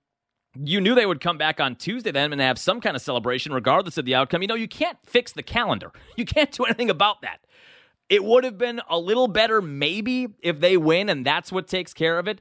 You 0.57 0.81
knew 0.81 0.95
they 0.95 1.07
would 1.07 1.21
come 1.21 1.39
back 1.39 1.61
on 1.61 1.75
Tuesday 1.77 2.13
then 2.13 2.31
and 2.31 2.41
have 2.41 2.59
some 2.59 2.81
kind 2.81 2.95
of 2.95 3.03
celebration 3.03 3.53
regardless 3.53 3.99
of 3.99 4.05
the 4.05 4.15
outcome. 4.15 4.43
You 4.43 4.49
know, 4.49 4.55
you 4.55 4.69
can't 4.69 4.99
fix 5.05 5.33
the 5.33 5.43
calendar. 5.43 5.91
You 6.17 6.25
can't 6.25 6.53
do 6.53 6.65
anything 6.65 6.91
about 6.91 7.23
that. 7.23 7.41
It 8.09 8.23
would 8.25 8.45
have 8.45 8.59
been 8.59 8.81
a 8.89 8.99
little 8.99 9.29
better, 9.29 9.63
maybe, 9.63 10.29
if 10.43 10.61
they 10.61 10.77
win 10.77 11.09
and 11.09 11.25
that's 11.25 11.51
what 11.51 11.67
takes 11.69 11.95
care 11.95 12.19
of 12.19 12.29
it. 12.29 12.41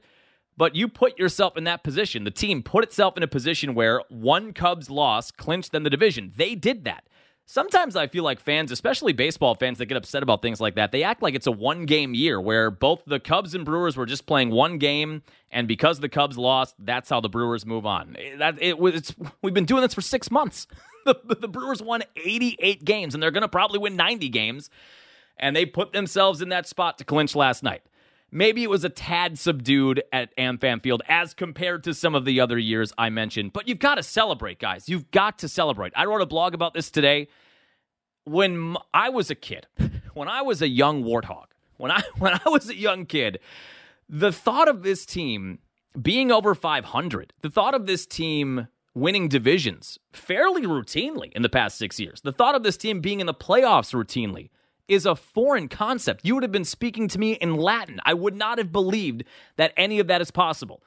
But 0.56 0.76
you 0.76 0.88
put 0.88 1.18
yourself 1.18 1.56
in 1.56 1.64
that 1.64 1.82
position. 1.82 2.24
The 2.24 2.30
team 2.30 2.62
put 2.62 2.84
itself 2.84 3.16
in 3.16 3.22
a 3.22 3.28
position 3.28 3.74
where 3.74 4.02
one 4.08 4.52
Cubs 4.52 4.88
loss 4.88 5.30
clinched 5.30 5.72
them 5.72 5.82
the 5.82 5.90
division. 5.90 6.32
They 6.36 6.54
did 6.54 6.84
that. 6.84 7.04
Sometimes 7.46 7.94
I 7.94 8.06
feel 8.06 8.24
like 8.24 8.40
fans, 8.40 8.72
especially 8.72 9.12
baseball 9.12 9.54
fans 9.54 9.76
that 9.76 9.86
get 9.86 9.98
upset 9.98 10.22
about 10.22 10.40
things 10.40 10.62
like 10.62 10.76
that, 10.76 10.92
they 10.92 11.02
act 11.02 11.22
like 11.22 11.34
it's 11.34 11.46
a 11.46 11.52
one 11.52 11.84
game 11.84 12.14
year 12.14 12.40
where 12.40 12.70
both 12.70 13.02
the 13.06 13.20
Cubs 13.20 13.54
and 13.54 13.66
Brewers 13.66 13.98
were 13.98 14.06
just 14.06 14.24
playing 14.24 14.50
one 14.50 14.78
game, 14.78 15.22
and 15.50 15.68
because 15.68 16.00
the 16.00 16.08
Cubs 16.08 16.38
lost, 16.38 16.74
that's 16.78 17.10
how 17.10 17.20
the 17.20 17.28
Brewers 17.28 17.66
move 17.66 17.84
on. 17.84 18.16
That 18.38 18.56
it 18.62 18.78
was. 18.78 19.14
We've 19.42 19.52
been 19.52 19.66
doing 19.66 19.82
this 19.82 19.92
for 19.92 20.00
six 20.00 20.30
months. 20.30 20.66
the, 21.04 21.36
the 21.38 21.48
Brewers 21.48 21.82
won 21.82 22.02
88 22.16 22.82
games, 22.82 23.12
and 23.12 23.22
they're 23.22 23.30
going 23.30 23.42
to 23.42 23.48
probably 23.48 23.78
win 23.78 23.94
90 23.94 24.30
games 24.30 24.70
and 25.36 25.54
they 25.54 25.66
put 25.66 25.92
themselves 25.92 26.40
in 26.42 26.48
that 26.50 26.66
spot 26.66 26.98
to 26.98 27.04
clinch 27.04 27.34
last 27.34 27.62
night. 27.62 27.82
Maybe 28.30 28.64
it 28.64 28.70
was 28.70 28.82
a 28.82 28.88
tad 28.88 29.38
subdued 29.38 30.02
at 30.12 30.36
AmFam 30.36 30.82
Field 30.82 31.02
as 31.08 31.34
compared 31.34 31.84
to 31.84 31.94
some 31.94 32.16
of 32.16 32.24
the 32.24 32.40
other 32.40 32.58
years 32.58 32.92
I 32.98 33.08
mentioned, 33.08 33.52
but 33.52 33.68
you've 33.68 33.78
got 33.78 33.94
to 33.94 34.02
celebrate, 34.02 34.58
guys. 34.58 34.88
You've 34.88 35.08
got 35.12 35.38
to 35.38 35.48
celebrate. 35.48 35.92
I 35.94 36.06
wrote 36.06 36.20
a 36.20 36.26
blog 36.26 36.52
about 36.52 36.74
this 36.74 36.90
today. 36.90 37.28
When 38.24 38.76
I 38.92 39.10
was 39.10 39.30
a 39.30 39.36
kid, 39.36 39.68
when 40.14 40.26
I 40.26 40.42
was 40.42 40.62
a 40.62 40.68
young 40.68 41.04
warthog, 41.04 41.46
when 41.76 41.92
I 41.92 42.02
when 42.18 42.34
I 42.34 42.48
was 42.48 42.68
a 42.68 42.74
young 42.74 43.06
kid, 43.06 43.38
the 44.08 44.32
thought 44.32 44.66
of 44.66 44.82
this 44.82 45.06
team 45.06 45.60
being 46.00 46.32
over 46.32 46.56
500, 46.56 47.32
the 47.42 47.50
thought 47.50 47.74
of 47.74 47.86
this 47.86 48.04
team 48.04 48.66
winning 48.94 49.28
divisions 49.28 49.98
fairly 50.12 50.62
routinely 50.62 51.32
in 51.34 51.42
the 51.42 51.48
past 51.48 51.78
6 51.78 52.00
years, 52.00 52.20
the 52.22 52.32
thought 52.32 52.56
of 52.56 52.64
this 52.64 52.76
team 52.76 53.00
being 53.00 53.20
in 53.20 53.26
the 53.26 53.34
playoffs 53.34 53.94
routinely 53.94 54.50
is 54.88 55.06
a 55.06 55.16
foreign 55.16 55.68
concept. 55.68 56.24
You 56.24 56.34
would 56.34 56.42
have 56.42 56.52
been 56.52 56.64
speaking 56.64 57.08
to 57.08 57.18
me 57.18 57.32
in 57.32 57.56
Latin. 57.56 58.00
I 58.04 58.14
would 58.14 58.34
not 58.34 58.58
have 58.58 58.72
believed 58.72 59.24
that 59.56 59.72
any 59.76 59.98
of 59.98 60.06
that 60.08 60.20
is 60.20 60.30
possible. 60.30 60.82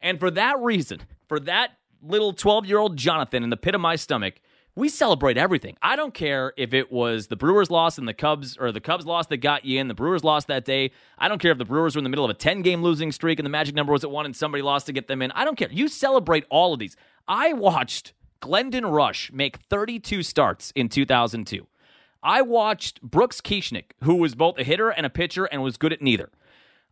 And 0.00 0.20
for 0.20 0.30
that 0.30 0.58
reason, 0.60 1.00
for 1.26 1.40
that 1.40 1.72
little 2.02 2.32
12 2.32 2.66
year 2.66 2.78
old 2.78 2.96
Jonathan 2.96 3.42
in 3.42 3.50
the 3.50 3.56
pit 3.56 3.74
of 3.74 3.80
my 3.80 3.96
stomach, 3.96 4.40
we 4.78 4.88
celebrate 4.88 5.36
everything. 5.36 5.76
I 5.82 5.96
don't 5.96 6.14
care 6.14 6.52
if 6.56 6.72
it 6.72 6.92
was 6.92 7.26
the 7.26 7.34
Brewers 7.36 7.68
loss 7.68 7.98
and 7.98 8.06
the 8.06 8.14
Cubs, 8.14 8.56
or 8.56 8.70
the 8.70 8.80
Cubs 8.80 9.06
loss 9.06 9.26
that 9.26 9.38
got 9.38 9.64
you 9.64 9.80
in, 9.80 9.88
the 9.88 9.94
Brewers 9.94 10.22
lost 10.22 10.46
that 10.46 10.64
day. 10.64 10.92
I 11.18 11.26
don't 11.26 11.40
care 11.40 11.50
if 11.50 11.58
the 11.58 11.64
Brewers 11.64 11.96
were 11.96 11.98
in 11.98 12.04
the 12.04 12.10
middle 12.10 12.24
of 12.24 12.30
a 12.30 12.34
10 12.34 12.62
game 12.62 12.80
losing 12.80 13.10
streak 13.10 13.40
and 13.40 13.46
the 13.46 13.50
magic 13.50 13.74
number 13.74 13.92
was 13.92 14.04
at 14.04 14.10
one 14.10 14.24
and 14.24 14.36
somebody 14.36 14.62
lost 14.62 14.86
to 14.86 14.92
get 14.92 15.08
them 15.08 15.20
in. 15.20 15.32
I 15.32 15.44
don't 15.44 15.56
care. 15.56 15.68
You 15.72 15.88
celebrate 15.88 16.44
all 16.48 16.72
of 16.72 16.78
these. 16.78 16.96
I 17.26 17.54
watched 17.54 18.12
Glendon 18.38 18.86
Rusch 18.86 19.32
make 19.32 19.56
32 19.68 20.22
starts 20.22 20.72
in 20.76 20.88
2002. 20.88 21.66
I 22.22 22.42
watched 22.42 23.00
Brooks 23.02 23.40
Kieschnick, 23.40 23.92
who 24.02 24.16
was 24.16 24.34
both 24.34 24.58
a 24.58 24.64
hitter 24.64 24.90
and 24.90 25.06
a 25.06 25.10
pitcher 25.10 25.44
and 25.44 25.62
was 25.62 25.76
good 25.76 25.92
at 25.92 26.02
neither. 26.02 26.30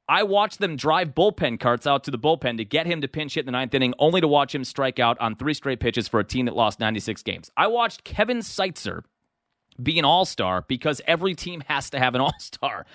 I 0.09 0.23
watched 0.23 0.61
them 0.61 0.77
drive 0.77 1.15
bullpen 1.15 1.59
carts 1.59 1.87
out 1.87 2.05
to 2.05 2.13
the 2.13 2.19
bullpen 2.19 2.59
to 2.59 2.65
get 2.65 2.87
him 2.87 3.01
to 3.01 3.09
pinch 3.09 3.35
hit 3.35 3.41
in 3.41 3.47
the 3.47 3.53
ninth 3.53 3.75
inning, 3.75 3.93
only 3.99 4.21
to 4.21 4.29
watch 4.29 4.55
him 4.55 4.65
strike 4.65 5.01
out 5.01 5.19
on 5.21 5.35
three 5.35 5.55
straight 5.55 5.81
pitches 5.81 6.07
for 6.07 6.21
a 6.21 6.25
team 6.25 6.47
that 6.47 6.55
lost 6.55 6.79
96 6.79 7.23
games. 7.25 7.51
I 7.57 7.67
watched 7.67 8.05
Kevin 8.05 8.39
Seitzer 8.39 9.03
be 9.83 9.99
an 9.99 10.05
all 10.05 10.25
star 10.25 10.65
because 10.69 11.03
every 11.07 11.35
team 11.35 11.65
has 11.67 11.91
to 11.91 11.99
have 11.99 12.15
an 12.15 12.21
all 12.23 12.35
star. 12.39 12.87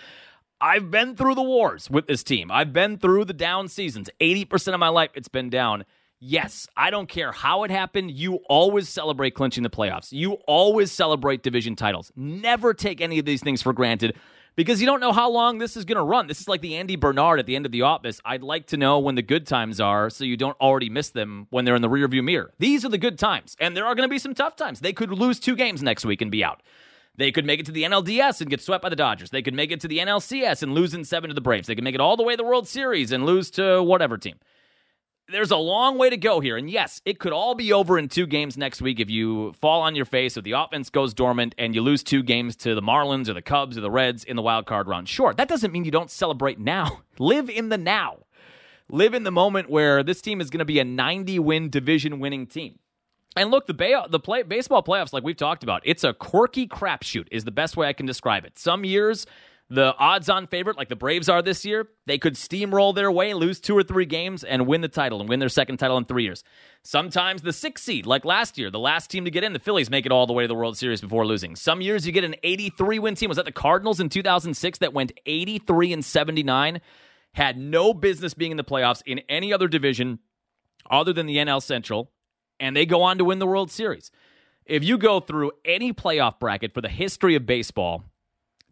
I've 0.61 0.89
been 0.89 1.15
through 1.15 1.35
the 1.35 1.41
wars 1.41 1.89
with 1.89 2.07
this 2.07 2.23
team. 2.23 2.49
I've 2.51 2.71
been 2.71 2.97
through 2.97 3.25
the 3.25 3.33
down 3.33 3.67
seasons. 3.67 4.09
80% 4.21 4.73
of 4.73 4.79
my 4.79 4.89
life, 4.89 5.09
it's 5.15 5.27
been 5.27 5.49
down. 5.49 5.85
Yes, 6.23 6.67
I 6.77 6.91
don't 6.91 7.09
care 7.09 7.31
how 7.31 7.63
it 7.63 7.71
happened. 7.71 8.11
You 8.11 8.35
always 8.47 8.87
celebrate 8.87 9.31
clinching 9.31 9.63
the 9.63 9.71
playoffs. 9.71 10.11
You 10.11 10.33
always 10.45 10.91
celebrate 10.91 11.41
division 11.41 11.75
titles. 11.75 12.11
Never 12.15 12.75
take 12.75 13.01
any 13.01 13.17
of 13.17 13.25
these 13.25 13.41
things 13.41 13.63
for 13.63 13.73
granted 13.73 14.15
because 14.55 14.79
you 14.79 14.85
don't 14.85 14.99
know 14.99 15.13
how 15.13 15.31
long 15.31 15.57
this 15.57 15.75
is 15.75 15.83
going 15.83 15.95
to 15.95 16.03
run. 16.03 16.27
This 16.27 16.39
is 16.39 16.47
like 16.47 16.61
the 16.61 16.75
Andy 16.75 16.95
Bernard 16.95 17.39
at 17.39 17.47
the 17.47 17.55
end 17.55 17.65
of 17.65 17.71
the 17.71 17.81
office. 17.81 18.21
I'd 18.23 18.43
like 18.43 18.67
to 18.67 18.77
know 18.77 18.99
when 18.99 19.15
the 19.15 19.23
good 19.23 19.47
times 19.47 19.81
are 19.81 20.11
so 20.11 20.23
you 20.23 20.37
don't 20.37 20.55
already 20.61 20.91
miss 20.91 21.09
them 21.09 21.47
when 21.49 21.65
they're 21.65 21.75
in 21.75 21.81
the 21.81 21.89
rearview 21.89 22.23
mirror. 22.23 22.51
These 22.59 22.85
are 22.85 22.89
the 22.89 22.99
good 22.99 23.17
times, 23.17 23.57
and 23.59 23.75
there 23.75 23.87
are 23.87 23.95
going 23.95 24.07
to 24.07 24.13
be 24.13 24.19
some 24.19 24.35
tough 24.35 24.55
times. 24.55 24.81
They 24.81 24.93
could 24.93 25.09
lose 25.09 25.39
two 25.39 25.55
games 25.55 25.81
next 25.81 26.05
week 26.05 26.21
and 26.21 26.29
be 26.29 26.43
out. 26.43 26.61
They 27.15 27.31
could 27.31 27.45
make 27.45 27.59
it 27.59 27.65
to 27.65 27.71
the 27.71 27.81
NLDS 27.81 28.41
and 28.41 28.49
get 28.49 28.61
swept 28.61 28.83
by 28.83 28.89
the 28.89 28.95
Dodgers. 28.95 29.31
They 29.31 29.41
could 29.41 29.55
make 29.55 29.71
it 29.71 29.81
to 29.81 29.87
the 29.87 29.97
NLCS 29.97 30.61
and 30.61 30.75
lose 30.75 30.93
in 30.93 31.03
seven 31.03 31.29
to 31.29 31.33
the 31.33 31.41
Braves. 31.41 31.65
They 31.65 31.73
could 31.73 31.83
make 31.83 31.95
it 31.95 32.01
all 32.01 32.15
the 32.15 32.21
way 32.21 32.33
to 32.33 32.37
the 32.37 32.43
World 32.43 32.67
Series 32.67 33.11
and 33.11 33.25
lose 33.25 33.49
to 33.51 33.81
whatever 33.81 34.19
team 34.19 34.35
there's 35.31 35.51
a 35.51 35.57
long 35.57 35.97
way 35.97 36.09
to 36.09 36.17
go 36.17 36.39
here. 36.39 36.57
And 36.57 36.69
yes, 36.69 37.01
it 37.05 37.19
could 37.19 37.33
all 37.33 37.55
be 37.55 37.73
over 37.73 37.97
in 37.97 38.09
two 38.09 38.27
games 38.27 38.57
next 38.57 38.81
week 38.81 38.99
if 38.99 39.09
you 39.09 39.53
fall 39.53 39.81
on 39.81 39.95
your 39.95 40.05
face, 40.05 40.37
if 40.37 40.43
the 40.43 40.51
offense 40.51 40.89
goes 40.89 41.13
dormant 41.13 41.55
and 41.57 41.73
you 41.73 41.81
lose 41.81 42.03
two 42.03 42.23
games 42.23 42.55
to 42.57 42.75
the 42.75 42.81
Marlins 42.81 43.27
or 43.27 43.33
the 43.33 43.41
Cubs 43.41 43.77
or 43.77 43.81
the 43.81 43.91
Reds 43.91 44.23
in 44.23 44.35
the 44.35 44.41
wild 44.41 44.65
card 44.65 44.87
round. 44.87 45.09
Sure, 45.09 45.33
that 45.33 45.47
doesn't 45.47 45.71
mean 45.71 45.85
you 45.85 45.91
don't 45.91 46.11
celebrate 46.11 46.59
now. 46.59 47.01
Live 47.19 47.49
in 47.49 47.69
the 47.69 47.77
now. 47.77 48.19
Live 48.89 49.13
in 49.13 49.23
the 49.23 49.31
moment 49.31 49.69
where 49.69 50.03
this 50.03 50.21
team 50.21 50.41
is 50.41 50.49
going 50.49 50.59
to 50.59 50.65
be 50.65 50.79
a 50.79 50.83
90 50.83 51.39
win 51.39 51.69
division 51.69 52.19
winning 52.19 52.45
team. 52.45 52.79
And 53.37 53.49
look, 53.49 53.65
the 53.65 53.73
bay- 53.73 53.95
the 54.09 54.19
play- 54.19 54.43
baseball 54.43 54.83
playoffs, 54.83 55.13
like 55.13 55.23
we've 55.23 55.37
talked 55.37 55.63
about, 55.63 55.81
it's 55.85 56.03
a 56.03 56.13
quirky 56.13 56.67
crapshoot, 56.67 57.27
is 57.31 57.45
the 57.45 57.51
best 57.51 57.77
way 57.77 57.87
I 57.87 57.93
can 57.93 58.05
describe 58.05 58.43
it. 58.43 58.59
Some 58.59 58.83
years 58.83 59.25
the 59.71 59.95
odds 59.97 60.27
on 60.27 60.47
favorite, 60.47 60.75
like 60.75 60.89
the 60.89 60.97
Braves 60.97 61.29
are 61.29 61.41
this 61.41 61.63
year, 61.63 61.87
they 62.05 62.17
could 62.17 62.33
steamroll 62.33 62.93
their 62.93 63.09
way, 63.09 63.33
lose 63.33 63.61
two 63.61 63.75
or 63.75 63.83
three 63.83 64.05
games, 64.05 64.43
and 64.43 64.67
win 64.67 64.81
the 64.81 64.89
title 64.89 65.21
and 65.21 65.29
win 65.29 65.39
their 65.39 65.47
second 65.47 65.77
title 65.77 65.97
in 65.97 66.03
three 66.03 66.23
years. 66.23 66.43
Sometimes 66.83 67.41
the 67.41 67.53
sixth 67.53 67.85
seed, 67.85 68.05
like 68.05 68.25
last 68.25 68.57
year, 68.57 68.69
the 68.69 68.79
last 68.79 69.09
team 69.09 69.23
to 69.23 69.31
get 69.31 69.45
in, 69.45 69.53
the 69.53 69.59
Phillies 69.59 69.89
make 69.89 70.05
it 70.05 70.11
all 70.11 70.27
the 70.27 70.33
way 70.33 70.43
to 70.43 70.47
the 70.49 70.55
World 70.55 70.77
Series 70.77 70.99
before 70.99 71.25
losing. 71.25 71.55
Some 71.55 71.79
years 71.79 72.05
you 72.05 72.11
get 72.11 72.25
an 72.25 72.35
83 72.43 72.99
win 72.99 73.15
team. 73.15 73.29
Was 73.29 73.37
that 73.37 73.45
the 73.45 73.53
Cardinals 73.53 74.01
in 74.01 74.09
2006 74.09 74.79
that 74.79 74.93
went 74.93 75.13
83 75.25 75.93
and 75.93 76.03
79? 76.03 76.81
Had 77.35 77.57
no 77.57 77.93
business 77.93 78.33
being 78.33 78.51
in 78.51 78.57
the 78.57 78.65
playoffs 78.65 79.01
in 79.05 79.19
any 79.29 79.53
other 79.53 79.69
division 79.69 80.19
other 80.89 81.13
than 81.13 81.27
the 81.27 81.37
NL 81.37 81.63
Central, 81.63 82.11
and 82.59 82.75
they 82.75 82.85
go 82.85 83.01
on 83.03 83.17
to 83.19 83.23
win 83.23 83.39
the 83.39 83.47
World 83.47 83.71
Series. 83.71 84.11
If 84.65 84.83
you 84.83 84.97
go 84.97 85.21
through 85.21 85.53
any 85.63 85.93
playoff 85.93 86.39
bracket 86.39 86.73
for 86.73 86.81
the 86.81 86.89
history 86.89 87.35
of 87.35 87.45
baseball, 87.45 88.10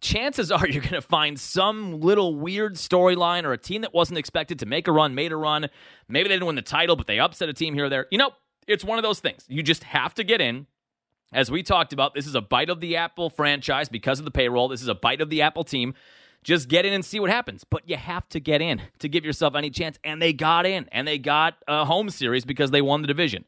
chances 0.01 0.51
are 0.51 0.67
you're 0.67 0.81
going 0.81 0.93
to 0.93 1.01
find 1.01 1.39
some 1.39 1.99
little 2.01 2.35
weird 2.35 2.75
storyline 2.75 3.43
or 3.43 3.53
a 3.53 3.57
team 3.57 3.81
that 3.81 3.93
wasn't 3.93 4.17
expected 4.17 4.59
to 4.59 4.65
make 4.65 4.87
a 4.87 4.91
run, 4.91 5.15
made 5.15 5.31
a 5.31 5.37
run. 5.37 5.69
Maybe 6.07 6.29
they 6.29 6.35
didn't 6.35 6.47
win 6.47 6.55
the 6.55 6.61
title, 6.61 6.95
but 6.95 7.07
they 7.07 7.19
upset 7.19 7.49
a 7.49 7.53
team 7.53 7.73
here 7.73 7.85
or 7.85 7.89
there. 7.89 8.07
You 8.11 8.17
know, 8.17 8.31
it's 8.67 8.83
one 8.83 8.99
of 8.99 9.03
those 9.03 9.19
things. 9.19 9.45
You 9.47 9.63
just 9.63 9.83
have 9.83 10.13
to 10.15 10.23
get 10.23 10.41
in. 10.41 10.67
As 11.31 11.51
we 11.51 11.61
talked 11.61 11.93
about, 11.93 12.15
this 12.15 12.25
is 12.25 12.33
a 12.33 12.41
bite 12.41 12.71
of 12.71 12.79
the 12.79 12.95
apple 12.95 13.29
franchise 13.29 13.87
because 13.87 14.17
of 14.17 14.25
the 14.25 14.31
payroll. 14.31 14.67
This 14.67 14.81
is 14.81 14.87
a 14.87 14.95
bite 14.95 15.21
of 15.21 15.29
the 15.29 15.43
apple 15.43 15.63
team. 15.63 15.93
Just 16.43 16.69
get 16.69 16.85
in 16.85 16.93
and 16.93 17.05
see 17.05 17.19
what 17.19 17.29
happens. 17.29 17.63
But 17.63 17.87
you 17.87 17.97
have 17.97 18.27
to 18.29 18.39
get 18.39 18.61
in 18.61 18.81
to 18.99 19.07
give 19.07 19.25
yourself 19.25 19.53
any 19.55 19.69
chance. 19.69 19.99
And 20.03 20.19
they 20.19 20.33
got 20.33 20.65
in, 20.65 20.89
and 20.91 21.07
they 21.07 21.19
got 21.19 21.55
a 21.67 21.85
home 21.85 22.09
series 22.09 22.45
because 22.45 22.71
they 22.71 22.81
won 22.81 23.01
the 23.01 23.07
division. 23.07 23.45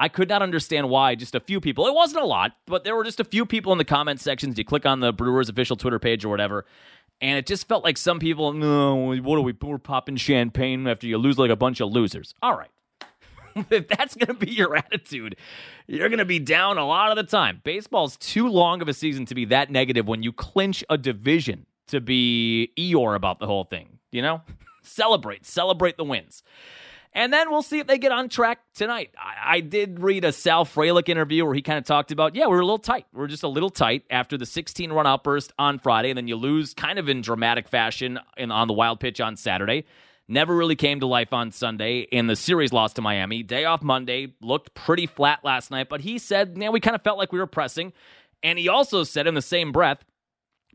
I 0.00 0.08
could 0.08 0.30
not 0.30 0.40
understand 0.40 0.88
why 0.88 1.14
just 1.14 1.34
a 1.34 1.40
few 1.40 1.60
people, 1.60 1.86
it 1.86 1.94
wasn't 1.94 2.22
a 2.22 2.26
lot, 2.26 2.52
but 2.66 2.84
there 2.84 2.96
were 2.96 3.04
just 3.04 3.20
a 3.20 3.24
few 3.24 3.44
people 3.44 3.70
in 3.70 3.76
the 3.76 3.84
comment 3.84 4.18
sections. 4.18 4.56
You 4.56 4.64
click 4.64 4.86
on 4.86 5.00
the 5.00 5.12
Brewers 5.12 5.50
official 5.50 5.76
Twitter 5.76 5.98
page 5.98 6.24
or 6.24 6.30
whatever, 6.30 6.64
and 7.20 7.36
it 7.36 7.46
just 7.46 7.68
felt 7.68 7.84
like 7.84 7.98
some 7.98 8.18
people, 8.18 8.54
no, 8.54 9.14
what 9.20 9.36
are 9.36 9.42
we, 9.42 9.54
we're 9.60 9.76
popping 9.76 10.16
champagne 10.16 10.86
after 10.88 11.06
you 11.06 11.18
lose 11.18 11.38
like 11.38 11.50
a 11.50 11.56
bunch 11.56 11.80
of 11.82 11.92
losers. 11.92 12.32
All 12.42 12.56
right. 12.56 12.70
if 13.70 13.88
that's 13.88 14.16
going 14.16 14.38
to 14.38 14.46
be 14.46 14.50
your 14.50 14.74
attitude, 14.74 15.36
you're 15.86 16.08
going 16.08 16.18
to 16.18 16.24
be 16.24 16.38
down 16.38 16.78
a 16.78 16.86
lot 16.86 17.10
of 17.10 17.16
the 17.16 17.30
time. 17.30 17.60
Baseball's 17.62 18.16
too 18.16 18.48
long 18.48 18.80
of 18.80 18.88
a 18.88 18.94
season 18.94 19.26
to 19.26 19.34
be 19.34 19.44
that 19.46 19.70
negative 19.70 20.08
when 20.08 20.22
you 20.22 20.32
clinch 20.32 20.82
a 20.88 20.96
division 20.96 21.66
to 21.88 22.00
be 22.00 22.72
Eeyore 22.78 23.16
about 23.16 23.38
the 23.38 23.46
whole 23.46 23.64
thing, 23.64 23.98
you 24.12 24.22
know? 24.22 24.40
celebrate, 24.82 25.44
celebrate 25.44 25.98
the 25.98 26.04
wins. 26.04 26.42
And 27.12 27.32
then 27.32 27.50
we'll 27.50 27.62
see 27.62 27.80
if 27.80 27.88
they 27.88 27.98
get 27.98 28.12
on 28.12 28.28
track 28.28 28.60
tonight. 28.74 29.10
I, 29.18 29.56
I 29.56 29.60
did 29.60 30.00
read 30.00 30.24
a 30.24 30.32
Sal 30.32 30.64
Frelick 30.64 31.08
interview 31.08 31.44
where 31.44 31.54
he 31.54 31.62
kind 31.62 31.78
of 31.78 31.84
talked 31.84 32.12
about, 32.12 32.36
yeah, 32.36 32.46
we 32.46 32.54
were 32.54 32.60
a 32.60 32.64
little 32.64 32.78
tight. 32.78 33.06
We 33.12 33.22
are 33.24 33.26
just 33.26 33.42
a 33.42 33.48
little 33.48 33.70
tight 33.70 34.04
after 34.10 34.38
the 34.38 34.46
16 34.46 34.92
run 34.92 35.06
outburst 35.06 35.52
on 35.58 35.80
Friday, 35.80 36.10
and 36.10 36.16
then 36.16 36.28
you 36.28 36.36
lose 36.36 36.72
kind 36.72 36.98
of 37.00 37.08
in 37.08 37.20
dramatic 37.20 37.68
fashion 37.68 38.20
in, 38.36 38.52
on 38.52 38.68
the 38.68 38.74
wild 38.74 39.00
pitch 39.00 39.20
on 39.20 39.36
Saturday. 39.36 39.86
Never 40.28 40.54
really 40.54 40.76
came 40.76 41.00
to 41.00 41.06
life 41.06 41.32
on 41.32 41.50
Sunday 41.50 42.00
in 42.00 42.28
the 42.28 42.36
series 42.36 42.72
loss 42.72 42.92
to 42.92 43.02
Miami. 43.02 43.42
Day 43.42 43.64
off 43.64 43.82
Monday, 43.82 44.34
looked 44.40 44.74
pretty 44.74 45.06
flat 45.06 45.40
last 45.42 45.72
night, 45.72 45.88
but 45.88 46.00
he 46.00 46.18
said, 46.18 46.56
yeah, 46.56 46.68
we 46.68 46.78
kind 46.78 46.94
of 46.94 47.02
felt 47.02 47.18
like 47.18 47.32
we 47.32 47.40
were 47.40 47.48
pressing. 47.48 47.92
And 48.40 48.56
he 48.56 48.68
also 48.68 49.02
said 49.02 49.26
in 49.26 49.34
the 49.34 49.42
same 49.42 49.72
breath, 49.72 50.04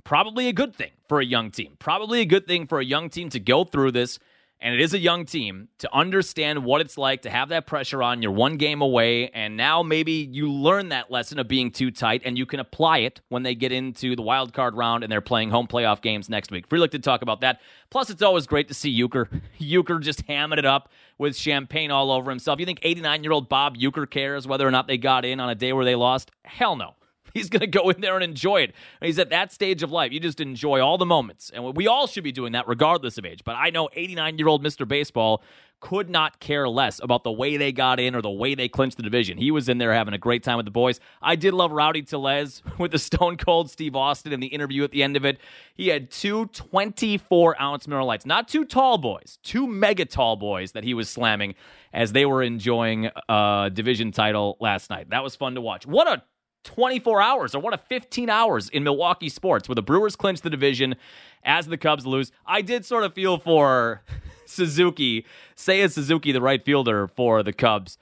probably 0.04 0.50
a 0.50 0.54
good 0.54 0.76
thing 0.76 0.92
for 1.08 1.22
a 1.22 1.26
young 1.26 1.52
team. 1.52 1.78
Probably 1.80 2.20
a 2.20 2.26
good 2.26 2.46
thing 2.46 2.68
for 2.68 2.80
a 2.82 2.86
young 2.86 3.10
team 3.10 3.30
to 3.30 3.40
go 3.40 3.64
through 3.64 3.94
this 3.94 4.20
and 4.66 4.74
it 4.74 4.82
is 4.82 4.96
a 4.96 5.00
young 5.00 5.26
team 5.26 5.68
to 5.78 5.96
understand 5.96 6.66
what 6.66 6.82
it's 6.82 6.98
like 6.98 7.22
to 7.22 7.30
have 7.30 7.50
that 7.50 7.68
pressure 7.68 8.02
on. 8.02 8.24
You're 8.24 8.32
one 8.32 8.58
game 8.58 8.82
away, 8.82 9.30
and 9.30 9.56
now 9.56 9.84
maybe 9.84 10.12
you 10.12 10.52
learn 10.52 10.90
that 10.90 11.12
lesson 11.12 11.38
of 11.38 11.48
being 11.48 11.70
too 11.70 11.92
tight, 11.92 12.24
and 12.26 12.36
you 12.36 12.48
can 12.48 12.60
apply 12.60 12.98
it 12.98 13.22
when 13.30 13.44
they 13.44 13.54
get 13.54 13.72
into 13.72 14.16
the 14.16 14.24
wild 14.24 14.54
card 14.54 14.74
round 14.74 15.04
and 15.04 15.12
they're 15.12 15.22
playing 15.22 15.52
home 15.52 15.68
playoff 15.68 16.02
games 16.02 16.30
next 16.30 16.50
week. 16.50 16.68
Frelick 16.68 16.90
to 16.90 17.00
talk 17.00 17.22
about 17.22 17.42
that. 17.42 17.62
Plus, 17.92 18.10
it's 18.10 18.24
always 18.24 18.48
great 18.48 18.68
to 18.70 18.74
see 18.74 18.92
Uecker. 19.00 19.40
Uecker 19.60 20.02
just 20.02 20.26
hamming 20.26 20.58
it 20.58 20.66
up 20.66 20.90
with 21.20 21.38
champagne 21.38 21.92
all 21.92 22.12
over 22.12 22.32
himself. 22.32 22.60
You 22.60 22.66
think 22.66 22.80
89 22.82 23.24
year 23.24 23.34
old 23.34 23.48
Bob 23.48 23.78
Uecker 23.78 24.10
cares 24.10 24.48
whether 24.48 24.68
or 24.68 24.72
not 24.72 24.88
they 24.88 24.98
got 24.98 25.26
in 25.26 25.40
on 25.40 25.48
a 25.48 25.56
day 25.56 25.74
where 25.74 25.86
they 25.86 25.94
lost? 25.94 26.32
Hell 26.44 26.76
no. 26.76 26.96
He's 27.36 27.50
going 27.50 27.60
to 27.60 27.68
go 27.68 27.90
in 27.90 28.00
there 28.00 28.16
and 28.16 28.24
enjoy 28.24 28.62
it. 28.62 28.74
He's 29.02 29.20
at 29.20 29.30
that 29.30 29.52
stage 29.52 29.84
of 29.84 29.92
life. 29.92 30.14
You 30.14 30.22
just 30.22 30.40
enjoy 30.40 30.80
all 30.80 30.98
the 30.98 31.06
moments. 31.06 31.52
And 31.54 31.76
we 31.76 31.86
all 31.86 32.08
should 32.08 32.24
be 32.24 32.32
doing 32.32 32.54
that 32.54 32.66
regardless 32.66 33.18
of 33.18 33.26
age. 33.26 33.42
But 33.44 33.56
I 33.58 33.72
know 33.72 33.90
89 33.94 34.38
year 34.38 34.48
old 34.48 34.64
Mr. 34.64 34.88
Baseball 34.88 35.44
could 35.82 36.10
not 36.10 36.40
care 36.40 36.68
less 36.70 37.02
about 37.04 37.26
the 37.26 37.32
way 37.32 37.58
they 37.58 37.74
got 37.74 38.00
in 38.00 38.16
or 38.16 38.22
the 38.22 38.32
way 38.32 38.56
they 38.56 38.70
clinched 38.70 38.96
the 38.96 39.04
division. 39.04 39.38
He 39.38 39.52
was 39.52 39.68
in 39.68 39.80
there 39.80 39.94
having 39.94 40.14
a 40.14 40.18
great 40.18 40.44
time 40.44 40.56
with 40.56 40.66
the 40.66 40.72
boys. 40.72 41.02
I 41.22 41.36
did 41.36 41.54
love 41.54 41.74
Rowdy 41.74 42.04
Tellez 42.04 42.64
with 42.80 42.92
the 42.92 43.00
Stone 43.00 43.36
Cold 43.36 43.70
Steve 43.70 43.98
Austin 43.98 44.32
in 44.32 44.40
the 44.40 44.48
interview 44.48 44.86
at 44.86 44.92
the 44.92 45.04
end 45.04 45.18
of 45.18 45.26
it. 45.26 45.38
He 45.76 45.90
had 45.90 46.10
two 46.10 46.46
24 46.48 47.62
ounce 47.62 47.88
Miller 47.88 48.04
Lites, 48.04 48.26
not 48.26 48.48
two 48.48 48.64
tall 48.64 48.98
boys, 48.98 49.40
two 49.44 49.68
mega 49.68 50.06
tall 50.06 50.38
boys 50.38 50.72
that 50.72 50.86
he 50.86 50.94
was 50.94 51.10
slamming 51.10 51.54
as 51.94 52.14
they 52.14 52.26
were 52.26 52.42
enjoying 52.42 53.10
a 53.28 53.70
division 53.74 54.12
title 54.12 54.58
last 54.62 54.90
night. 54.90 55.10
That 55.10 55.24
was 55.24 55.36
fun 55.36 55.56
to 55.56 55.62
watch. 55.62 55.86
What 55.86 56.08
a 56.08 56.24
24 56.66 57.22
hours 57.22 57.56
or 57.56 57.60
what 57.60 57.74
a 57.74 57.78
15 57.78 58.30
hours 58.30 58.70
in 58.70 58.84
Milwaukee 58.84 59.30
sports 59.30 59.70
where 59.70 59.76
the 59.76 59.82
Brewers 59.82 60.16
clinch 60.16 60.42
the 60.42 60.50
division 60.50 60.96
as 61.44 61.68
the 61.68 61.78
Cubs 61.78 62.06
lose. 62.06 62.32
I 62.46 62.62
did 62.62 62.86
sort 62.86 63.04
of 63.04 63.14
feel 63.14 63.38
for 63.38 64.02
Suzuki, 64.46 65.26
say 65.56 65.80
Seiya 65.80 65.92
Suzuki, 65.92 66.32
the 66.32 66.42
right 66.42 66.64
fielder 66.64 67.08
for 67.08 67.44
the 67.44 67.54
Cubs. 67.54 67.98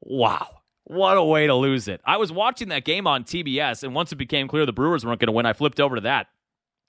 Wow. 0.00 0.48
What 0.84 1.16
a 1.16 1.22
way 1.22 1.46
to 1.46 1.54
lose 1.54 1.88
it. 1.88 2.00
I 2.04 2.16
was 2.16 2.30
watching 2.30 2.68
that 2.68 2.84
game 2.84 3.06
on 3.06 3.24
TBS, 3.24 3.82
and 3.82 3.94
once 3.94 4.12
it 4.12 4.16
became 4.16 4.46
clear 4.46 4.64
the 4.64 4.72
Brewers 4.72 5.04
weren't 5.04 5.20
going 5.20 5.26
to 5.26 5.32
win, 5.32 5.44
I 5.44 5.52
flipped 5.52 5.80
over 5.80 5.96
to 5.96 6.00
that. 6.02 6.28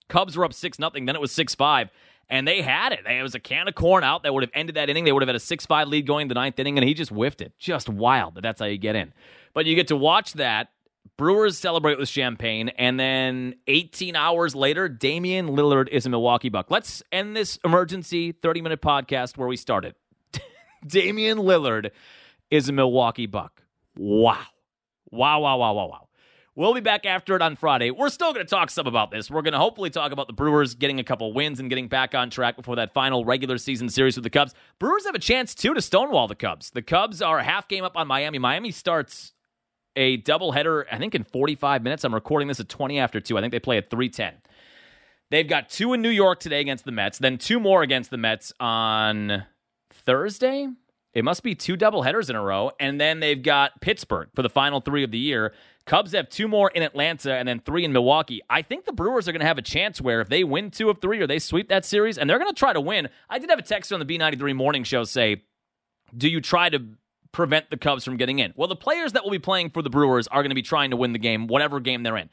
Cubs 0.08 0.38
were 0.38 0.46
up 0.46 0.54
6 0.54 0.78
0, 0.78 0.92
then 0.94 1.10
it 1.10 1.22
was 1.22 1.32
6 1.32 1.56
5, 1.56 1.90
and 2.30 2.48
they 2.48 2.62
had 2.62 2.92
it. 2.94 3.00
It 3.08 3.24
was 3.24 3.34
a 3.34 3.40
can 3.40 3.68
of 3.68 3.74
corn 3.74 4.04
out 4.04 4.24
that 4.24 4.34
would 4.34 4.44
have 4.44 4.52
ended 4.54 4.76
that 4.76 4.90
inning. 4.90 5.04
They 5.04 5.12
would 5.12 5.24
have 5.24 5.28
had 5.28 5.36
a 5.36 5.40
6 5.40 5.66
5 5.66 5.88
lead 5.88 6.06
going 6.06 6.28
the 6.28 6.36
ninth 6.36 6.60
inning, 6.60 6.78
and 6.78 6.88
he 6.88 6.94
just 6.94 7.12
whiffed 7.12 7.42
it. 7.42 7.54
Just 7.58 7.90
wild 7.90 8.36
that 8.36 8.42
that's 8.42 8.60
how 8.60 8.68
you 8.68 8.78
get 8.78 8.96
in. 8.96 9.14
But 9.54 9.66
you 9.66 9.76
get 9.76 9.88
to 9.88 9.98
watch 9.98 10.34
that 10.34 10.70
Brewers 11.18 11.58
celebrate 11.58 11.98
with 11.98 12.10
champagne, 12.10 12.70
and 12.70 13.00
then 13.00 13.56
18 13.68 14.16
hours 14.16 14.56
later, 14.56 14.90
Damian 14.90 15.50
Lillard 15.50 15.88
is 15.90 16.06
a 16.06 16.10
Milwaukee 16.10 16.50
Buck. 16.50 16.70
Let's 16.70 17.04
end 17.12 17.36
this 17.36 17.58
emergency 17.64 18.32
30 18.32 18.62
minute 18.62 18.82
podcast 18.82 19.38
where 19.38 19.48
we 19.48 19.58
started. 19.58 19.96
Damian 20.88 21.38
Lillard 21.38 21.92
is 22.52 22.70
a 22.70 22.74
Milwaukee 22.74 23.28
Buck. 23.28 23.64
Wow. 23.96 24.38
Wow, 25.10 25.40
wow, 25.42 25.58
wow, 25.58 25.74
wow, 25.74 25.88
wow. 25.88 26.08
We'll 26.56 26.74
be 26.74 26.82
back 26.82 27.06
after 27.06 27.36
it 27.36 27.44
on 27.44 27.56
Friday. 27.56 27.92
We're 27.92 28.10
still 28.10 28.34
going 28.34 28.44
to 28.44 28.50
talk 28.50 28.72
some 28.72 28.88
about 28.88 29.12
this. 29.12 29.30
We're 29.30 29.44
going 29.44 29.54
to 29.54 29.60
hopefully 29.60 29.92
talk 29.92 30.12
about 30.12 30.26
the 30.26 30.34
Brewers 30.34 30.74
getting 30.74 31.00
a 31.00 31.04
couple 31.04 31.32
wins 31.32 31.60
and 31.60 31.70
getting 31.70 31.88
back 31.88 32.16
on 32.16 32.32
track 32.32 32.56
before 32.56 32.78
that 32.78 32.96
final 32.96 33.24
regular 33.24 33.60
season 33.60 33.90
series 33.90 34.18
with 34.18 34.24
the 34.24 34.32
Cubs. 34.32 34.56
Brewers 34.80 35.06
have 35.06 35.14
a 35.14 35.20
chance, 35.20 35.54
too, 35.54 35.76
to 35.76 35.82
stonewall 35.82 36.28
the 36.28 36.34
Cubs. 36.34 36.72
The 36.72 36.82
Cubs 36.82 37.22
are 37.22 37.38
a 37.38 37.44
half 37.44 37.68
game 37.68 37.84
up 37.84 37.96
on 37.96 38.08
Miami. 38.08 38.40
Miami 38.40 38.72
starts 38.72 39.34
a 39.98 40.20
doubleheader, 40.20 40.86
I 40.90 40.98
think 40.98 41.16
in 41.16 41.24
45 41.24 41.84
minutes. 41.84 42.06
I'm 42.06 42.14
recording 42.14 42.48
this 42.48 42.60
at 42.60 42.70
20 42.70 43.00
after 43.00 43.20
2. 43.20 43.38
I 43.38 43.42
think 43.42 43.52
they 43.52 43.60
play 43.60 43.78
at 43.78 43.90
310. 43.90 44.36
They've 45.30 45.48
got 45.48 45.70
two 45.70 45.92
in 45.92 46.02
New 46.02 46.10
York 46.10 46.40
today 46.40 46.62
against 46.62 46.86
the 46.86 46.92
Mets, 46.92 47.18
then 47.18 47.38
two 47.38 47.60
more 47.60 47.82
against 47.82 48.12
the 48.12 48.18
Mets 48.18 48.54
on 48.62 49.44
Thursday. 49.92 50.70
It 51.14 51.26
must 51.26 51.42
be 51.42 51.56
two 51.56 51.76
doubleheaders 51.76 52.30
in 52.30 52.36
a 52.36 52.42
row. 52.42 52.72
And 52.80 53.02
then 53.02 53.20
they've 53.20 53.42
got 53.42 53.82
Pittsburgh 53.82 54.30
for 54.36 54.44
the 54.44 54.50
final 54.50 54.80
three 54.80 55.04
of 55.04 55.12
the 55.12 55.18
year. 55.18 55.54
Cubs 55.86 56.12
have 56.12 56.30
two 56.30 56.48
more 56.48 56.70
in 56.70 56.84
Atlanta 56.84 57.34
and 57.34 57.48
then 57.48 57.60
three 57.60 57.84
in 57.84 57.92
Milwaukee. 57.92 58.42
I 58.50 58.62
think 58.62 58.86
the 58.86 58.94
Brewers 58.94 59.28
are 59.28 59.32
going 59.32 59.40
to 59.40 59.48
have 59.48 59.58
a 59.58 59.64
chance 59.64 60.00
where 60.00 60.22
if 60.22 60.30
they 60.30 60.44
win 60.44 60.70
two 60.70 60.90
of 60.90 61.02
three 61.02 61.20
or 61.20 61.28
they 61.28 61.40
sweep 61.40 61.70
that 61.70 61.86
series, 61.86 62.18
and 62.18 62.30
they're 62.30 62.38
going 62.38 62.52
to 62.52 62.60
try 62.60 62.72
to 62.72 62.82
win. 62.82 63.10
I 63.30 63.40
did 63.40 63.50
have 63.50 63.58
a 63.58 63.64
text 63.64 63.92
on 63.92 64.00
the 64.00 64.06
B93 64.06 64.56
morning 64.56 64.84
show 64.84 65.06
say, 65.06 65.44
Do 66.16 66.30
you 66.30 66.40
try 66.40 66.70
to 66.70 66.84
prevent 67.32 67.70
the 67.70 67.78
Cubs 67.78 68.04
from 68.04 68.18
getting 68.18 68.40
in? 68.40 68.54
Well, 68.56 68.68
the 68.68 68.76
players 68.76 69.14
that 69.14 69.24
will 69.24 69.32
be 69.32 69.40
playing 69.40 69.72
for 69.72 69.82
the 69.82 69.90
Brewers 69.90 70.28
are 70.28 70.42
going 70.42 70.52
to 70.52 70.56
be 70.56 70.62
trying 70.62 70.92
to 70.92 70.98
win 70.98 71.14
the 71.14 71.20
game, 71.20 71.48
whatever 71.48 71.80
game 71.80 72.04
they're 72.04 72.18
in. 72.18 72.30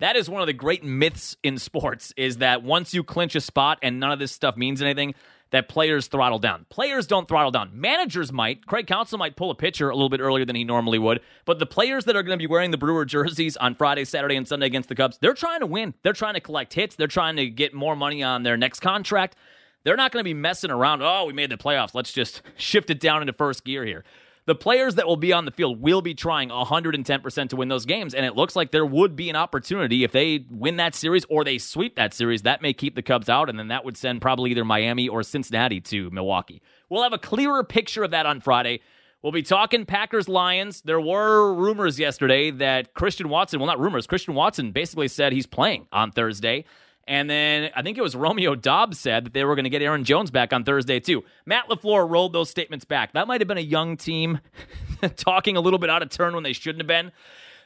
That 0.00 0.16
is 0.16 0.30
one 0.30 0.40
of 0.40 0.46
the 0.46 0.54
great 0.54 0.82
myths 0.82 1.36
in 1.42 1.58
sports 1.58 2.14
is 2.16 2.38
that 2.38 2.62
once 2.62 2.94
you 2.94 3.04
clinch 3.04 3.34
a 3.34 3.40
spot 3.40 3.78
and 3.82 4.00
none 4.00 4.12
of 4.12 4.18
this 4.18 4.32
stuff 4.32 4.56
means 4.56 4.80
anything, 4.80 5.14
that 5.50 5.68
players 5.68 6.06
throttle 6.06 6.38
down. 6.38 6.64
Players 6.70 7.06
don't 7.06 7.28
throttle 7.28 7.50
down. 7.50 7.70
Managers 7.74 8.32
might. 8.32 8.66
Craig 8.66 8.86
Counsell 8.86 9.18
might 9.18 9.36
pull 9.36 9.50
a 9.50 9.54
pitcher 9.54 9.90
a 9.90 9.94
little 9.94 10.08
bit 10.08 10.20
earlier 10.20 10.44
than 10.44 10.56
he 10.56 10.64
normally 10.64 10.98
would, 10.98 11.20
but 11.44 11.58
the 11.58 11.66
players 11.66 12.04
that 12.04 12.16
are 12.16 12.22
going 12.22 12.38
to 12.38 12.42
be 12.42 12.46
wearing 12.46 12.70
the 12.70 12.78
Brewer 12.78 13.04
jerseys 13.04 13.56
on 13.56 13.74
Friday, 13.74 14.04
Saturday, 14.04 14.36
and 14.36 14.46
Sunday 14.46 14.66
against 14.66 14.88
the 14.88 14.94
Cubs, 14.94 15.18
they're 15.20 15.34
trying 15.34 15.60
to 15.60 15.66
win. 15.66 15.94
They're 16.02 16.12
trying 16.12 16.34
to 16.34 16.40
collect 16.40 16.72
hits. 16.72 16.96
They're 16.96 17.06
trying 17.06 17.36
to 17.36 17.46
get 17.48 17.74
more 17.74 17.96
money 17.96 18.22
on 18.22 18.42
their 18.42 18.56
next 18.56 18.80
contract. 18.80 19.36
They're 19.82 19.96
not 19.96 20.12
going 20.12 20.20
to 20.20 20.28
be 20.28 20.34
messing 20.34 20.70
around. 20.70 21.02
Oh, 21.02 21.24
we 21.24 21.32
made 21.32 21.50
the 21.50 21.56
playoffs. 21.56 21.94
Let's 21.94 22.12
just 22.12 22.42
shift 22.56 22.90
it 22.90 23.00
down 23.00 23.22
into 23.22 23.32
first 23.32 23.64
gear 23.64 23.84
here 23.84 24.04
the 24.50 24.54
players 24.56 24.96
that 24.96 25.06
will 25.06 25.16
be 25.16 25.32
on 25.32 25.44
the 25.44 25.52
field 25.52 25.80
will 25.80 26.02
be 26.02 26.12
trying 26.12 26.48
110% 26.48 27.48
to 27.50 27.54
win 27.54 27.68
those 27.68 27.86
games. 27.86 28.14
And 28.14 28.26
it 28.26 28.34
looks 28.34 28.56
like 28.56 28.72
there 28.72 28.84
would 28.84 29.14
be 29.14 29.30
an 29.30 29.36
opportunity 29.36 30.02
if 30.02 30.10
they 30.10 30.44
win 30.50 30.74
that 30.78 30.96
series 30.96 31.24
or 31.30 31.44
they 31.44 31.56
sweep 31.56 31.94
that 31.94 32.12
series. 32.12 32.42
That 32.42 32.60
may 32.60 32.72
keep 32.72 32.96
the 32.96 33.02
Cubs 33.02 33.28
out, 33.28 33.48
and 33.48 33.56
then 33.60 33.68
that 33.68 33.84
would 33.84 33.96
send 33.96 34.20
probably 34.20 34.50
either 34.50 34.64
Miami 34.64 35.08
or 35.08 35.22
Cincinnati 35.22 35.80
to 35.82 36.10
Milwaukee. 36.10 36.62
We'll 36.88 37.04
have 37.04 37.12
a 37.12 37.18
clearer 37.18 37.62
picture 37.62 38.02
of 38.02 38.10
that 38.10 38.26
on 38.26 38.40
Friday. 38.40 38.80
We'll 39.22 39.30
be 39.30 39.42
talking 39.42 39.86
Packers 39.86 40.28
Lions. 40.28 40.82
There 40.82 41.00
were 41.00 41.54
rumors 41.54 42.00
yesterday 42.00 42.50
that 42.50 42.92
Christian 42.94 43.28
Watson, 43.28 43.60
well, 43.60 43.68
not 43.68 43.78
rumors, 43.78 44.08
Christian 44.08 44.34
Watson 44.34 44.72
basically 44.72 45.06
said 45.06 45.32
he's 45.32 45.46
playing 45.46 45.86
on 45.92 46.10
Thursday. 46.10 46.64
And 47.06 47.28
then 47.28 47.70
I 47.74 47.82
think 47.82 47.98
it 47.98 48.02
was 48.02 48.14
Romeo 48.16 48.54
Doubs 48.54 48.98
said 48.98 49.24
that 49.24 49.32
they 49.32 49.44
were 49.44 49.54
going 49.54 49.64
to 49.64 49.70
get 49.70 49.82
Aaron 49.82 50.04
Jones 50.04 50.30
back 50.30 50.52
on 50.52 50.64
Thursday, 50.64 51.00
too. 51.00 51.24
Matt 51.46 51.68
LaFleur 51.68 52.08
rolled 52.08 52.32
those 52.32 52.50
statements 52.50 52.84
back. 52.84 53.12
That 53.12 53.26
might 53.26 53.40
have 53.40 53.48
been 53.48 53.58
a 53.58 53.62
young 53.62 53.96
team 53.96 54.40
talking 55.16 55.56
a 55.56 55.60
little 55.60 55.78
bit 55.78 55.90
out 55.90 56.02
of 56.02 56.10
turn 56.10 56.34
when 56.34 56.42
they 56.42 56.52
shouldn't 56.52 56.80
have 56.80 56.86
been 56.88 57.12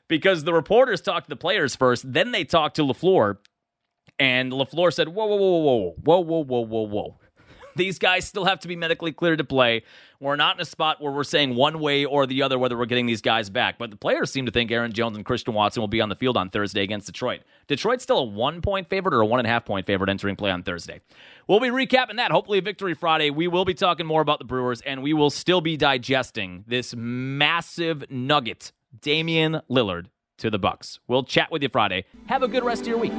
because 0.09 0.45
the 0.45 0.53
reporters 0.53 1.01
talked 1.01 1.27
to 1.27 1.31
the 1.31 1.37
players 1.37 1.77
first, 1.77 2.11
then 2.11 2.33
they 2.33 2.45
talked 2.45 2.77
to 2.77 2.83
LaFleur. 2.83 3.39
And 4.19 4.53
LaFleur 4.53 4.93
said, 4.93 5.09
Whoa, 5.09 5.27
whoa, 5.27 5.37
whoa, 5.37 5.59
whoa, 5.59 5.95
whoa, 6.03 6.21
whoa, 6.21 6.45
whoa, 6.45 6.61
whoa, 6.61 6.87
whoa. 6.87 7.19
These 7.77 7.99
guys 7.99 8.25
still 8.25 8.45
have 8.45 8.61
to 8.61 8.69
be 8.69 8.77
medically 8.77 9.13
cleared 9.13 9.39
to 9.39 9.45
play. 9.45 9.83
We're 10.21 10.37
not 10.37 10.57
in 10.57 10.63
a 10.63 10.65
spot 10.65 11.01
where 11.01 11.13
we're 11.13 11.25
saying 11.25 11.55
one 11.55 11.81
way 11.81 12.05
or 12.05 12.27
the 12.27 12.43
other 12.43 12.59
whether 12.59 12.77
we're 12.77 12.87
getting 12.87 13.07
these 13.07 13.21
guys 13.21 13.51
back. 13.51 13.79
But 13.79 13.91
the 13.91 13.97
players 13.97 14.31
seem 14.31 14.47
to 14.47 14.53
think 14.53 14.71
Aaron 14.71 14.93
Jones 14.93 15.17
and 15.17 15.25
Christian 15.25 15.55
Watson 15.55 15.81
will 15.81 15.89
be 15.89 16.01
on 16.01 16.09
the 16.09 16.15
field 16.15 16.37
on 16.37 16.51
Thursday 16.51 16.83
against 16.83 17.07
Detroit. 17.07 17.41
Detroit's 17.67 18.03
still 18.03 18.19
a 18.19 18.25
one 18.25 18.61
point 18.63 18.89
favorite 18.89 19.15
or 19.15 19.21
a 19.21 19.27
one 19.27 19.41
and 19.41 19.47
a 19.47 19.51
half 19.51 19.65
point 19.65 19.87
favorite 19.87 20.11
entering 20.11 20.37
play 20.37 20.51
on 20.51 20.63
Thursday. 20.63 21.01
We'll 21.49 21.61
be 21.61 21.69
recapping 21.69 22.17
that. 22.17 22.31
Hopefully, 22.31 22.59
a 22.59 22.63
victory 22.63 22.95
Friday. 22.95 23.31
We 23.31 23.49
will 23.49 23.65
be 23.65 23.75
talking 23.75 24.07
more 24.07 24.23
about 24.23 24.39
the 24.39 24.45
Brewers, 24.45 24.81
and 24.81 25.03
we 25.03 25.13
will 25.13 25.31
still 25.31 25.61
be 25.61 25.77
digesting 25.77 26.65
this 26.67 26.95
massive 26.97 28.11
nugget, 28.11 28.73
Damian 29.01 29.61
Lillard 29.71 30.07
to 30.39 30.51
the 30.51 30.59
Bucks. 30.59 31.01
We'll 31.07 31.25
chat 31.25 31.51
with 31.51 31.63
you 31.63 31.69
Friday. 31.69 32.05
Have 32.27 32.43
a 32.43 32.49
good 32.49 32.65
rest 32.65 32.83
of 32.83 32.89
your 32.89 32.99
week. 32.99 33.13